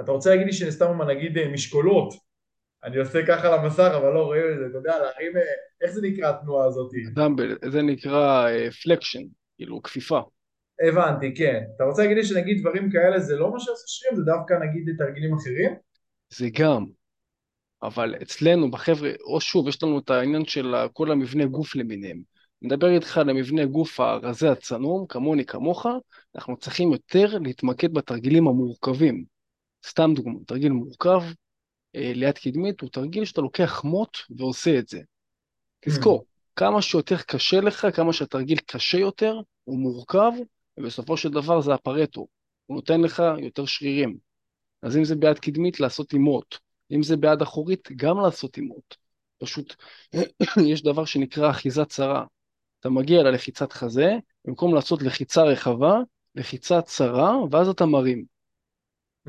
אתה 0.00 0.12
רוצה 0.12 0.30
להגיד 0.30 0.46
לי 0.46 0.52
שסתם 0.52 1.02
נגיד 1.02 1.38
אה, 1.38 1.48
משקולות, 1.48 2.25
אני 2.84 2.96
עושה 2.96 3.26
ככה 3.26 3.48
על 3.48 3.60
המסך, 3.60 3.92
אבל 3.96 4.12
לא 4.12 4.24
רואים 4.24 4.44
את 4.52 4.58
זה, 4.58 4.66
אתה 4.66 4.78
יודע, 4.78 4.98
להרים, 4.98 5.36
אה, 5.36 5.42
איך 5.80 5.90
זה 5.90 6.00
נקרא 6.02 6.30
התנועה 6.30 6.66
הזאת? 6.66 6.90
דמבל, 7.14 7.58
זה 7.70 7.82
נקרא 7.82 8.48
פלקשן, 8.82 9.22
uh, 9.22 9.28
כאילו 9.56 9.82
כפיפה. 9.82 10.20
הבנתי, 10.88 11.34
כן. 11.34 11.62
אתה 11.76 11.84
רוצה 11.84 12.02
להגיד 12.02 12.16
לי 12.16 12.24
שנגיד 12.24 12.60
דברים 12.60 12.90
כאלה 12.90 13.20
זה 13.20 13.36
לא 13.36 13.52
מה 13.52 13.60
שעושה 13.60 13.84
שרירים, 13.86 14.16
זה 14.16 14.22
דווקא 14.24 14.54
נגיד 14.54 14.96
תרגילים 14.98 15.34
אחרים? 15.34 15.70
זה 16.30 16.46
גם, 16.58 16.84
אבל 17.82 18.14
אצלנו 18.22 18.70
בחבר'ה, 18.70 19.10
או 19.24 19.40
שוב, 19.40 19.68
יש 19.68 19.82
לנו 19.82 19.98
את 19.98 20.10
העניין 20.10 20.44
של 20.44 20.74
כל 20.92 21.10
המבנה 21.10 21.46
גוף 21.46 21.76
למיניהם. 21.76 22.20
נדבר 22.62 22.94
איתך 22.94 23.18
על 23.18 23.30
המבנה 23.30 23.64
גוף 23.64 24.00
הרזה 24.00 24.52
הצנום, 24.52 25.06
כמוני 25.08 25.44
כמוך, 25.44 25.86
אנחנו 26.34 26.56
צריכים 26.56 26.92
יותר 26.92 27.38
להתמקד 27.38 27.94
בתרגילים 27.94 28.48
המורכבים. 28.48 29.24
סתם 29.86 30.12
דוגמא, 30.14 30.38
תרגיל 30.46 30.72
מורכב, 30.72 31.22
אה, 31.22 31.32
ליד 31.96 32.38
קדמית, 32.38 32.80
הוא 32.80 32.90
תרגיל 32.90 33.24
שאתה 33.24 33.40
לוקח 33.40 33.84
מוט 33.84 34.16
ועושה 34.30 34.78
את 34.78 34.88
זה. 34.88 35.00
תזכור, 35.80 36.20
mm. 36.20 36.24
כמה 36.56 36.82
שיותר 36.82 37.16
קשה 37.16 37.60
לך, 37.60 37.86
כמה 37.94 38.12
שהתרגיל 38.12 38.58
קשה 38.66 38.98
יותר, 38.98 39.40
הוא 39.64 39.78
מורכב, 39.78 40.32
ובסופו 40.78 41.16
של 41.16 41.30
דבר 41.30 41.60
זה 41.60 41.74
הפרטו. 41.74 42.26
הוא 42.66 42.74
נותן 42.74 43.00
לך 43.00 43.22
יותר 43.38 43.66
שרירים. 43.66 44.18
אז 44.82 44.96
אם 44.96 45.04
זה 45.04 45.16
ביד 45.16 45.38
קדמית, 45.38 45.80
לעשות 45.80 46.12
עם 46.12 46.22
מוט. 46.22 46.56
אם 46.92 47.02
זה 47.02 47.16
ביד 47.16 47.42
אחורית, 47.42 47.88
גם 47.96 48.20
לעשות 48.20 48.56
עם 48.56 48.64
מוט. 48.64 48.96
פשוט 49.38 49.74
יש 50.72 50.82
דבר 50.82 51.04
שנקרא 51.04 51.50
אחיזה 51.50 51.84
צרה. 51.84 52.24
אתה 52.80 52.90
מגיע 52.90 53.22
ללחיצת 53.22 53.72
חזה, 53.72 54.12
במקום 54.44 54.74
לעשות 54.74 55.02
לחיצה 55.02 55.42
רחבה, 55.42 55.94
לחיצה 56.34 56.82
צרה, 56.82 57.36
ואז 57.50 57.68
אתה 57.68 57.86
מרים. 57.86 58.24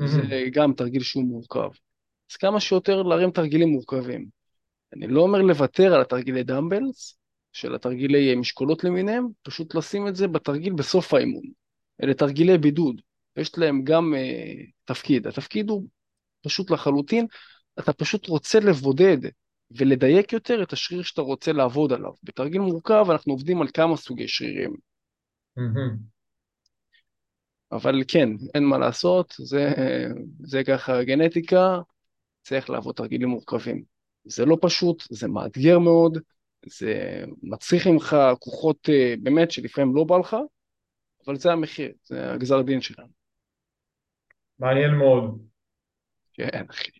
Mm-hmm. 0.00 0.06
זה 0.06 0.44
גם 0.52 0.72
תרגיל 0.72 1.02
שהוא 1.02 1.24
מורכב. 1.24 1.70
אז 2.30 2.36
כמה 2.36 2.60
שיותר 2.60 3.02
להרים 3.02 3.30
תרגילים 3.30 3.68
מורכבים. 3.68 4.28
אני 4.92 5.06
לא 5.06 5.20
אומר 5.20 5.42
לוותר 5.42 5.94
על 5.94 6.00
התרגילי 6.00 6.42
דמבלס, 6.42 7.18
של 7.52 7.74
התרגילי 7.74 8.34
משקולות 8.34 8.84
למיניהם, 8.84 9.28
פשוט 9.42 9.74
לשים 9.74 10.08
את 10.08 10.16
זה 10.16 10.28
בתרגיל 10.28 10.72
בסוף 10.72 11.14
האימון. 11.14 11.44
אלה 12.02 12.14
תרגילי 12.14 12.58
בידוד, 12.58 13.00
יש 13.36 13.58
להם 13.58 13.84
גם 13.84 14.14
uh, 14.14 14.70
תפקיד. 14.84 15.26
התפקיד 15.26 15.70
הוא 15.70 15.84
פשוט 16.42 16.70
לחלוטין, 16.70 17.26
אתה 17.78 17.92
פשוט 17.92 18.26
רוצה 18.26 18.60
לבודד 18.60 19.18
ולדייק 19.70 20.32
יותר 20.32 20.62
את 20.62 20.72
השריר 20.72 21.02
שאתה 21.02 21.22
רוצה 21.22 21.52
לעבוד 21.52 21.92
עליו. 21.92 22.12
בתרגיל 22.22 22.60
מורכב 22.60 23.06
אנחנו 23.10 23.32
עובדים 23.32 23.62
על 23.62 23.68
כמה 23.74 23.96
סוגי 23.96 24.28
שרירים. 24.28 24.74
Mm-hmm. 25.58 26.18
אבל 27.72 28.02
כן, 28.08 28.28
אין 28.54 28.64
מה 28.64 28.78
לעשות, 28.78 29.34
זה, 29.38 29.72
זה 30.40 30.64
ככה 30.64 31.04
גנטיקה, 31.04 31.78
צריך 32.48 32.70
לעבוד 32.70 32.94
תרגילים 32.94 33.28
מורכבים. 33.28 33.82
זה 34.24 34.44
לא 34.44 34.58
פשוט, 34.60 35.02
זה 35.10 35.28
מאתגר 35.28 35.78
מאוד, 35.78 36.18
זה 36.66 37.24
מצריך 37.42 37.86
ממך 37.86 38.16
כוחות 38.38 38.88
אה, 38.88 39.14
באמת 39.22 39.50
שלפעמים 39.50 39.94
לא 39.94 40.04
בא 40.04 40.18
לך, 40.18 40.36
אבל 41.26 41.36
זה 41.36 41.52
המחיר, 41.52 41.92
זה 42.04 42.32
הגזר 42.32 42.62
דין 42.62 42.80
שלנו. 42.80 43.08
מעניין 44.58 44.90
מאוד. 44.94 45.38
כן, 46.32 46.64
אחי. 46.70 46.90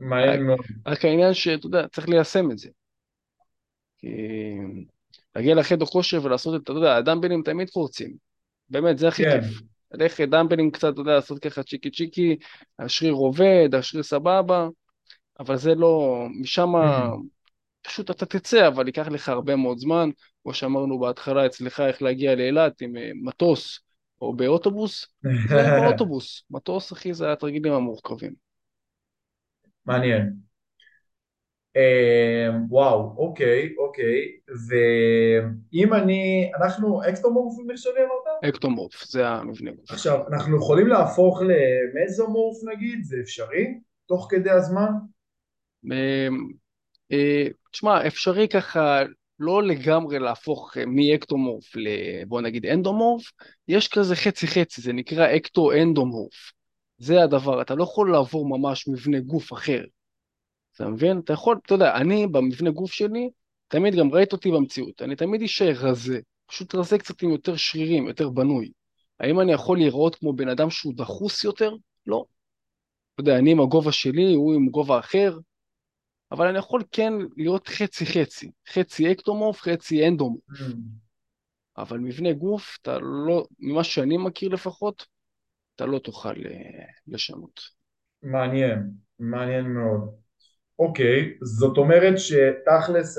מעניין 0.00 0.46
מאוד. 0.46 0.60
רק 0.86 1.04
העניין 1.04 1.34
שאתה 1.34 1.66
יודע, 1.66 1.88
צריך 1.88 2.08
ליישם 2.08 2.50
את 2.50 2.58
זה. 2.58 2.68
כי 3.98 4.08
להגיע 5.36 5.54
לחדר 5.54 5.86
כושר 5.86 6.24
ולעשות 6.24 6.60
את, 6.60 6.64
אתה 6.64 6.72
יודע, 6.72 6.96
הדמבלים 6.96 7.42
תמיד 7.42 7.70
קורצים. 7.70 8.16
באמת, 8.68 8.98
זה 8.98 9.08
הכי 9.08 9.24
כן. 9.24 9.40
כיף. 9.40 9.60
ללכת 9.92 10.28
דמבלים 10.28 10.70
קצת, 10.70 10.92
אתה 10.92 11.00
יודע, 11.00 11.14
לעשות 11.14 11.38
ככה 11.38 11.62
צ'יקי 11.62 11.90
צ'יקי, 11.90 12.36
השריר 12.78 13.12
עובד, 13.12 13.68
השריר 13.78 14.02
סבבה, 14.02 14.68
אבל 15.40 15.56
זה 15.56 15.74
לא, 15.74 16.26
משם 16.40 16.74
mm-hmm. 16.74 17.36
פשוט 17.82 18.10
אתה 18.10 18.26
תצא, 18.26 18.68
אבל 18.68 18.86
ייקח 18.86 19.08
לך 19.08 19.28
הרבה 19.28 19.56
מאוד 19.56 19.78
זמן, 19.78 20.10
כמו 20.42 20.54
שאמרנו 20.54 20.98
בהתחלה 20.98 21.46
אצלך, 21.46 21.80
איך 21.80 22.02
להגיע 22.02 22.34
לאילת 22.34 22.80
עם 22.80 22.96
אה, 22.96 23.10
מטוס 23.22 23.80
או 24.20 24.36
באוטובוס, 24.36 25.06
זה 25.48 25.62
באוטובוס. 25.80 26.44
מטוס, 26.50 26.92
אחי, 26.92 27.14
זה 27.14 27.32
התרגילים 27.32 27.72
המורכבים. 27.72 28.32
מעניין. 29.86 30.32
אה, 31.76 32.48
וואו, 32.68 33.14
אוקיי, 33.16 33.74
אוקיי. 33.78 34.22
ואם 34.68 35.94
אני, 35.94 36.50
אנחנו 36.60 37.00
אקטומורפים 37.08 37.70
נחשבים 37.70 37.94
אמרת? 38.02 38.54
אקטומורף, 38.54 39.04
זה 39.04 39.28
המבנה. 39.28 39.70
עכשיו, 39.88 40.28
אנחנו 40.28 40.56
יכולים 40.56 40.86
להפוך 40.86 41.42
למזומורף 41.42 42.56
נגיד? 42.72 43.04
זה 43.04 43.16
אפשרי? 43.20 43.78
תוך 44.06 44.26
כדי 44.30 44.50
הזמן? 44.50 44.90
אה, 45.92 46.28
אה, 47.12 47.46
תשמע, 47.70 48.06
אפשרי 48.06 48.48
ככה 48.48 49.02
לא 49.38 49.62
לגמרי 49.62 50.18
להפוך 50.18 50.76
אה, 50.76 50.86
מאקטומורף 50.86 51.76
ל... 51.76 51.88
בוא 52.24 52.40
נגיד 52.40 52.66
אנדומורף, 52.66 53.32
יש 53.68 53.88
כזה 53.88 54.16
חצי 54.16 54.46
חצי, 54.46 54.80
זה 54.80 54.92
נקרא 54.92 55.36
אקטו-אנדומורף. 55.36 56.52
זה 56.98 57.22
הדבר, 57.22 57.62
אתה 57.62 57.74
לא 57.74 57.84
יכול 57.84 58.12
לעבור 58.12 58.58
ממש 58.58 58.88
מבנה 58.88 59.20
גוף 59.20 59.52
אחר. 59.52 59.84
אתה 60.74 60.88
מבין? 60.88 61.18
אתה 61.18 61.32
יכול, 61.32 61.58
אתה 61.66 61.74
יודע, 61.74 61.96
אני 61.96 62.26
במבנה 62.26 62.70
גוף 62.70 62.92
שלי, 62.92 63.30
תמיד 63.68 63.94
גם 63.94 64.14
ראית 64.14 64.32
אותי 64.32 64.50
במציאות, 64.50 65.02
אני 65.02 65.16
תמיד 65.16 65.42
אשאר 65.42 65.72
רזה, 65.76 66.20
פשוט 66.46 66.74
רזה 66.74 66.98
קצת 66.98 67.22
עם 67.22 67.30
יותר 67.30 67.56
שרירים, 67.56 68.08
יותר 68.08 68.28
בנוי. 68.28 68.72
האם 69.20 69.40
אני 69.40 69.52
יכול 69.52 69.78
להיראות 69.78 70.14
כמו 70.14 70.32
בן 70.32 70.48
אדם 70.48 70.70
שהוא 70.70 70.94
דחוס 70.96 71.44
יותר? 71.44 71.74
לא. 72.06 72.24
אתה 73.14 73.20
יודע, 73.20 73.38
אני 73.38 73.50
עם 73.50 73.60
הגובה 73.60 73.92
שלי, 73.92 74.34
הוא 74.34 74.54
עם 74.54 74.68
גובה 74.68 74.98
אחר, 74.98 75.38
אבל 76.32 76.46
אני 76.46 76.58
יכול 76.58 76.82
כן 76.92 77.12
להיות 77.36 77.68
חצי 77.68 78.06
חצי, 78.06 78.50
חצי 78.68 79.12
אקטומורף, 79.12 79.60
חצי 79.60 80.08
אנדומורף. 80.08 80.42
Mm. 80.50 80.76
אבל 81.78 81.98
מבנה 81.98 82.32
גוף, 82.32 82.78
אתה 82.82 82.98
לא, 82.98 83.46
ממה 83.58 83.84
שאני 83.84 84.16
מכיר 84.16 84.48
לפחות, 84.48 85.06
אתה 85.74 85.86
לא 85.86 85.98
תוכל 85.98 86.28
אה, 86.46 86.84
לשנות. 87.06 87.60
מעניין, 88.22 88.90
מעניין 89.18 89.64
מאוד. 89.64 90.14
אוקיי, 90.78 91.38
זאת 91.42 91.76
אומרת 91.76 92.14
שתכלס 92.18 93.18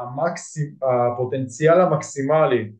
המקסימ, 0.00 0.74
הפוטנציאל 0.82 1.80
המקסימלי, 1.80 2.72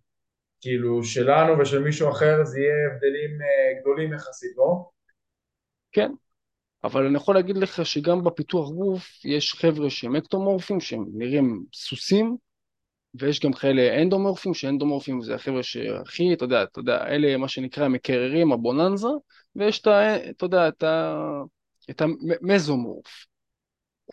כאילו 0.61 1.05
שלנו 1.05 1.59
ושל 1.59 1.83
מישהו 1.83 2.11
אחר 2.11 2.45
זה 2.45 2.61
יהיה 2.61 2.75
הבדלים 2.87 3.43
אה, 3.43 3.81
גדולים 3.81 4.13
יחסית, 4.13 4.57
לא? 4.57 4.91
כן, 5.93 6.13
אבל 6.85 7.07
אני 7.07 7.17
יכול 7.17 7.35
להגיד 7.35 7.57
לך 7.57 7.87
שגם 7.87 8.25
בפיתוח 8.25 8.71
גוף 8.71 9.25
יש 9.25 9.55
חבר'ה 9.55 9.91
שהם 9.91 10.17
אקטומורפים, 10.17 10.81
שהם 10.81 11.05
נראים 11.15 11.65
סוסים, 11.75 12.37
ויש 13.15 13.41
גם 13.41 13.53
כאלה 13.53 14.03
אנדומורפים, 14.03 14.55
שאנדומורפים 14.55 15.23
זה 15.23 15.35
החבר'ה 15.35 15.63
שהכי, 15.63 16.33
אתה 16.33 16.45
יודע, 16.45 16.63
אתה 16.63 16.79
יודע, 16.79 17.07
אלה 17.07 17.37
מה 17.37 17.49
שנקרא 17.49 17.85
המקררים, 17.85 18.53
הבוננזה, 18.53 19.09
ויש 19.57 19.81
את 19.81 19.87
ה... 19.87 20.17
אתה 20.31 20.45
יודע, 20.45 20.69
את, 20.69 20.83
ה, 20.83 21.17
את 21.91 22.03
המזומורף. 22.03 23.27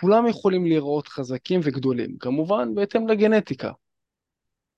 כולם 0.01 0.27
יכולים 0.27 0.65
להיראות 0.65 1.07
חזקים 1.07 1.59
וגדולים, 1.63 2.17
כמובן 2.17 2.75
בהתאם 2.75 3.07
לגנטיקה. 3.07 3.71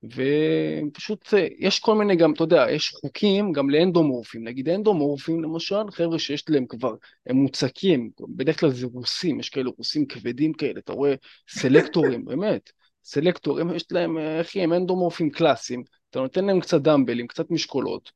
ופשוט 0.03 1.33
יש 1.59 1.79
כל 1.79 1.95
מיני 1.95 2.15
גם, 2.15 2.33
אתה 2.33 2.43
יודע, 2.43 2.65
יש 2.71 2.89
חוקים 2.89 3.51
גם 3.51 3.69
לאנדומורפים, 3.69 4.43
נגיד 4.43 4.69
אנדומורפים 4.69 5.43
למשל, 5.43 5.91
חבר'ה 5.91 6.19
שיש 6.19 6.49
להם 6.49 6.65
כבר, 6.65 6.95
הם 7.25 7.35
מוצקים, 7.35 8.09
בדרך 8.35 8.59
כלל 8.59 8.69
זה 8.71 8.87
רוסים, 8.93 9.39
יש 9.39 9.49
כאלה 9.49 9.69
רוסים 9.77 10.05
כבדים 10.05 10.53
כאלה, 10.53 10.79
אתה 10.79 10.93
רואה? 10.93 11.15
סלקטורים, 11.49 12.25
באמת, 12.29 12.71
סלקטורים, 13.03 13.75
יש 13.75 13.85
להם, 13.91 14.17
אחי, 14.41 14.61
הם 14.61 14.73
אנדומורפים 14.73 15.29
קלאסיים, 15.29 15.83
אתה 16.09 16.19
נותן 16.19 16.45
להם 16.45 16.59
קצת 16.59 16.81
דמבלים, 16.81 17.27
קצת 17.27 17.51
משקולות, 17.51 18.11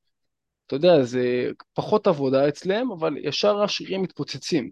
אתה 0.67 0.75
יודע, 0.75 1.03
זה 1.03 1.49
פחות 1.73 2.07
עבודה 2.07 2.47
אצלם, 2.47 2.91
אבל 2.91 3.17
ישר 3.17 3.61
השרירים 3.61 4.01
מתפוצצים. 4.01 4.71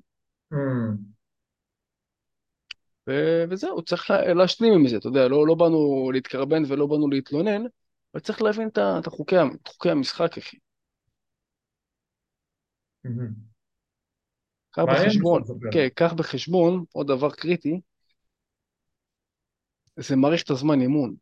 ו- 3.10 3.44
וזהו, 3.50 3.82
צריך 3.82 4.12
להשלים 4.36 4.74
עם 4.74 4.88
זה, 4.88 4.98
אתה 4.98 5.08
יודע, 5.08 5.28
לא, 5.28 5.48
לא 5.48 5.56
באנו 5.56 6.12
להתקרבן 6.14 6.64
ולא 6.68 6.88
באנו 6.88 7.10
להתלונן, 7.10 7.62
אבל 8.14 8.22
צריך 8.22 8.42
להבין 8.42 8.68
את, 8.68 8.78
את, 8.78 9.08
החוקי, 9.08 9.36
את 9.62 9.68
חוקי 9.68 9.90
המשחק, 9.90 10.38
אחי. 10.38 10.58
קח 14.72 14.84
בחשבון, 14.84 15.42
כן, 15.72 15.88
קח 15.96 16.14
בחשבון, 16.14 16.86
עוד 16.92 17.08
דבר 17.08 17.32
קריטי, 17.32 17.82
זה 19.96 20.16
מערכת 20.16 20.50
הזמן 20.50 20.82
אימון. 20.82 21.16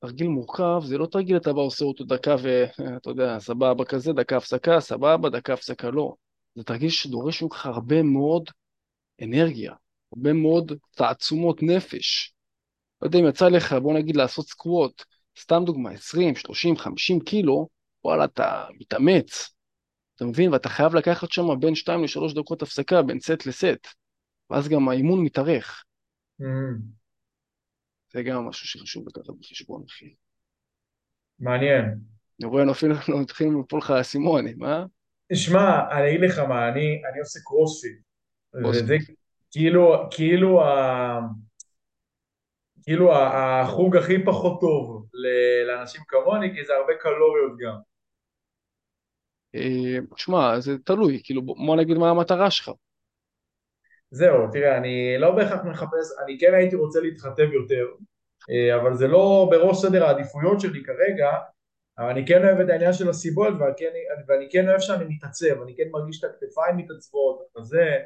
תרגיל 0.00 0.28
מורכב, 0.28 0.80
זה 0.84 0.98
לא 0.98 1.06
תרגיל 1.06 1.36
אתה 1.36 1.52
בא 1.52 1.60
עושה 1.60 1.84
אותו 1.84 2.04
דקה 2.04 2.36
ואתה 2.42 3.10
יודע, 3.10 3.38
סבבה 3.38 3.84
כזה, 3.84 4.12
דקה 4.12 4.36
הפסקה, 4.36 4.80
סבבה, 4.80 5.30
דקה 5.30 5.52
הפסקה, 5.52 5.90
לא. 5.90 6.14
זה 6.54 6.64
תרגיל 6.64 6.90
שדורש 6.90 7.42
ממך 7.42 7.66
הרבה 7.66 8.02
מאוד 8.02 8.50
אנרגיה. 9.22 9.72
הרבה 10.16 10.32
מאוד 10.32 10.72
תעצומות 10.96 11.62
נפש. 11.62 12.34
לא 13.02 13.06
יודע 13.06 13.18
אם 13.18 13.28
יצא 13.28 13.48
לך, 13.48 13.72
בוא 13.72 13.94
נגיד, 13.94 14.16
לעשות 14.16 14.48
סקווט, 14.48 15.04
סתם 15.40 15.62
דוגמה, 15.66 15.90
20, 15.90 16.34
30, 16.36 16.76
50 16.76 17.20
קילו, 17.20 17.68
וואלה, 18.04 18.24
אתה 18.24 18.64
מתאמץ, 18.80 19.54
אתה 20.16 20.24
מבין? 20.24 20.52
ואתה 20.52 20.68
חייב 20.68 20.94
לקחת 20.94 21.30
שם 21.30 21.60
בין 21.60 21.74
2 21.74 22.02
ל-3 22.02 22.34
דקות 22.34 22.62
הפסקה, 22.62 23.02
בין 23.02 23.20
סט 23.20 23.46
לסט, 23.46 23.86
ואז 24.50 24.68
גם 24.68 24.88
האימון 24.88 25.24
מתארך. 25.24 25.84
Mm. 26.40 26.44
זה 28.12 28.22
גם 28.22 28.48
משהו 28.48 28.68
שחשוב 28.68 29.08
לקחת 29.08 29.34
בחשבון, 29.40 29.84
אחי. 29.88 30.14
מעניין. 31.38 31.84
אני 32.40 32.48
רואה, 32.48 32.70
אפילו 32.70 32.94
מתחילים 33.20 33.56
ליפול 33.56 33.78
לך 33.78 33.90
האסימונים, 33.90 34.64
אה? 34.64 34.84
שמע, 35.32 35.90
אני 35.98 36.10
אגיד 36.10 36.30
לך 36.30 36.38
מה, 36.38 36.68
אני, 36.68 37.02
אני 37.12 37.20
עושה 37.20 37.40
קרוספיט. 37.44 37.98
וזה, 38.54 38.96
כאילו, 39.54 40.08
כאילו, 40.10 40.62
ה... 40.62 41.20
כאילו 42.82 43.12
החוג 43.14 43.96
הכי 43.96 44.24
פחות 44.24 44.60
טוב 44.60 45.06
לאנשים 45.66 46.00
כמוני, 46.08 46.54
כי 46.54 46.64
זה 46.64 46.72
הרבה 46.74 46.92
קלוריות 47.00 47.52
גם. 47.58 47.76
תשמע, 50.14 50.38
אה, 50.38 50.60
זה 50.60 50.78
תלוי, 50.84 51.20
כאילו 51.24 51.42
בוא 51.42 51.76
נגיד 51.76 51.96
מה 51.96 52.10
המטרה 52.10 52.50
שלך. 52.50 52.70
זהו, 54.10 54.50
תראה, 54.52 54.76
אני 54.76 55.14
לא 55.18 55.30
בהכרח 55.30 55.64
מחפש, 55.64 56.06
אני 56.24 56.38
כן 56.40 56.54
הייתי 56.54 56.76
רוצה 56.76 57.00
להתחתב 57.00 57.52
יותר, 57.52 57.86
אה, 58.50 58.76
אבל 58.82 58.94
זה 58.94 59.08
לא 59.08 59.48
בראש 59.50 59.76
סדר 59.82 60.04
העדיפויות 60.04 60.60
שלי 60.60 60.84
כרגע, 60.84 61.30
אבל 61.98 62.08
אני 62.08 62.26
כן 62.26 62.44
אוהב 62.44 62.60
את 62.60 62.68
העניין 62.68 62.92
של 62.92 63.08
הסיבולת, 63.10 63.54
ואני, 63.60 64.00
ואני 64.28 64.48
כן 64.52 64.68
אוהב 64.68 64.80
שאני 64.80 65.04
מתעצב, 65.08 65.62
אני 65.62 65.76
כן 65.76 65.88
מרגיש 65.90 66.24
את 66.24 66.30
הכתפיים 66.30 66.76
מתעצבות, 66.76 67.38
וזה, 67.58 67.96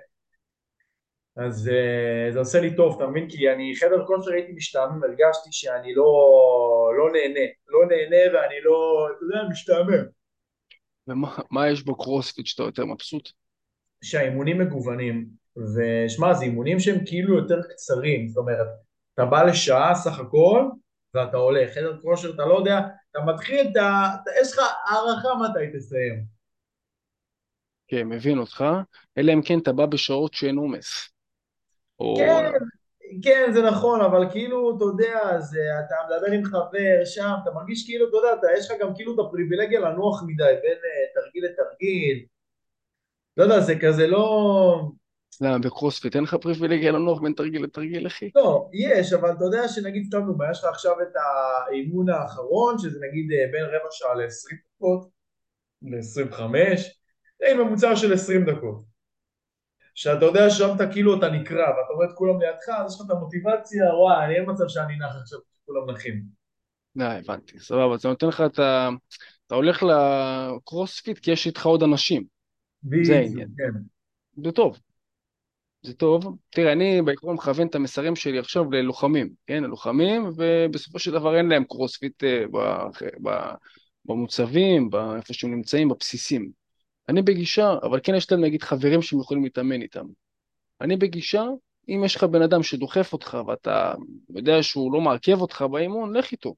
אז 1.38 1.68
uh, 1.68 2.32
זה 2.32 2.38
עושה 2.38 2.60
לי 2.60 2.76
טוב, 2.76 2.96
אתה 2.96 3.10
מבין? 3.10 3.28
כי 3.30 3.50
אני 3.52 3.72
חדר 3.76 4.06
כושר 4.06 4.30
הייתי 4.30 4.52
משתעמם, 4.52 5.04
הרגשתי 5.04 5.48
שאני 5.52 5.94
לא, 5.94 6.04
לא 6.98 7.12
נהנה, 7.12 7.46
לא 7.68 7.86
נהנה 7.88 8.34
ואני 8.34 8.60
לא, 8.64 9.08
אתה 9.16 9.24
יודע, 9.24 9.48
משתעמם. 9.50 10.04
ומה 11.08 11.68
יש 11.68 11.84
בקרוספיט 11.84 12.46
שאתה 12.46 12.62
יותר 12.62 12.84
מבסוט? 12.84 13.30
שהאימונים 14.04 14.58
מגוונים, 14.58 15.26
ושמע, 15.56 16.34
זה 16.34 16.44
אימונים 16.44 16.80
שהם 16.80 17.04
כאילו 17.06 17.36
יותר 17.36 17.62
קצרים, 17.62 18.28
זאת 18.28 18.36
אומרת, 18.36 18.66
אתה 19.14 19.24
בא 19.24 19.42
לשעה 19.42 19.94
סך 19.94 20.18
הכל, 20.18 20.62
ואתה 21.14 21.36
הולך, 21.36 21.74
חדר 21.74 22.00
כושר, 22.02 22.34
אתה 22.34 22.46
לא 22.46 22.58
יודע, 22.58 22.78
אתה 23.10 23.20
מתחיל, 23.26 23.68
אתה, 23.72 24.08
אתה, 24.22 24.30
יש 24.40 24.52
לך 24.52 24.58
הערכה 24.88 25.28
מתי 25.34 25.78
תסיים. 25.78 26.24
כן, 27.88 28.08
מבין 28.08 28.38
אותך, 28.38 28.64
אלא 29.18 29.32
אם 29.32 29.42
כן 29.42 29.58
אתה 29.58 29.72
בא 29.72 29.86
בשעות 29.86 30.34
שאין 30.34 30.56
עומס. 30.56 31.17
או... 32.00 32.16
כן, 32.16 32.52
כן, 33.22 33.50
זה 33.52 33.62
נכון, 33.62 34.00
אבל 34.00 34.30
כאילו, 34.30 34.76
אתה 34.76 34.84
יודע, 34.84 35.40
זה, 35.40 35.58
אתה 35.86 35.94
מדבר 36.06 36.32
עם 36.32 36.44
חבר 36.44 37.04
שם, 37.04 37.32
אתה 37.42 37.50
מרגיש 37.50 37.84
כאילו, 37.86 38.08
אתה 38.08 38.16
יודע, 38.16 38.28
אתה, 38.38 38.46
יש 38.58 38.70
לך 38.70 38.76
גם 38.80 38.94
כאילו 38.94 39.14
את 39.14 39.18
הפריבילגיה 39.26 39.80
לנוח 39.80 40.22
מדי 40.26 40.54
בין 40.62 40.78
uh, 40.78 41.22
תרגיל 41.22 41.44
לתרגיל. 41.44 42.24
לא 43.36 43.42
יודע, 43.42 43.60
זה 43.60 43.74
כזה 43.80 44.06
לא... 44.06 44.90
למה, 45.40 45.58
בקרוספיט 45.58 46.16
אין 46.16 46.24
לך 46.24 46.34
פריבילגיה 46.34 46.92
לנוח 46.92 47.20
בין 47.20 47.32
תרגיל 47.32 47.64
לתרגיל, 47.64 48.06
אחי? 48.06 48.30
לא, 48.34 48.68
יש, 48.72 49.12
אבל 49.12 49.30
אתה 49.30 49.44
יודע 49.44 49.68
שנגיד, 49.68 50.04
סתם 50.06 50.26
דוגמא, 50.26 50.50
יש 50.50 50.58
לך 50.58 50.64
עכשיו 50.64 50.92
את 51.02 51.14
האימון 51.16 52.08
האחרון, 52.08 52.78
שזה 52.78 52.98
נגיד 53.08 53.32
אה, 53.32 53.52
בין 53.52 53.64
רבע 53.64 53.88
שעה 53.90 54.14
ל-20 54.14 54.56
דקות, 54.76 55.08
ל-25, 55.82 56.40
זה 57.40 57.54
ממוצע 57.54 57.96
של 57.96 58.12
20 58.12 58.44
דקות. 58.44 58.97
שאתה 59.98 60.24
יודע 60.24 60.50
ששם 60.50 60.68
אתה 60.76 60.92
כאילו 60.92 61.18
אתה 61.18 61.30
נקרע 61.30 61.68
ואתה 61.68 61.92
רואה 61.94 62.06
את 62.06 62.12
כולם 62.14 62.40
לידך, 62.40 62.68
אז 62.68 62.94
יש 62.94 63.00
לך 63.00 63.06
את 63.06 63.10
המוטיבציה, 63.10 63.94
וואי, 63.94 64.34
אין 64.34 64.44
מצב 64.50 64.64
שאני 64.68 64.96
נח 64.96 65.16
עכשיו 65.20 65.38
כולם 65.66 65.90
נחים. 65.90 66.22
לא, 66.96 67.04
הבנתי, 67.04 67.58
סבבה, 67.60 67.96
זה 67.96 68.08
נותן 68.08 68.26
לך 68.26 68.42
את 68.46 68.58
ה... 68.58 68.88
אתה 69.46 69.54
הולך 69.54 69.82
לקרוספיט 69.82 71.18
כי 71.18 71.30
יש 71.30 71.46
איתך 71.46 71.66
עוד 71.66 71.82
אנשים. 71.82 72.24
זה 73.02 73.16
העניין. 73.16 73.48
כן. 73.56 73.80
זה 74.44 74.52
טוב. 74.52 74.78
זה 75.82 75.94
טוב. 75.94 76.36
תראה, 76.50 76.72
אני 76.72 77.02
בעיקרון 77.02 77.34
מכוון 77.34 77.66
את 77.66 77.74
המסרים 77.74 78.16
שלי 78.16 78.38
עכשיו 78.38 78.70
ללוחמים, 78.70 79.28
כן? 79.46 79.64
ללוחמים, 79.64 80.32
ובסופו 80.36 80.98
של 80.98 81.12
דבר 81.12 81.36
אין 81.36 81.48
להם 81.48 81.64
קרוספיט 81.64 82.24
אה, 82.24 82.44
במוצבים, 84.04 84.90
איפה 85.16 85.34
שהם 85.34 85.54
נמצאים, 85.54 85.88
בבסיסים. 85.88 86.57
אני 87.08 87.22
בגישה, 87.22 87.74
אבל 87.82 88.00
כן 88.02 88.14
יש 88.14 88.32
להם 88.32 88.40
נגיד 88.40 88.62
חברים 88.62 89.02
שהם 89.02 89.20
יכולים 89.20 89.44
להתאמן 89.44 89.82
איתם. 89.82 90.06
אני 90.80 90.96
בגישה, 90.96 91.44
אם 91.88 92.02
יש 92.04 92.16
לך 92.16 92.24
בן 92.24 92.42
אדם 92.42 92.62
שדוחף 92.62 93.12
אותך 93.12 93.38
ואתה 93.46 93.94
יודע 94.34 94.62
שהוא 94.62 94.92
לא 94.92 95.00
מעכב 95.00 95.40
אותך 95.40 95.64
באימון, 95.70 96.16
לך 96.16 96.32
איתו. 96.32 96.54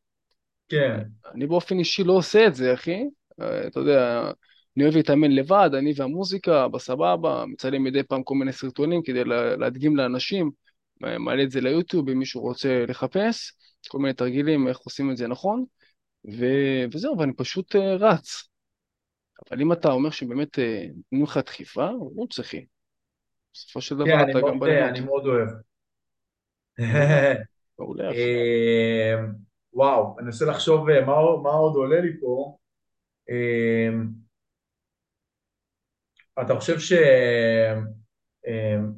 כן. 0.69 1.01
אני 1.35 1.47
באופן 1.47 1.79
אישי 1.79 2.05
לא 2.05 2.13
עושה 2.13 2.47
את 2.47 2.55
זה, 2.55 2.75
אחי. 2.75 3.05
אה, 3.41 3.67
אתה 3.67 3.81
יודע, 3.81 4.31
אני 4.77 4.85
אוהב 4.85 4.97
להתאמן 4.97 5.31
לבד, 5.31 5.71
אני 5.79 5.93
והמוזיקה, 5.97 6.69
בסבבה, 6.69 7.45
מצלם 7.47 7.85
מדי 7.85 8.03
פעם 8.03 8.23
כל 8.23 8.35
מיני 8.35 8.53
סרטונים 8.53 9.03
כדי 9.03 9.25
להדגים 9.59 9.97
לאנשים, 9.97 10.51
מעלה 11.01 11.43
את 11.43 11.51
זה 11.51 11.61
ליוטיוב 11.61 12.09
אם 12.09 12.19
מישהו 12.19 12.41
רוצה 12.41 12.85
לחפש, 12.89 13.53
כל 13.89 13.99
מיני 13.99 14.15
תרגילים 14.15 14.69
איך 14.69 14.79
עושים 14.79 15.11
את 15.11 15.17
זה 15.17 15.29
נכון, 15.29 15.65
ו... 16.39 16.45
וזהו, 16.93 17.19
ואני 17.19 17.33
פשוט 17.33 17.77
uh, 17.77 17.79
רץ. 17.79 18.50
אבל 19.51 19.61
אם 19.61 19.72
אתה 19.72 19.88
אומר 19.88 20.11
שבאמת 20.11 20.59
אה, 20.59 20.86
נותנים 20.97 21.22
לך 21.22 21.36
דחיפה, 21.47 21.88
הוא 21.88 22.28
צריכי. 22.28 22.66
בסופו 23.55 23.80
של 23.80 23.95
כן, 23.95 24.05
דבר 24.05 24.30
אתה 24.30 24.41
גם 24.49 24.61
בלימוד. 24.61 24.88
אני 24.88 25.01
מאוד 25.01 25.26
אוהב. 25.26 25.49
מעולה. 27.78 28.11
אה, 28.11 29.14
וואו, 29.72 30.14
אני 30.18 30.26
מנסה 30.26 30.45
לחשוב 30.45 30.91
מה, 31.01 31.14
מה 31.43 31.51
עוד 31.51 31.74
עולה 31.74 32.01
לי 32.01 32.20
פה. 32.20 32.57
אתה 36.43 36.55
חושב 36.55 36.97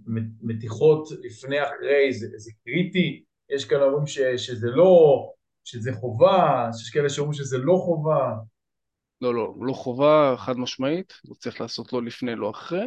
שמתיחות 0.09 1.09
לפני 1.23 1.63
אחרי 1.63 2.13
זה, 2.13 2.27
זה 2.37 2.53
קריטי? 2.65 3.25
יש 3.51 3.65
כאלה 3.65 3.85
אומרים 3.85 4.07
ש, 4.07 4.19
שזה 4.19 4.71
לא, 4.71 5.33
שזה 5.65 5.93
חובה, 5.93 6.69
יש 6.83 6.91
כאלה 6.91 7.09
שאומרים 7.09 7.35
שזה 7.35 7.59
לא 7.59 7.77
חובה. 7.85 8.35
לא, 9.23 9.35
לא, 9.35 9.55
לא 9.61 9.73
חובה 9.73 10.35
חד 10.39 10.59
משמעית, 10.59 11.13
לא 11.25 11.35
צריך 11.35 11.61
לעשות 11.61 11.93
לא 11.93 12.03
לפני, 12.03 12.35
לא 12.35 12.51
אחרי, 12.51 12.87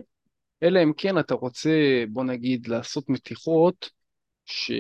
אלא 0.64 0.84
אם 0.84 0.94
כן 0.98 1.20
אתה 1.20 1.34
רוצה, 1.34 1.70
בוא 2.10 2.24
נגיד, 2.24 2.68
לעשות 2.68 3.10
מתיחות 3.10 3.90
ש... 4.46 4.72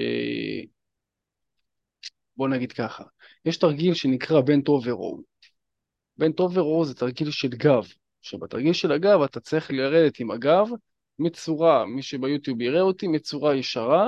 בוא 2.37 2.47
נגיד 2.47 2.71
ככה, 2.71 3.03
יש 3.45 3.57
תרגיל 3.57 3.93
שנקרא 3.93 4.41
bent 4.41 4.67
over 4.67 4.94
row. 4.94 5.21
bent 6.17 6.39
over 6.39 6.65
row 6.65 6.85
זה 6.85 6.95
תרגיל 6.95 7.31
של 7.31 7.47
גב, 7.47 7.87
שבתרגיל 8.21 8.73
של 8.73 8.91
הגב 8.91 9.21
אתה 9.21 9.39
צריך 9.39 9.71
לרדת 9.71 10.19
עם 10.19 10.31
הגב 10.31 10.67
בצורה, 11.19 11.85
מי 11.85 12.01
שביוטיוב 12.01 12.61
יראה 12.61 12.81
אותי, 12.81 13.07
בצורה 13.07 13.55
ישרה, 13.55 14.07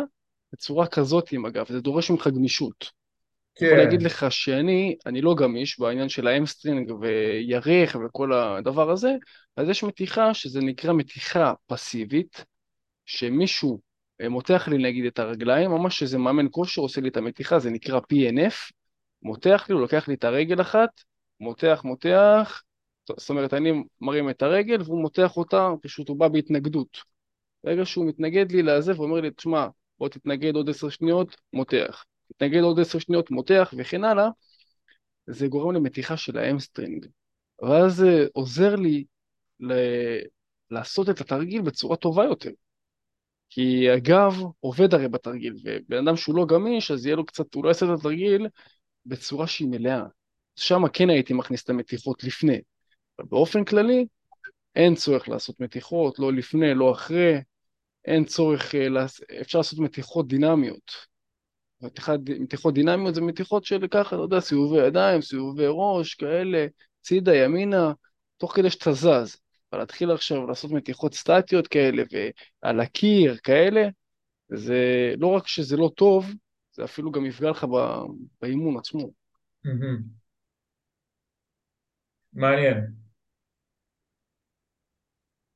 בצורה 0.54 0.88
כזאת 0.88 1.32
עם 1.32 1.46
הגב, 1.46 1.66
זה 1.70 1.82
דורש 1.82 2.12
ממך 2.12 2.28
גמישות. 2.28 2.92
כן. 3.60 3.66
יכול 3.66 3.78
להגיד 3.78 4.02
לך 4.02 4.32
שאני, 4.32 4.96
אני 5.06 5.22
לא 5.22 5.36
גמיש 5.36 5.80
בעניין 5.80 6.10
של 6.10 6.28
hamstring 6.28 6.92
וירך 7.02 7.96
וכל 8.06 8.34
הדבר 8.34 8.92
הזה, 8.92 9.16
אז 9.58 9.70
יש 9.70 9.84
מתיחה 9.84 10.34
שזה 10.34 10.60
נקרא 10.62 10.94
מתיחה 10.94 11.54
פסיבית, 11.68 12.46
שמישהו 13.06 13.80
אה, 14.22 14.30
מותח 14.30 14.68
לי 14.68 14.78
נגיד 14.78 15.06
את 15.06 15.20
הרגליים, 15.20 15.72
ממש 15.72 16.04
איזה 16.04 16.18
מאמן 16.18 16.48
כושר 16.52 16.82
עושה 16.82 17.02
לי 17.02 17.10
את 17.10 17.18
המתיחה, 17.18 17.60
זה 17.60 17.70
נקרא 17.70 18.00
PNF, 18.00 18.72
מותח 19.22 19.66
לי, 19.70 19.74
הוא 19.74 19.82
לוקח 19.82 20.08
לי 20.08 20.14
את 20.14 20.24
הרגל 20.24 20.62
אחת, 20.62 20.90
מותח, 21.40 21.82
מותח, 21.84 22.64
זאת 23.18 23.30
אומרת, 23.30 23.54
אני 23.54 23.84
מרים 24.02 24.30
את 24.30 24.42
הרגל 24.42 24.82
והוא 24.82 25.02
מותח 25.02 25.38
אותה, 25.38 25.70
פשוט 25.82 26.10
הוא 26.10 26.18
בא 26.18 26.28
בהתנגדות. 26.28 26.98
ברגע 27.64 27.86
שהוא 27.86 28.06
מתנגד 28.06 28.52
לי 28.52 28.64
לזה 28.64 28.94
ואומר 28.98 29.22
לי, 29.22 29.32
תשמע, 29.32 29.68
בוא 30.00 30.10
תתנגד 30.10 30.56
עוד 30.56 30.70
עשר 30.70 30.90
שניות, 30.90 31.36
מותח. 31.54 32.06
תתנגד 32.34 32.62
עוד 32.62 32.80
עשר 32.80 33.00
שניות, 33.00 33.32
מותח 33.32 33.74
וכן 33.78 34.04
הלאה, 34.04 34.30
זה 35.28 35.48
גורם 35.48 35.76
למתיחה 35.76 36.18
של 36.18 36.38
hamstring. 36.38 37.06
ואז 37.62 37.96
זה 37.96 38.28
עוזר 38.34 38.76
לי 38.76 39.06
ל... 39.60 39.74
לעשות 40.72 41.10
את 41.10 41.22
התרגיל 41.22 41.62
בצורה 41.62 41.96
טובה 41.96 42.24
יותר. 42.24 42.52
כי 43.50 43.90
הגב 43.90 44.34
עובד 44.60 44.94
הרי 44.94 45.08
בתרגיל, 45.08 45.54
ובן 45.64 46.08
אדם 46.08 46.18
שהוא 46.18 46.36
לא 46.36 46.46
גמיש, 46.46 46.92
אז 46.92 47.06
יהיה 47.06 47.16
לו 47.16 47.26
קצת, 47.26 47.54
הוא 47.54 47.64
לא 47.64 47.70
יעשה 47.70 47.86
את 47.86 48.00
התרגיל 48.00 48.48
בצורה 49.06 49.48
שהיא 49.48 49.68
מלאה. 49.68 50.04
שם 50.56 50.82
כן 50.94 51.10
הייתי 51.10 51.34
מכניס 51.34 51.64
את 51.64 51.70
המתיחות 51.70 52.24
לפני. 52.24 52.62
אבל 53.20 53.28
באופן 53.28 53.66
כללי, 53.66 54.06
אין 54.76 54.96
צורך 54.96 55.30
לעשות 55.30 55.60
מתיחות, 55.60 56.20
לא 56.20 56.34
לפני, 56.34 56.74
לא 56.74 56.92
אחרי, 56.92 57.38
אין 58.06 58.26
צורך, 58.26 58.76
אה, 58.76 59.06
אפשר 59.42 59.58
לעשות 59.58 59.80
מתיחות 59.80 60.28
דינמיות. 60.28 60.92
מתיחות, 62.40 62.74
דינמיות 62.74 63.16
זה 63.16 63.22
מתיחות 63.22 63.66
של 63.66 63.88
ככה, 63.88 64.16
אתה 64.16 64.24
יודע, 64.24 64.40
סיבובי 64.40 64.78
ידיים, 64.78 65.22
סיבובי 65.22 65.66
ראש, 65.68 66.16
כאלה, 66.16 66.66
צידה, 67.02 67.36
ימינה, 67.36 67.94
תוך 68.38 68.56
כדי 68.56 68.70
שאתה 68.70 68.92
זז. 68.92 69.38
אבל 69.72 69.80
להתחיל 69.80 70.12
עכשיו 70.12 70.48
לעשות 70.48 70.72
מתיחות 70.72 71.14
סטטיות 71.14 71.68
כאלה 71.68 72.04
ועל 72.64 72.80
הקיר, 72.80 73.38
כאלה, 73.44 73.88
זה 74.50 75.14
לא 75.18 75.28
רק 75.28 75.48
שזה 75.48 75.78
לא 75.78 75.92
טוב, 75.96 76.34
זה 76.74 76.84
אפילו 76.84 77.12
גם 77.12 77.26
יפגע 77.26 77.50
לך 77.50 77.66
באימון 78.42 78.78
עצמו. 78.78 79.12
מעניין. 82.34 82.94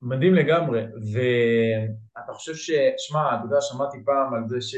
מדהים 0.02 0.34
לגמרי, 0.34 0.82
ואתה 0.82 2.34
חושב 2.34 2.56
ש... 2.56 2.72
שמע, 2.98 3.36
אתה 3.36 3.46
יודע, 3.46 3.62
שמעתי 3.62 3.98
פעם 4.06 4.34
על 4.34 4.48
זה 4.48 4.62
ש... 4.62 4.76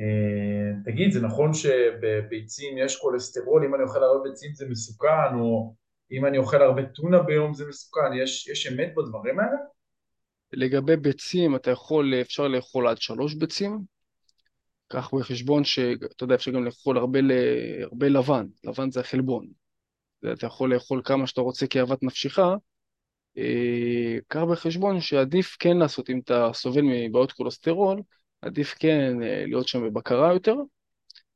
אה, 0.00 0.82
תגיד, 0.84 1.12
זה 1.12 1.20
נכון 1.20 1.54
שבביצים 1.54 2.78
יש 2.78 2.96
כולסטרול, 2.96 3.64
אם 3.64 3.74
אני 3.74 3.82
אוכל 3.82 4.02
הרבה 4.02 4.28
ביצים 4.28 4.54
זה 4.54 4.66
מסוכן, 4.68 5.34
או 5.40 5.74
אם 6.12 6.26
אני 6.26 6.38
אוכל 6.38 6.62
הרבה 6.62 6.82
טונה 6.86 7.22
ביום 7.22 7.54
זה 7.54 7.64
מסוכן, 7.68 8.12
יש, 8.22 8.48
יש 8.48 8.66
אמת 8.66 8.94
בדברים 8.96 9.40
האלה? 9.40 9.56
לגבי 10.52 10.96
ביצים, 10.96 11.56
אתה 11.56 11.70
יכול, 11.70 12.14
אפשר 12.20 12.48
לאכול 12.48 12.88
עד 12.88 12.98
שלוש 12.98 13.34
ביצים, 13.34 13.78
קח 14.88 15.14
בחשבון 15.14 15.64
שאתה 15.64 16.24
יודע, 16.24 16.34
אפשר 16.34 16.50
גם 16.50 16.64
לאכול 16.64 16.98
הרבה, 16.98 17.18
הרבה 17.82 18.08
לבן, 18.08 18.46
לבן 18.64 18.90
זה 18.90 19.00
החלבון. 19.00 19.46
אתה 20.32 20.46
יכול 20.46 20.74
לאכול 20.74 21.02
כמה 21.04 21.26
שאתה 21.26 21.40
רוצה 21.40 21.66
כאוות 21.66 22.02
נפשך, 22.02 22.38
אה, 23.38 24.16
קח 24.28 24.40
בחשבון 24.52 25.00
שעדיף 25.00 25.56
כן 25.58 25.76
לעשות, 25.76 26.10
אם 26.10 26.20
אתה 26.24 26.50
סובל 26.54 26.82
מבעיות 26.82 27.32
כולסטרול, 27.32 28.00
עדיף 28.42 28.74
כן 28.78 29.22
אה, 29.22 29.44
להיות 29.46 29.68
שם 29.68 29.82
בבקרה 29.90 30.32
יותר. 30.32 30.54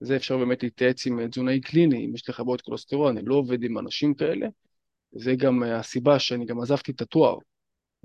זה 0.01 0.17
אפשר 0.17 0.39
באמת 0.39 0.63
להתייעץ 0.63 1.07
עם 1.07 1.29
תזונאי 1.29 1.61
קליני, 1.61 2.07
אם 2.07 2.15
יש 2.15 2.29
לך 2.29 2.41
בעיות 2.41 2.61
כולסטרול, 2.61 3.09
אני 3.09 3.23
לא 3.25 3.35
עובד 3.35 3.63
עם 3.63 3.79
אנשים 3.79 4.15
כאלה. 4.15 4.47
זה 5.13 5.35
גם 5.35 5.63
אה, 5.63 5.79
הסיבה 5.79 6.19
שאני 6.19 6.47
גם 6.47 6.61
עזבתי 6.61 6.93
את 6.93 7.01
התואר. 7.01 7.37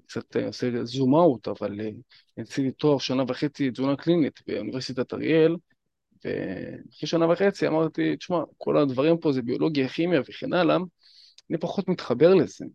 קצת 0.05 0.35
עושה 0.35 0.83
זום 0.83 1.15
אאוט, 1.15 1.47
אבל 1.47 1.79
עשיתי 2.37 2.71
תואר 2.71 2.97
שנה 2.97 3.23
וחצי 3.27 3.71
תזונה 3.71 3.95
קלינית 3.95 4.39
באוניברסיטת 4.47 5.13
אריאל, 5.13 5.55
ואחרי 6.25 7.07
שנה 7.07 7.31
וחצי 7.31 7.67
אמרתי, 7.67 8.15
תשמע, 8.17 8.39
כל 8.57 8.77
הדברים 8.77 9.17
פה 9.17 9.31
זה 9.31 9.41
ביולוגיה, 9.41 9.89
כימיה 9.89 10.21
וכן 10.21 10.53
הלאה, 10.53 10.77
אני 11.49 11.57
פחות 11.57 11.87
מתחבר 11.87 12.33
לזה. 12.33 12.65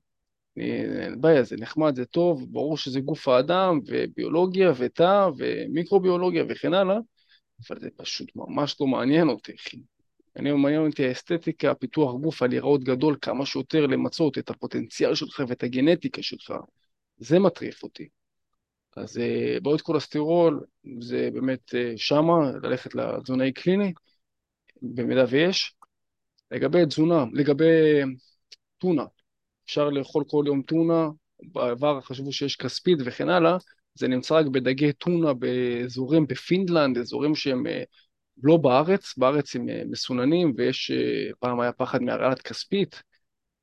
אין 0.56 1.20
בעיה, 1.20 1.42
זה 1.42 1.56
נחמד, 1.56 1.96
זה 1.96 2.04
טוב, 2.04 2.46
ברור 2.52 2.76
שזה 2.76 3.00
גוף 3.00 3.28
האדם, 3.28 3.80
וביולוגיה, 3.86 4.72
ותא, 4.76 5.28
ומיקרוביולוגיה 5.36 6.44
וכן 6.48 6.74
הלאה, 6.74 6.96
אבל 7.70 7.80
זה 7.80 7.88
פשוט 7.96 8.28
ממש 8.36 8.76
לא 8.80 8.86
מעניין 8.86 9.28
אותי, 9.28 9.52
אחי. 9.54 9.80
אני 10.36 10.52
מעניין 10.52 10.86
אותי 10.86 11.06
האסתטיקה, 11.06 11.74
פיתוח 11.74 12.14
גוף, 12.14 12.42
הלהיראות 12.42 12.84
גדול, 12.84 13.16
כמה 13.22 13.46
שיותר 13.46 13.86
למצות 13.86 14.38
את 14.38 14.50
הפוטנציאל 14.50 15.14
שלך 15.14 15.42
ואת 15.48 15.62
הגנטיקה 15.62 16.22
שלך. 16.22 16.54
זה 17.18 17.38
מטריף 17.38 17.82
אותי. 17.82 18.08
אז 18.96 19.18
אה, 19.18 19.56
בעיות 19.62 19.80
כולסטרול, 19.80 20.64
זה 21.00 21.28
באמת 21.32 21.74
אה, 21.74 21.92
שמה, 21.96 22.50
ללכת 22.62 22.94
לתזונאי 22.94 23.52
קליני, 23.52 23.92
במידה 24.82 25.24
ויש. 25.28 25.74
לגבי 26.50 26.86
תזונה, 26.86 27.24
לגבי 27.32 28.00
טונה, 28.78 29.04
אפשר 29.72 29.90
לאכול 29.90 30.24
כל 30.28 30.44
יום 30.46 30.62
טונה, 30.62 31.08
בעבר 31.42 32.00
חשבו 32.00 32.32
שיש 32.32 32.56
כספית 32.56 32.98
וכן 33.04 33.28
הלאה, 33.28 33.56
זה 33.94 34.08
נמצא 34.08 34.34
רק 34.34 34.46
בדגי 34.46 34.92
טונה 34.92 35.34
באזורים 35.34 36.26
בפינלנד, 36.26 36.98
אזורים 36.98 37.34
שהם 37.34 37.66
אה, 37.66 37.82
לא 38.42 38.56
בארץ, 38.56 39.16
בארץ 39.16 39.56
הם 39.56 39.68
אה, 39.68 39.82
מסוננים 39.86 40.54
ויש, 40.56 40.90
אה, 40.90 41.30
פעם 41.38 41.60
היה 41.60 41.72
פחד 41.72 42.02
מהרעלת 42.02 42.42
כספית, 42.42 43.02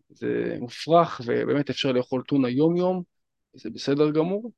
זה 0.09 0.57
מופרך 0.59 1.21
ובאמת 1.25 1.69
אפשר 1.69 1.91
לאכול 1.91 2.23
טונה 2.27 2.49
יום-יום, 2.49 3.03
זה 3.53 3.69
בסדר 3.69 4.11
גמור. 4.11 4.51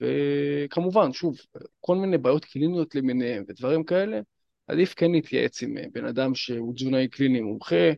וכמובן, 0.00 1.12
שוב, 1.12 1.36
כל 1.80 1.96
מיני 1.96 2.18
בעיות 2.18 2.44
קליניות 2.44 2.94
למיניהם 2.94 3.44
ודברים 3.48 3.84
כאלה, 3.84 4.20
עדיף 4.66 4.94
כן 4.94 5.12
להתייעץ 5.12 5.62
עם 5.62 5.74
בן 5.92 6.04
אדם 6.04 6.34
שהוא 6.34 6.74
תזונאי 6.74 7.08
קליני 7.08 7.40
מומחה. 7.40 7.90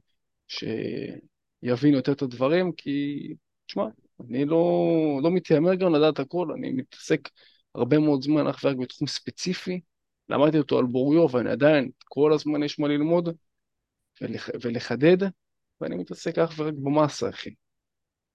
יבין 1.65 1.95
יותר 1.95 2.13
את 2.13 2.23
הדברים, 2.23 2.73
כי, 2.73 3.19
תשמע, 3.67 3.85
אני 4.29 4.45
לא, 4.45 5.21
לא 5.23 5.31
מתיימר 5.31 5.75
גם 5.75 5.95
לדעת 5.95 6.19
הכל, 6.19 6.49
אני 6.59 6.73
מתעסק 6.73 7.29
הרבה 7.75 7.99
מאוד 7.99 8.23
זמן 8.23 8.47
אך 8.47 8.61
ורק 8.65 8.77
בתחום 8.77 9.09
ספציפי, 9.09 9.81
למדתי 10.29 10.59
אותו 10.59 10.79
על 10.79 10.85
בוריו, 10.85 11.31
ואני 11.31 11.51
עדיין, 11.51 11.91
כל 12.05 12.33
הזמן 12.33 12.63
יש 12.63 12.79
מה 12.79 12.89
ללמוד 12.89 13.29
ולח, 14.21 14.49
ולחדד, 14.63 15.29
ואני 15.81 15.97
מתעסק 15.97 16.39
אך 16.39 16.55
ורק 16.59 16.75
במאסה, 16.75 17.29
אחי. 17.29 17.55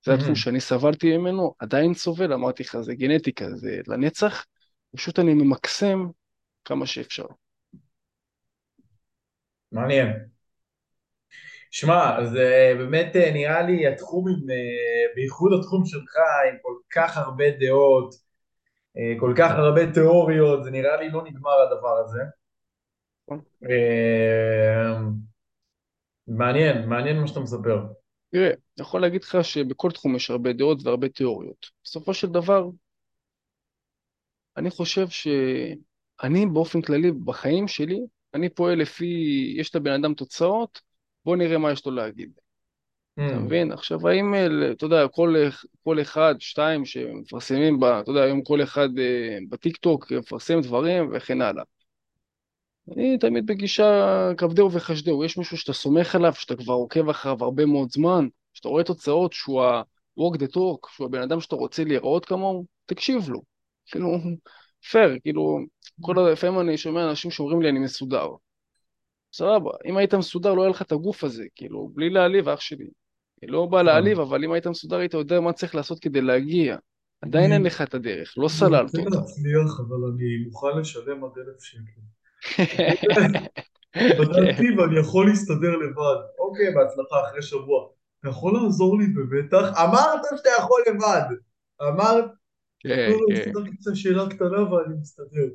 זה 0.05 0.13
התחום 0.13 0.35
שאני 0.35 0.59
סבלתי 0.59 1.17
ממנו, 1.17 1.53
עדיין 1.59 1.93
סובל, 1.93 2.33
אמרתי 2.33 2.63
לך, 2.63 2.81
זה 2.81 2.95
גנטיקה, 2.95 3.55
זה 3.55 3.81
לנצח, 3.87 4.45
פשוט 4.95 5.19
אני 5.19 5.33
ממקסם 5.33 6.07
כמה 6.65 6.85
שאפשר. 6.85 7.25
מעניין. 9.71 10.38
שמע, 11.71 12.25
זה 12.25 12.73
באמת 12.77 13.15
אה, 13.15 13.31
נראה 13.33 13.61
לי 13.61 13.87
התחום 13.87 14.27
עם, 14.27 14.49
אה, 14.49 15.13
בייחוד 15.15 15.51
התחום 15.59 15.85
שלך, 15.85 16.15
עם 16.49 16.57
כל 16.61 16.73
כך 16.93 17.17
הרבה 17.17 17.45
דעות, 17.59 18.15
אה, 18.97 19.19
כל 19.19 19.33
כך 19.37 19.51
הרבה 19.51 19.93
תיאוריות, 19.93 20.63
זה 20.63 20.71
נראה 20.71 20.97
לי 20.97 21.09
לא 21.09 21.23
נגמר 21.23 21.61
הדבר 21.61 21.97
הזה. 22.05 22.19
נכון. 23.27 23.41
מעניין, 26.27 26.89
מעניין 26.89 27.19
מה 27.19 27.27
שאתה 27.27 27.39
מספר. 27.39 27.85
תראה, 28.31 28.47
אני 28.47 28.57
יכול 28.79 29.01
להגיד 29.01 29.23
לך 29.23 29.37
שבכל 29.41 29.91
תחום 29.91 30.15
יש 30.15 30.29
הרבה 30.29 30.53
דעות 30.53 30.79
והרבה 30.83 31.09
תיאוריות. 31.09 31.65
בסופו 31.83 32.13
של 32.13 32.27
דבר, 32.27 32.69
אני 34.57 34.69
חושב 34.69 35.07
שאני 35.09 36.45
באופן 36.45 36.81
כללי, 36.81 37.11
בחיים 37.11 37.67
שלי, 37.67 37.99
אני 38.33 38.49
פועל 38.49 38.77
לפי, 38.81 39.05
יש 39.57 39.75
לבן 39.75 39.91
אדם 39.91 40.13
תוצאות, 40.13 40.81
בוא 41.29 41.35
נראה 41.35 41.57
מה 41.57 41.71
יש 41.71 41.85
לו 41.85 41.91
להגיד. 41.91 42.31
Mm. 43.19 43.21
אתה 43.27 43.39
מבין? 43.39 43.71
עכשיו, 43.71 44.07
האם, 44.07 44.33
אתה 44.71 44.85
יודע, 44.85 45.07
כל, 45.07 45.35
כל 45.83 46.01
אחד, 46.01 46.35
שתיים 46.39 46.85
שמפרסמים, 46.85 47.79
ב, 47.79 47.83
אתה 47.83 48.11
יודע, 48.11 48.23
היום 48.23 48.43
כל 48.43 48.63
אחד 48.63 48.89
אה, 48.99 49.37
בטיקטוק 49.49 50.11
מפרסם 50.11 50.61
דברים 50.61 51.09
וכן 51.13 51.41
הלאה. 51.41 51.63
אני 52.91 53.17
תמיד 53.17 53.45
בגישה 53.45 54.31
כבדהו 54.37 54.71
וחשדהו. 54.71 55.23
יש 55.23 55.37
מישהו 55.37 55.57
שאתה 55.57 55.73
סומך 55.73 56.15
עליו, 56.15 56.33
שאתה 56.33 56.55
כבר 56.55 56.73
עוקב 56.73 57.09
אחריו 57.09 57.43
הרבה 57.43 57.65
מאוד 57.65 57.91
זמן, 57.91 58.27
שאתה 58.53 58.67
רואה 58.67 58.83
תוצאות 58.83 59.33
שהוא 59.33 59.63
ה-walk 59.63 60.35
the 60.37 60.47
talk, 60.55 60.95
שהוא 60.95 61.07
הבן 61.07 61.21
אדם 61.21 61.41
שאתה 61.41 61.55
רוצה 61.55 61.83
להיראות 61.83 62.25
כמוהו, 62.25 62.65
תקשיב 62.85 63.29
לו. 63.29 63.41
כאילו, 63.85 64.17
פייר, 64.91 65.19
כאילו, 65.23 65.59
כל 66.01 66.15
לפעמים 66.31 66.59
אני 66.59 66.77
שומע 66.77 67.09
אנשים 67.09 67.31
שאומרים 67.31 67.61
לי 67.61 67.69
אני 67.69 67.79
מסודר. 67.79 68.27
סבבה, 69.33 69.71
אם 69.85 69.97
היית 69.97 70.13
מסודר 70.13 70.53
לא 70.53 70.61
היה 70.61 70.69
לך 70.69 70.81
את 70.81 70.91
הגוף 70.91 71.23
הזה, 71.23 71.43
כאילו, 71.55 71.89
בלי 71.93 72.09
להעליב 72.09 72.49
אח 72.49 72.59
שלי. 72.59 72.87
אני 73.43 73.51
לא 73.51 73.65
בא 73.65 73.81
להעליב, 73.81 74.19
אבל 74.19 74.43
אם 74.43 74.51
היית 74.51 74.67
מסודר 74.67 74.97
היית 74.97 75.13
יודע 75.13 75.39
מה 75.39 75.53
צריך 75.53 75.75
לעשות 75.75 75.99
כדי 75.99 76.21
להגיע. 76.21 76.77
עדיין 77.21 77.51
אין 77.51 77.63
לך 77.63 77.81
את 77.81 77.93
הדרך, 77.93 78.33
לא 78.37 78.47
סללת 78.47 78.89
אותה. 78.89 78.97
אני 78.97 79.05
רוצה 79.05 79.17
להצליח, 79.17 79.79
אבל 79.79 79.97
אני 80.13 80.37
מוכן 80.45 80.77
לשלם 80.79 81.23
עד 81.23 81.31
אלף 81.37 81.63
שקל. 81.63 82.01
בדקתי 84.19 84.71
ואני 84.77 84.99
יכול 84.99 85.27
להסתדר 85.27 85.75
לבד. 85.75 86.19
אוקיי, 86.39 86.73
בהצלחה 86.75 87.29
אחרי 87.29 87.41
שבוע. 87.41 87.87
אתה 88.19 88.29
יכול 88.29 88.53
לעזור 88.53 88.97
לי 88.97 89.05
בבטח? 89.07 89.81
אמרת 89.83 90.21
שאתה 90.37 90.49
יכול 90.59 90.81
לבד. 90.87 91.35
אמרת... 91.81 92.25
כן, 92.79 93.11
כן. 93.35 93.75
קצת 93.79 93.91
שאלה 93.93 94.29
קטנה 94.29 94.73
ואני 94.73 94.95
מסתדר. 95.01 95.49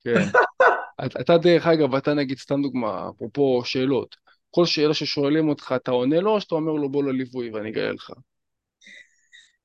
כן. 0.00 0.14
אתה 1.06 1.38
דרך 1.38 1.66
אגב, 1.66 1.94
אתה 1.94 2.14
נגיד 2.14 2.38
סתם 2.38 2.62
דוגמה, 2.62 3.10
אפרופו 3.16 3.62
שאלות, 3.64 4.16
כל 4.50 4.66
שאלה 4.66 4.94
ששואלים 4.94 5.48
אותך 5.48 5.72
אתה 5.76 5.90
עונה 5.90 6.20
לו 6.20 6.30
או 6.30 6.40
שאתה 6.40 6.54
אומר 6.54 6.72
לו 6.72 6.88
בוא 6.88 7.04
לליווי 7.04 7.50
ואני 7.50 7.70
אגלה 7.70 7.92
לך? 7.92 8.10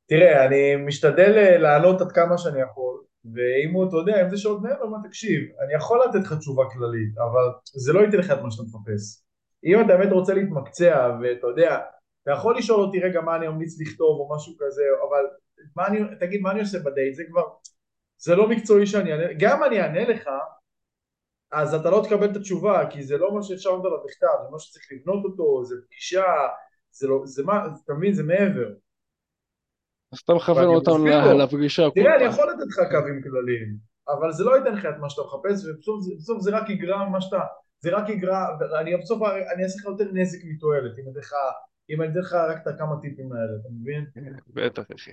תראה, 0.08 0.46
אני 0.46 0.76
משתדל 0.76 1.38
אה, 1.38 1.58
לענות 1.58 2.02
עד 2.02 2.12
כמה 2.12 2.38
שאני 2.38 2.62
יכול, 2.62 3.02
ואם 3.26 3.74
הוא, 3.74 3.88
אתה 3.88 3.98
יודע, 3.98 4.22
אם 4.22 4.30
זה 4.30 4.38
שעות 4.38 4.62
מעבר, 4.62 4.86
מה 4.86 4.98
תקשיב, 5.08 5.42
אני 5.66 5.74
יכול 5.74 6.00
לתת 6.06 6.26
לך 6.26 6.34
תשובה 6.34 6.64
כללית, 6.74 7.18
אבל 7.18 7.52
זה 7.64 7.94
לא 7.94 8.00
ייתן 8.00 8.18
לך 8.18 8.32
את 8.32 8.42
מה 8.42 8.52
שאתה 8.52 8.64
מחפש. 8.64 9.24
אם 9.66 9.82
אתה 9.82 9.98
באמת 9.98 10.12
רוצה 10.12 10.34
להתמקצע, 10.34 11.18
ואתה 11.22 11.48
יודע, 11.48 11.80
אתה 12.24 12.32
יכול 12.32 12.58
לשאול 12.58 12.82
אותי 12.82 13.00
רגע 13.00 13.22
מה 13.22 13.36
אני 13.36 13.48
ממליץ 13.48 13.82
לכתוב 13.82 14.20
או 14.20 14.36
משהו 14.36 14.54
כזה, 14.60 14.84
אבל 15.10 15.24
מה 15.76 15.88
אני, 15.88 16.00
תגיד 16.20 16.42
מה 16.42 16.52
אני 16.52 16.60
עושה 16.60 16.80
בדייט, 16.80 17.16
זה 17.16 17.24
כבר, 17.30 17.44
זה 18.18 18.36
לא 18.36 18.50
מקצועי 18.50 18.86
שאני 18.86 19.12
אענה, 19.12 19.34
גם 19.40 19.64
אני 19.64 19.82
אענה 19.82 20.10
לך, 20.10 20.30
אז 21.54 21.74
אתה 21.74 21.90
לא 21.90 22.04
תקבל 22.06 22.32
את 22.32 22.36
התשובה, 22.36 22.90
כי 22.90 23.04
זה 23.04 23.18
לא 23.18 23.36
מה 23.36 23.44
שאפשר 23.44 23.72
לדבר 23.72 23.88
עליו 23.88 24.04
בכתב, 24.06 24.44
זה 24.44 24.52
מה 24.52 24.60
שצריך 24.60 24.86
לבנות 24.92 25.24
אותו, 25.24 25.66
זה 25.66 25.76
פגישה, 25.88 26.26
זה 26.92 27.08
לא, 27.08 27.22
זה 27.26 27.44
מה, 27.44 27.66
אתה 27.86 27.94
מבין, 27.94 28.14
זה 28.14 28.24
מעבר. 28.24 28.70
אז 30.14 30.20
אתה 30.20 30.34
מכוון 30.34 30.66
אותם 30.66 31.06
לפגישה. 31.42 31.84
תראה, 31.96 32.16
אני 32.16 32.24
יכול 32.24 32.50
לתת 32.50 32.68
לך 32.68 32.80
קווים 32.92 33.22
כלליים, 33.24 33.78
אבל 34.08 34.32
זה 34.32 34.44
לא 34.44 34.58
ייתן 34.58 34.76
לך 34.76 34.86
את 34.86 35.00
מה 35.00 35.10
שאתה 35.10 35.22
מחפש, 35.22 35.66
ובסוף 35.66 36.42
זה 36.42 36.52
רק 36.52 36.70
יגרע 36.70 37.10
מה 37.10 37.22
שאתה, 37.22 37.40
זה 37.80 37.90
רק 37.92 38.10
יגרע, 38.10 38.46
אני 38.80 38.98
בסוף, 38.98 39.22
אני 39.54 39.64
אעשה 39.64 39.80
לך 39.80 39.86
יותר 39.86 40.12
נזק 40.14 40.40
מתועלת, 40.46 40.92
אם 41.90 42.02
אני 42.02 42.12
אתן 42.12 42.20
לך 42.20 42.34
רק 42.34 42.58
את 42.62 42.68
הכמה 42.68 42.96
טיפים 43.02 43.34
האלה, 43.34 43.52
אתה 43.62 43.70
מבין? 43.72 44.06
בטח, 44.48 44.84
אחי. 44.96 45.12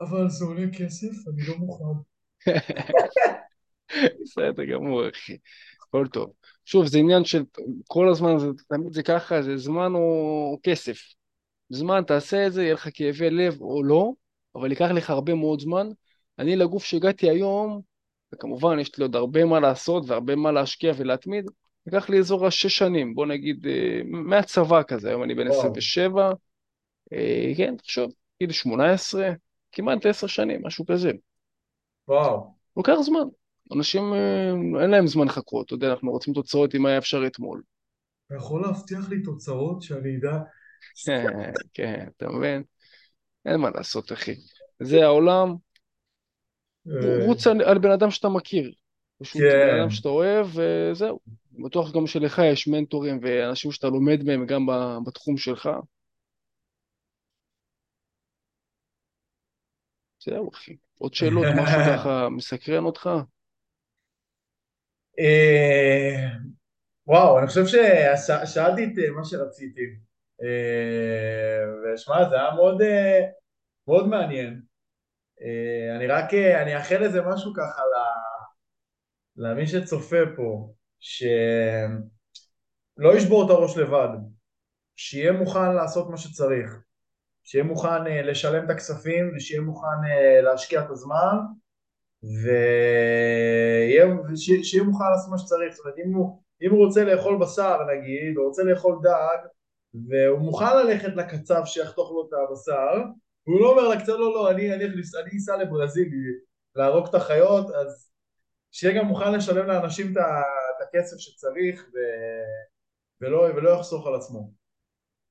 אבל 0.00 0.28
זה 0.28 0.44
עולה 0.44 0.66
כסף, 0.78 1.28
אני 1.28 1.42
לא 1.48 1.54
מוכן. 1.58 2.00
בסדר 4.22 4.64
גמור, 4.64 5.08
אחי. 5.08 5.36
הכל 5.92 6.06
טוב. 6.06 6.32
שוב, 6.64 6.86
זה 6.86 6.98
עניין 6.98 7.24
של 7.24 7.42
כל 7.88 8.08
הזמן, 8.08 8.38
זה, 8.38 8.46
תמיד 8.68 8.92
זה 8.92 9.02
ככה, 9.02 9.42
זה 9.42 9.56
זמן 9.56 9.94
או 9.94 10.58
כסף. 10.62 10.98
זמן, 11.68 12.02
תעשה 12.06 12.46
את 12.46 12.52
זה, 12.52 12.62
יהיה 12.62 12.74
לך 12.74 12.88
כאבי 12.94 13.30
לב 13.30 13.60
או 13.60 13.82
לא, 13.82 14.12
אבל 14.54 14.70
ייקח 14.70 14.88
לך 14.90 15.10
הרבה 15.10 15.34
מאוד 15.34 15.60
זמן. 15.60 15.88
אני 16.38 16.56
לגוף 16.56 16.84
שהגעתי 16.84 17.30
היום, 17.30 17.80
וכמובן 18.34 18.78
יש 18.78 18.98
לי 18.98 19.02
עוד 19.02 19.16
הרבה 19.16 19.44
מה 19.44 19.60
לעשות 19.60 20.04
והרבה 20.06 20.36
מה 20.36 20.52
להשקיע 20.52 20.92
ולהתמיד, 20.96 21.44
ייקח 21.86 22.08
לי 22.10 22.18
אזור 22.18 22.46
השש 22.46 22.78
שנים, 22.78 23.14
בוא 23.14 23.26
נגיד, 23.26 23.66
אה, 23.66 24.00
מהצבא 24.04 24.82
כזה, 24.82 25.08
היום 25.08 25.22
אני 25.22 25.34
בן 25.34 25.48
27, 25.48 26.30
אה, 27.12 27.52
כן, 27.56 27.76
תחשוב, 27.76 28.12
גיל 28.40 28.52
18, 28.52 29.30
כמעט 29.72 30.06
עשר 30.06 30.26
שנים, 30.26 30.66
משהו 30.66 30.86
כזה. 30.86 31.10
וואו. 32.08 32.54
לוקח 32.76 32.96
זמן. 33.00 33.41
אנשים, 33.76 34.12
אה, 34.12 34.82
אין 34.82 34.90
להם 34.90 35.06
זמן 35.06 35.26
לחכות, 35.26 35.66
אתה 35.66 35.74
יודע, 35.74 35.90
אנחנו 35.90 36.10
רוצים 36.10 36.34
תוצאות 36.34 36.74
אם 36.74 36.86
היה 36.86 36.98
אפשר 36.98 37.26
אתמול. 37.26 37.62
אתה 38.26 38.34
יכול 38.34 38.62
להבטיח 38.62 39.08
לי 39.08 39.22
תוצאות 39.22 39.82
שאני 39.82 40.16
אדע? 40.16 40.38
כן, 41.04 41.26
כן, 41.74 42.06
אתה 42.16 42.28
מבין? 42.28 42.62
אין 43.46 43.60
מה 43.60 43.70
לעשות, 43.70 44.12
אחי. 44.12 44.34
זה 44.82 45.04
העולם, 45.04 45.54
אה. 46.88 47.26
רוץ 47.26 47.46
על 47.46 47.78
בן 47.78 47.90
אדם 47.90 48.10
שאתה 48.10 48.28
מכיר. 48.28 48.72
פשוט 49.22 49.42
כן. 49.42 49.48
בן 49.48 49.80
אדם 49.80 49.90
שאתה 49.90 50.08
אוהב, 50.08 50.46
וזהו. 50.54 51.18
בטוח 51.64 51.92
גם 51.92 52.06
שלך 52.06 52.42
יש 52.52 52.68
מנטורים 52.68 53.20
ואנשים 53.22 53.72
שאתה 53.72 53.86
לומד 53.86 54.22
מהם 54.22 54.46
גם 54.46 54.66
בתחום 55.06 55.36
שלך. 55.36 55.68
זהו, 60.24 60.50
אחי. 60.54 60.76
עוד 60.98 61.14
שאלות, 61.14 61.44
משהו 61.56 61.78
ככה 61.92 62.28
מסקרן 62.28 62.84
אותך? 62.84 63.10
אה, 65.18 66.28
וואו, 67.06 67.38
אני 67.38 67.46
חושב 67.46 67.66
ששאלתי 67.66 68.84
את 68.84 68.98
אה, 68.98 69.10
מה 69.10 69.24
שרציתי. 69.24 69.80
אה, 70.42 71.64
ושמע, 71.94 72.28
זה 72.28 72.34
היה 72.34 72.54
מאוד, 72.54 72.82
מאוד 73.88 74.08
מעניין. 74.08 74.62
אני 75.96 76.06
רק, 76.06 76.34
אני 76.34 76.76
אאחל 76.76 77.02
איזה 77.02 77.22
משהו 77.22 77.52
ככה 77.54 77.82
למי 79.36 79.66
שצופה 79.66 80.16
פה, 80.36 80.72
שלא 81.00 81.96
ישבור 83.16 83.44
את 83.46 83.50
הראש 83.50 83.76
לבד, 83.76 84.08
שיהיה 84.96 85.32
מוכן 85.32 85.74
לעשות 85.74 86.10
מה 86.10 86.16
שצריך, 86.16 86.70
שיהיה 87.44 87.64
מוכן 87.64 88.04
לשלם 88.04 88.64
את 88.64 88.70
הכספים 88.70 89.32
ושיהיה 89.36 89.60
מוכן 89.60 89.86
להשקיע 90.42 90.80
את 90.80 90.90
הזמן 90.90 91.36
ושיהיה 92.22 94.06
מוכן 94.84 95.04
לעשות 95.12 95.30
מה 95.30 95.38
שצריך, 95.38 95.74
זאת 95.74 95.84
אומרת 95.84 95.98
אם 96.06 96.14
הוא, 96.14 96.42
אם 96.62 96.70
הוא 96.70 96.86
רוצה 96.86 97.04
לאכול 97.04 97.38
בשר 97.38 97.78
נגיד, 97.84 98.36
או 98.36 98.42
רוצה 98.42 98.62
לאכול 98.62 98.98
דג, 99.02 99.38
והוא 99.94 100.38
מוכן 100.38 100.76
ללכת 100.76 101.16
לקצב 101.16 101.62
שיחתוך 101.64 102.10
לו 102.10 102.28
את 102.28 102.32
הבשר, 102.32 103.04
והוא 103.46 103.60
לא 103.60 103.70
אומר 103.70 103.88
לקצב 103.88 104.12
לא 104.12 104.34
לא, 104.34 104.50
אני 104.50 105.36
אסע 105.36 105.56
לברזיל 105.56 106.08
להרוג 106.76 107.06
את 107.08 107.14
החיות, 107.14 107.70
אז 107.70 108.12
שיהיה 108.72 108.98
גם 108.98 109.06
מוכן 109.06 109.32
לשלם 109.32 109.66
לאנשים 109.66 110.12
את 110.12 110.82
הכסף 110.88 111.16
שצריך 111.18 111.90
ו... 111.94 111.98
ולא, 113.20 113.48
ולא 113.56 113.70
יחסוך 113.70 114.06
על 114.06 114.14
עצמו. 114.14 114.50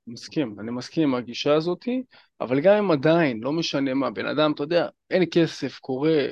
מסכים, 0.08 0.56
אני 0.60 0.72
מסכים 0.72 1.04
עם 1.04 1.16
הגישה 1.16 1.56
הזאתי, 1.56 2.04
אבל 2.42 2.62
גם 2.62 2.74
אם 2.74 2.92
עדיין, 2.92 3.40
לא 3.42 3.52
משנה 3.52 3.94
מה, 3.94 4.12
בן 4.12 4.26
אדם, 4.26 4.52
אתה 4.52 4.64
יודע, 4.64 4.88
אין 5.10 5.24
כסף, 5.32 5.80
קורה, 5.80 6.26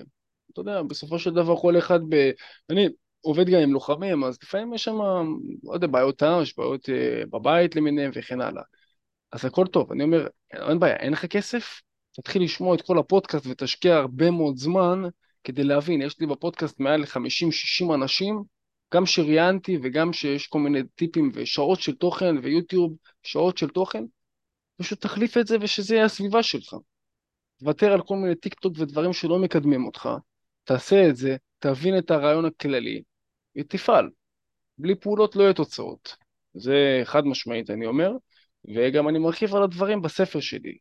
אתה 0.54 0.62
יודע, 0.62 0.82
בסופו 0.82 1.20
של 1.20 1.34
דבר 1.34 1.56
כל 1.56 1.78
אחד 1.78 2.00
ב... 2.10 2.32
אני 2.70 2.88
עובד 3.22 3.50
גם 3.50 3.60
עם 3.60 3.74
לוחמים, 3.74 4.24
אז 4.24 4.38
לפעמים 4.43 4.74
יש 4.74 4.84
שם, 4.84 4.97
לא 5.64 5.74
יודע, 5.74 5.88
בעיות 5.88 6.18
טעם, 6.18 6.41
יש 6.41 6.58
בעיות 6.58 6.89
uh, 6.89 7.30
בבית 7.30 7.76
למיניהם 7.76 8.12
וכן 8.14 8.41
הלאה. 8.41 8.64
אז 9.32 9.45
הכל 9.45 9.68
טוב, 9.68 9.91
אני 9.91 10.04
אומר, 10.04 10.28
אין 10.54 10.80
בעיה, 10.80 10.95
אין 10.95 11.14
לך 11.14 11.26
כסף? 11.26 11.82
תתחיל 12.12 12.43
לשמוע 12.43 12.76
את 12.76 12.82
כל 12.82 12.97
הפודקאסט 13.00 13.45
ותשקיע 13.47 13.95
הרבה 13.95 14.32
מאוד 14.32 14.58
זמן 14.58 15.02
כדי 15.43 15.64
להבין, 15.64 16.02
יש 16.02 16.20
לי 16.20 16.28
בפודקאסט 16.28 16.80
מעל 16.80 17.02
ל-50-60 17.02 17.93
אנשים, 17.93 18.43
גם 18.93 19.06
שראיינתי 19.06 19.78
וגם 19.84 20.14
שיש 20.14 20.47
כל 20.47 20.60
מיני 20.60 20.80
טיפים 20.95 21.32
ושעות 21.34 21.82
של 21.82 21.95
תוכן 21.95 22.36
ויוטיוב, 22.43 22.93
שעות 23.24 23.58
של 23.58 23.70
תוכן, 23.70 24.04
פשוט 24.78 25.02
תחליף 25.02 25.38
את 25.38 25.47
זה 25.47 25.58
ושזה 25.62 25.95
יהיה 25.95 26.06
הסביבה 26.06 26.43
שלך. 26.43 26.76
תוותר 27.60 27.93
על 27.93 28.02
כל 28.02 28.16
מיני 28.16 28.36
טיק 28.36 28.54
טוק 28.54 28.74
ודברים 28.78 29.14
שלא 29.14 29.39
מקדמים 29.39 29.86
אותך, 29.86 30.10
תעשה 30.70 31.09
את 31.09 31.15
זה, 31.15 31.36
תבין 31.59 31.97
את 31.97 32.11
הרעיון 32.11 32.45
הכללי 32.45 33.01
ותפעל. 33.57 34.09
בלי 34.78 34.95
פעולות 34.95 35.36
לא 35.36 35.43
יהיו 35.43 35.53
תוצאות. 35.53 36.15
זה 36.53 37.01
חד 37.03 37.26
משמעית 37.26 37.70
אני 37.70 37.86
אומר, 37.86 38.11
וגם 38.76 39.09
אני 39.09 39.20
מרחיב 39.20 39.55
על 39.55 39.63
הדברים 39.63 40.01
בספר 40.01 40.39
שלי. 40.39 40.78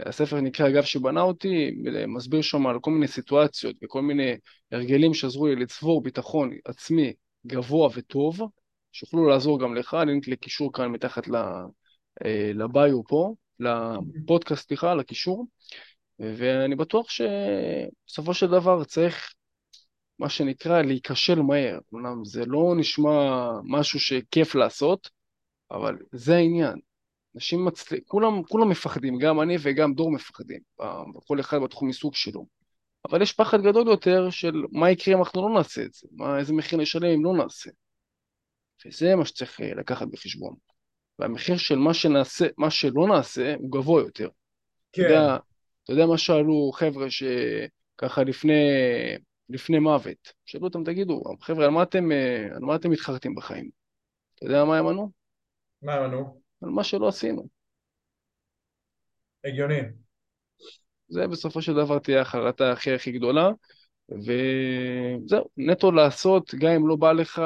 הספר 0.00 0.40
נקרא 0.40 0.68
אגב 0.68 0.82
שבנה 0.82 1.20
אותי, 1.20 1.70
מסביר 2.08 2.42
שם 2.42 2.66
על 2.66 2.80
כל 2.80 2.90
מיני 2.90 3.08
סיטואציות 3.08 3.76
וכל 3.84 4.02
מיני 4.02 4.36
הרגלים 4.72 5.14
שעזרו 5.14 5.46
לי 5.46 5.56
לצבור 5.56 6.02
ביטחון 6.02 6.50
עצמי 6.64 7.12
גבוה 7.46 7.88
וטוב, 7.94 8.40
שיוכלו 8.92 9.28
לעזור 9.28 9.60
גם 9.60 9.74
לך, 9.74 9.94
אני 10.02 10.14
נתן 10.14 10.30
לקישור 10.30 10.72
כאן 10.72 10.86
מתחת 10.86 11.28
אה, 12.24 12.50
לביו 12.54 13.04
פה, 13.04 13.34
לפודקאסט, 13.60 14.68
סליחה, 14.68 14.94
לקישור, 14.94 15.46
ואני 16.18 16.76
בטוח 16.76 17.06
שבסופו 17.10 18.34
של 18.34 18.46
דבר 18.46 18.84
צריך 18.84 19.34
מה 20.18 20.28
שנקרא 20.28 20.82
להיכשל 20.82 21.42
מהר, 21.42 21.78
אמנם 21.94 22.24
זה 22.24 22.44
לא 22.46 22.74
נשמע 22.76 23.50
משהו 23.64 24.00
שכיף 24.00 24.54
לעשות, 24.54 25.10
אבל 25.70 25.96
זה 26.12 26.36
העניין. 26.36 26.78
אנשים 27.34 27.64
מצליחים, 27.64 28.04
כולם, 28.06 28.42
כולם 28.42 28.68
מפחדים, 28.68 29.18
גם 29.18 29.40
אני 29.40 29.56
וגם 29.60 29.94
דור 29.94 30.10
מפחדים, 30.10 30.60
כל 31.26 31.40
אחד 31.40 31.58
בתחום 31.64 31.88
עיסוק 31.88 32.16
שלו. 32.16 32.46
אבל 33.10 33.22
יש 33.22 33.32
פחד 33.32 33.62
גדול 33.62 33.88
יותר 33.88 34.30
של 34.30 34.62
מה 34.72 34.90
יקרה 34.90 35.14
אם 35.14 35.18
אנחנו 35.18 35.48
לא 35.48 35.54
נעשה 35.54 35.82
את 35.82 35.92
זה, 35.92 36.08
מה, 36.12 36.38
איזה 36.38 36.52
מחיר 36.52 36.78
נשלם 36.78 37.08
אם 37.14 37.24
לא 37.24 37.32
נעשה. 37.32 37.70
וזה 38.86 39.16
מה 39.16 39.24
שצריך 39.24 39.60
אה, 39.60 39.74
לקחת 39.74 40.08
בחשבון. 40.08 40.54
והמחיר 41.18 41.56
של 41.56 41.76
מה 41.76 41.94
שנעשה, 41.94 42.46
מה 42.58 42.70
שלא 42.70 43.06
נעשה, 43.08 43.54
הוא 43.54 43.72
גבוה 43.72 44.02
יותר. 44.02 44.28
כן. 44.92 45.02
אתה 45.02 45.12
יודע, 45.12 45.36
אתה 45.86 45.94
יודע 45.94 46.06
מה 46.06 46.18
שאלו 46.18 46.70
חבר'ה 46.74 47.06
שככה 47.10 48.24
לפני, 48.24 48.52
לפני 49.48 49.78
מוות, 49.78 50.32
שאלו 50.46 50.64
אותם, 50.64 50.84
תגידו, 50.84 51.22
חבר'ה, 51.40 51.64
על 51.64 51.70
מה 51.70 51.82
אתם, 51.82 52.12
אה, 52.12 52.46
על 52.56 52.62
מה 52.62 52.76
אתם 52.76 52.90
מתחרטים 52.90 53.34
בחיים? 53.34 53.70
אתה 54.34 54.44
יודע 54.44 54.64
מה 54.64 54.78
הם 54.78 54.86
ענו? 54.86 55.10
מה 55.82 55.94
הם 55.94 56.02
ענו? 56.02 56.40
על 56.62 56.70
מה 56.70 56.84
שלא 56.84 57.08
עשינו. 57.08 57.46
הגיוני. 59.44 59.80
זה 61.08 61.26
בסופו 61.26 61.62
של 61.62 61.74
דבר 61.74 61.98
תהיה 61.98 62.20
החרטה 62.20 62.72
הכי 62.72 62.92
הכי 62.92 63.12
גדולה, 63.12 63.50
וזהו, 64.08 65.44
נטו 65.56 65.92
לעשות, 65.92 66.54
גם 66.54 66.70
אם 66.72 66.88
לא 66.88 66.96
בא 66.96 67.12
לך, 67.12 67.42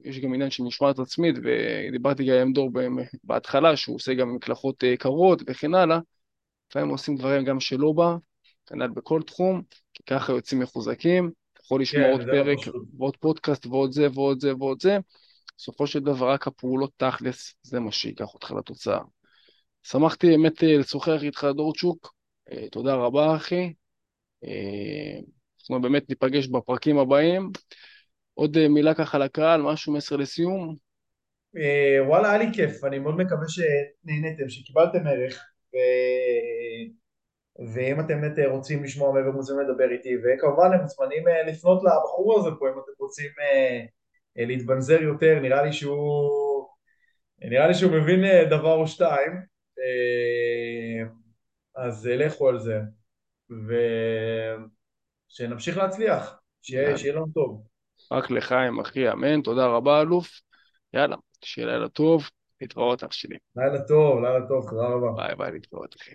יש 0.00 0.18
גם 0.18 0.34
עניין 0.34 0.50
של 0.50 0.62
משמעת 0.62 0.98
עצמית, 0.98 1.36
ודיברתי 1.38 2.24
גם 2.24 2.36
עם 2.36 2.52
דור 2.52 2.70
בהתחלה, 3.24 3.76
שהוא 3.76 3.96
עושה 3.96 4.14
גם 4.14 4.34
מקלחות 4.34 4.84
אה, 4.84 4.96
קרות 4.96 5.42
וכן 5.46 5.74
הלאה, 5.74 5.98
לפעמים 6.72 6.88
עושים 6.88 7.16
דברים 7.16 7.44
גם 7.44 7.60
שלא 7.60 7.92
בא, 7.92 8.16
כנ"ל 8.66 8.88
בכל 8.88 9.22
תחום, 9.22 9.62
כי 9.94 10.02
ככה 10.02 10.32
יוצאים 10.32 10.60
מחוזקים, 10.60 11.30
יכול 11.64 11.82
לשמוע 11.82 12.04
כן, 12.04 12.10
עוד 12.10 12.20
פרק 12.20 12.58
ועוד 12.98 13.16
פודקאסט 13.16 13.66
ועוד 13.66 13.92
זה 13.92 14.08
ועוד 14.14 14.40
זה 14.40 14.54
ועוד 14.56 14.82
זה, 14.82 14.98
בסופו 15.58 15.86
של 15.86 16.00
דבר 16.00 16.30
רק 16.30 16.46
הפעולות 16.46 16.90
תכלס, 16.96 17.54
זה 17.62 17.80
מה 17.80 17.92
שייקח 17.92 18.34
אותך 18.34 18.50
לתוצאה. 18.50 19.00
שמחתי 19.82 20.26
באמת 20.26 20.64
אה, 20.64 20.78
לשוחח 20.78 21.22
איתך 21.22 21.46
דורצ'וק, 21.56 22.14
אה, 22.52 22.68
תודה 22.68 22.94
רבה 22.94 23.36
אחי, 23.36 23.72
אנחנו 25.60 25.80
באמת 25.82 26.08
ניפגש 26.08 26.46
בפרקים 26.46 26.98
הבאים. 26.98 27.50
עוד 28.34 28.68
מילה 28.68 28.94
ככה 28.94 29.18
לקהל, 29.18 29.62
משהו 29.62 29.92
מסר 29.92 30.16
לסיום? 30.16 30.76
וואלה, 32.06 32.30
היה 32.30 32.38
לי 32.38 32.54
כיף, 32.54 32.84
אני 32.84 32.98
מאוד 32.98 33.16
מקווה 33.16 33.46
שנהניתם, 33.48 34.48
שקיבלתם 34.48 35.06
ערך. 35.06 35.51
ו... 35.74 35.76
ואם 37.74 38.00
אתם 38.00 38.20
באמת 38.20 38.38
רוצים 38.50 38.84
לשמוע 38.84 39.12
מעבר 39.12 39.30
מוזיאון 39.30 39.64
לדבר 39.64 39.90
איתי, 39.90 40.16
וכמובן 40.16 40.72
הם 40.72 40.80
מוזמנים 40.80 41.28
אה, 41.28 41.42
לפנות 41.42 41.82
לבחור 41.84 42.38
הזה 42.38 42.50
פה 42.58 42.68
אם 42.68 42.72
אתם 42.72 42.92
רוצים 42.98 43.30
אה, 43.40 43.80
אה, 44.38 44.44
להתבנזר 44.44 45.02
יותר, 45.02 45.38
נראה 45.42 45.62
לי 45.62 45.72
שהוא 45.72 46.68
נראה 47.38 47.66
לי 47.66 47.74
שהוא 47.74 47.92
מבין 47.92 48.48
דבר 48.50 48.74
או 48.74 48.86
שתיים, 48.86 49.32
אז 51.76 52.06
לכו 52.06 52.48
על 52.48 52.58
זה, 52.58 52.80
ושנמשיך 55.30 55.76
להצליח, 55.76 56.40
שיהיה, 56.62 56.98
שיהיה 56.98 57.14
לנו 57.14 57.26
טוב. 57.34 57.66
רק 58.12 58.30
לחיים 58.30 58.80
אחי, 58.80 59.12
אמן, 59.12 59.42
תודה 59.42 59.66
רבה 59.66 60.00
אלוף, 60.00 60.40
יאללה, 60.94 61.16
שיהיה 61.44 61.68
לילה 61.68 61.88
טוב. 61.88 62.28
להתראות 62.62 63.04
אח 63.04 63.12
שלי. 63.12 63.36
לילה 63.56 63.78
טוב, 63.88 64.24
לילה 64.24 64.48
טוב, 64.48 64.70
תודה 64.70 64.86
רבה. 64.88 65.12
ביי 65.16 65.36
ביי, 65.36 65.52
להתראות 65.52 65.94
אחי. 66.00 66.14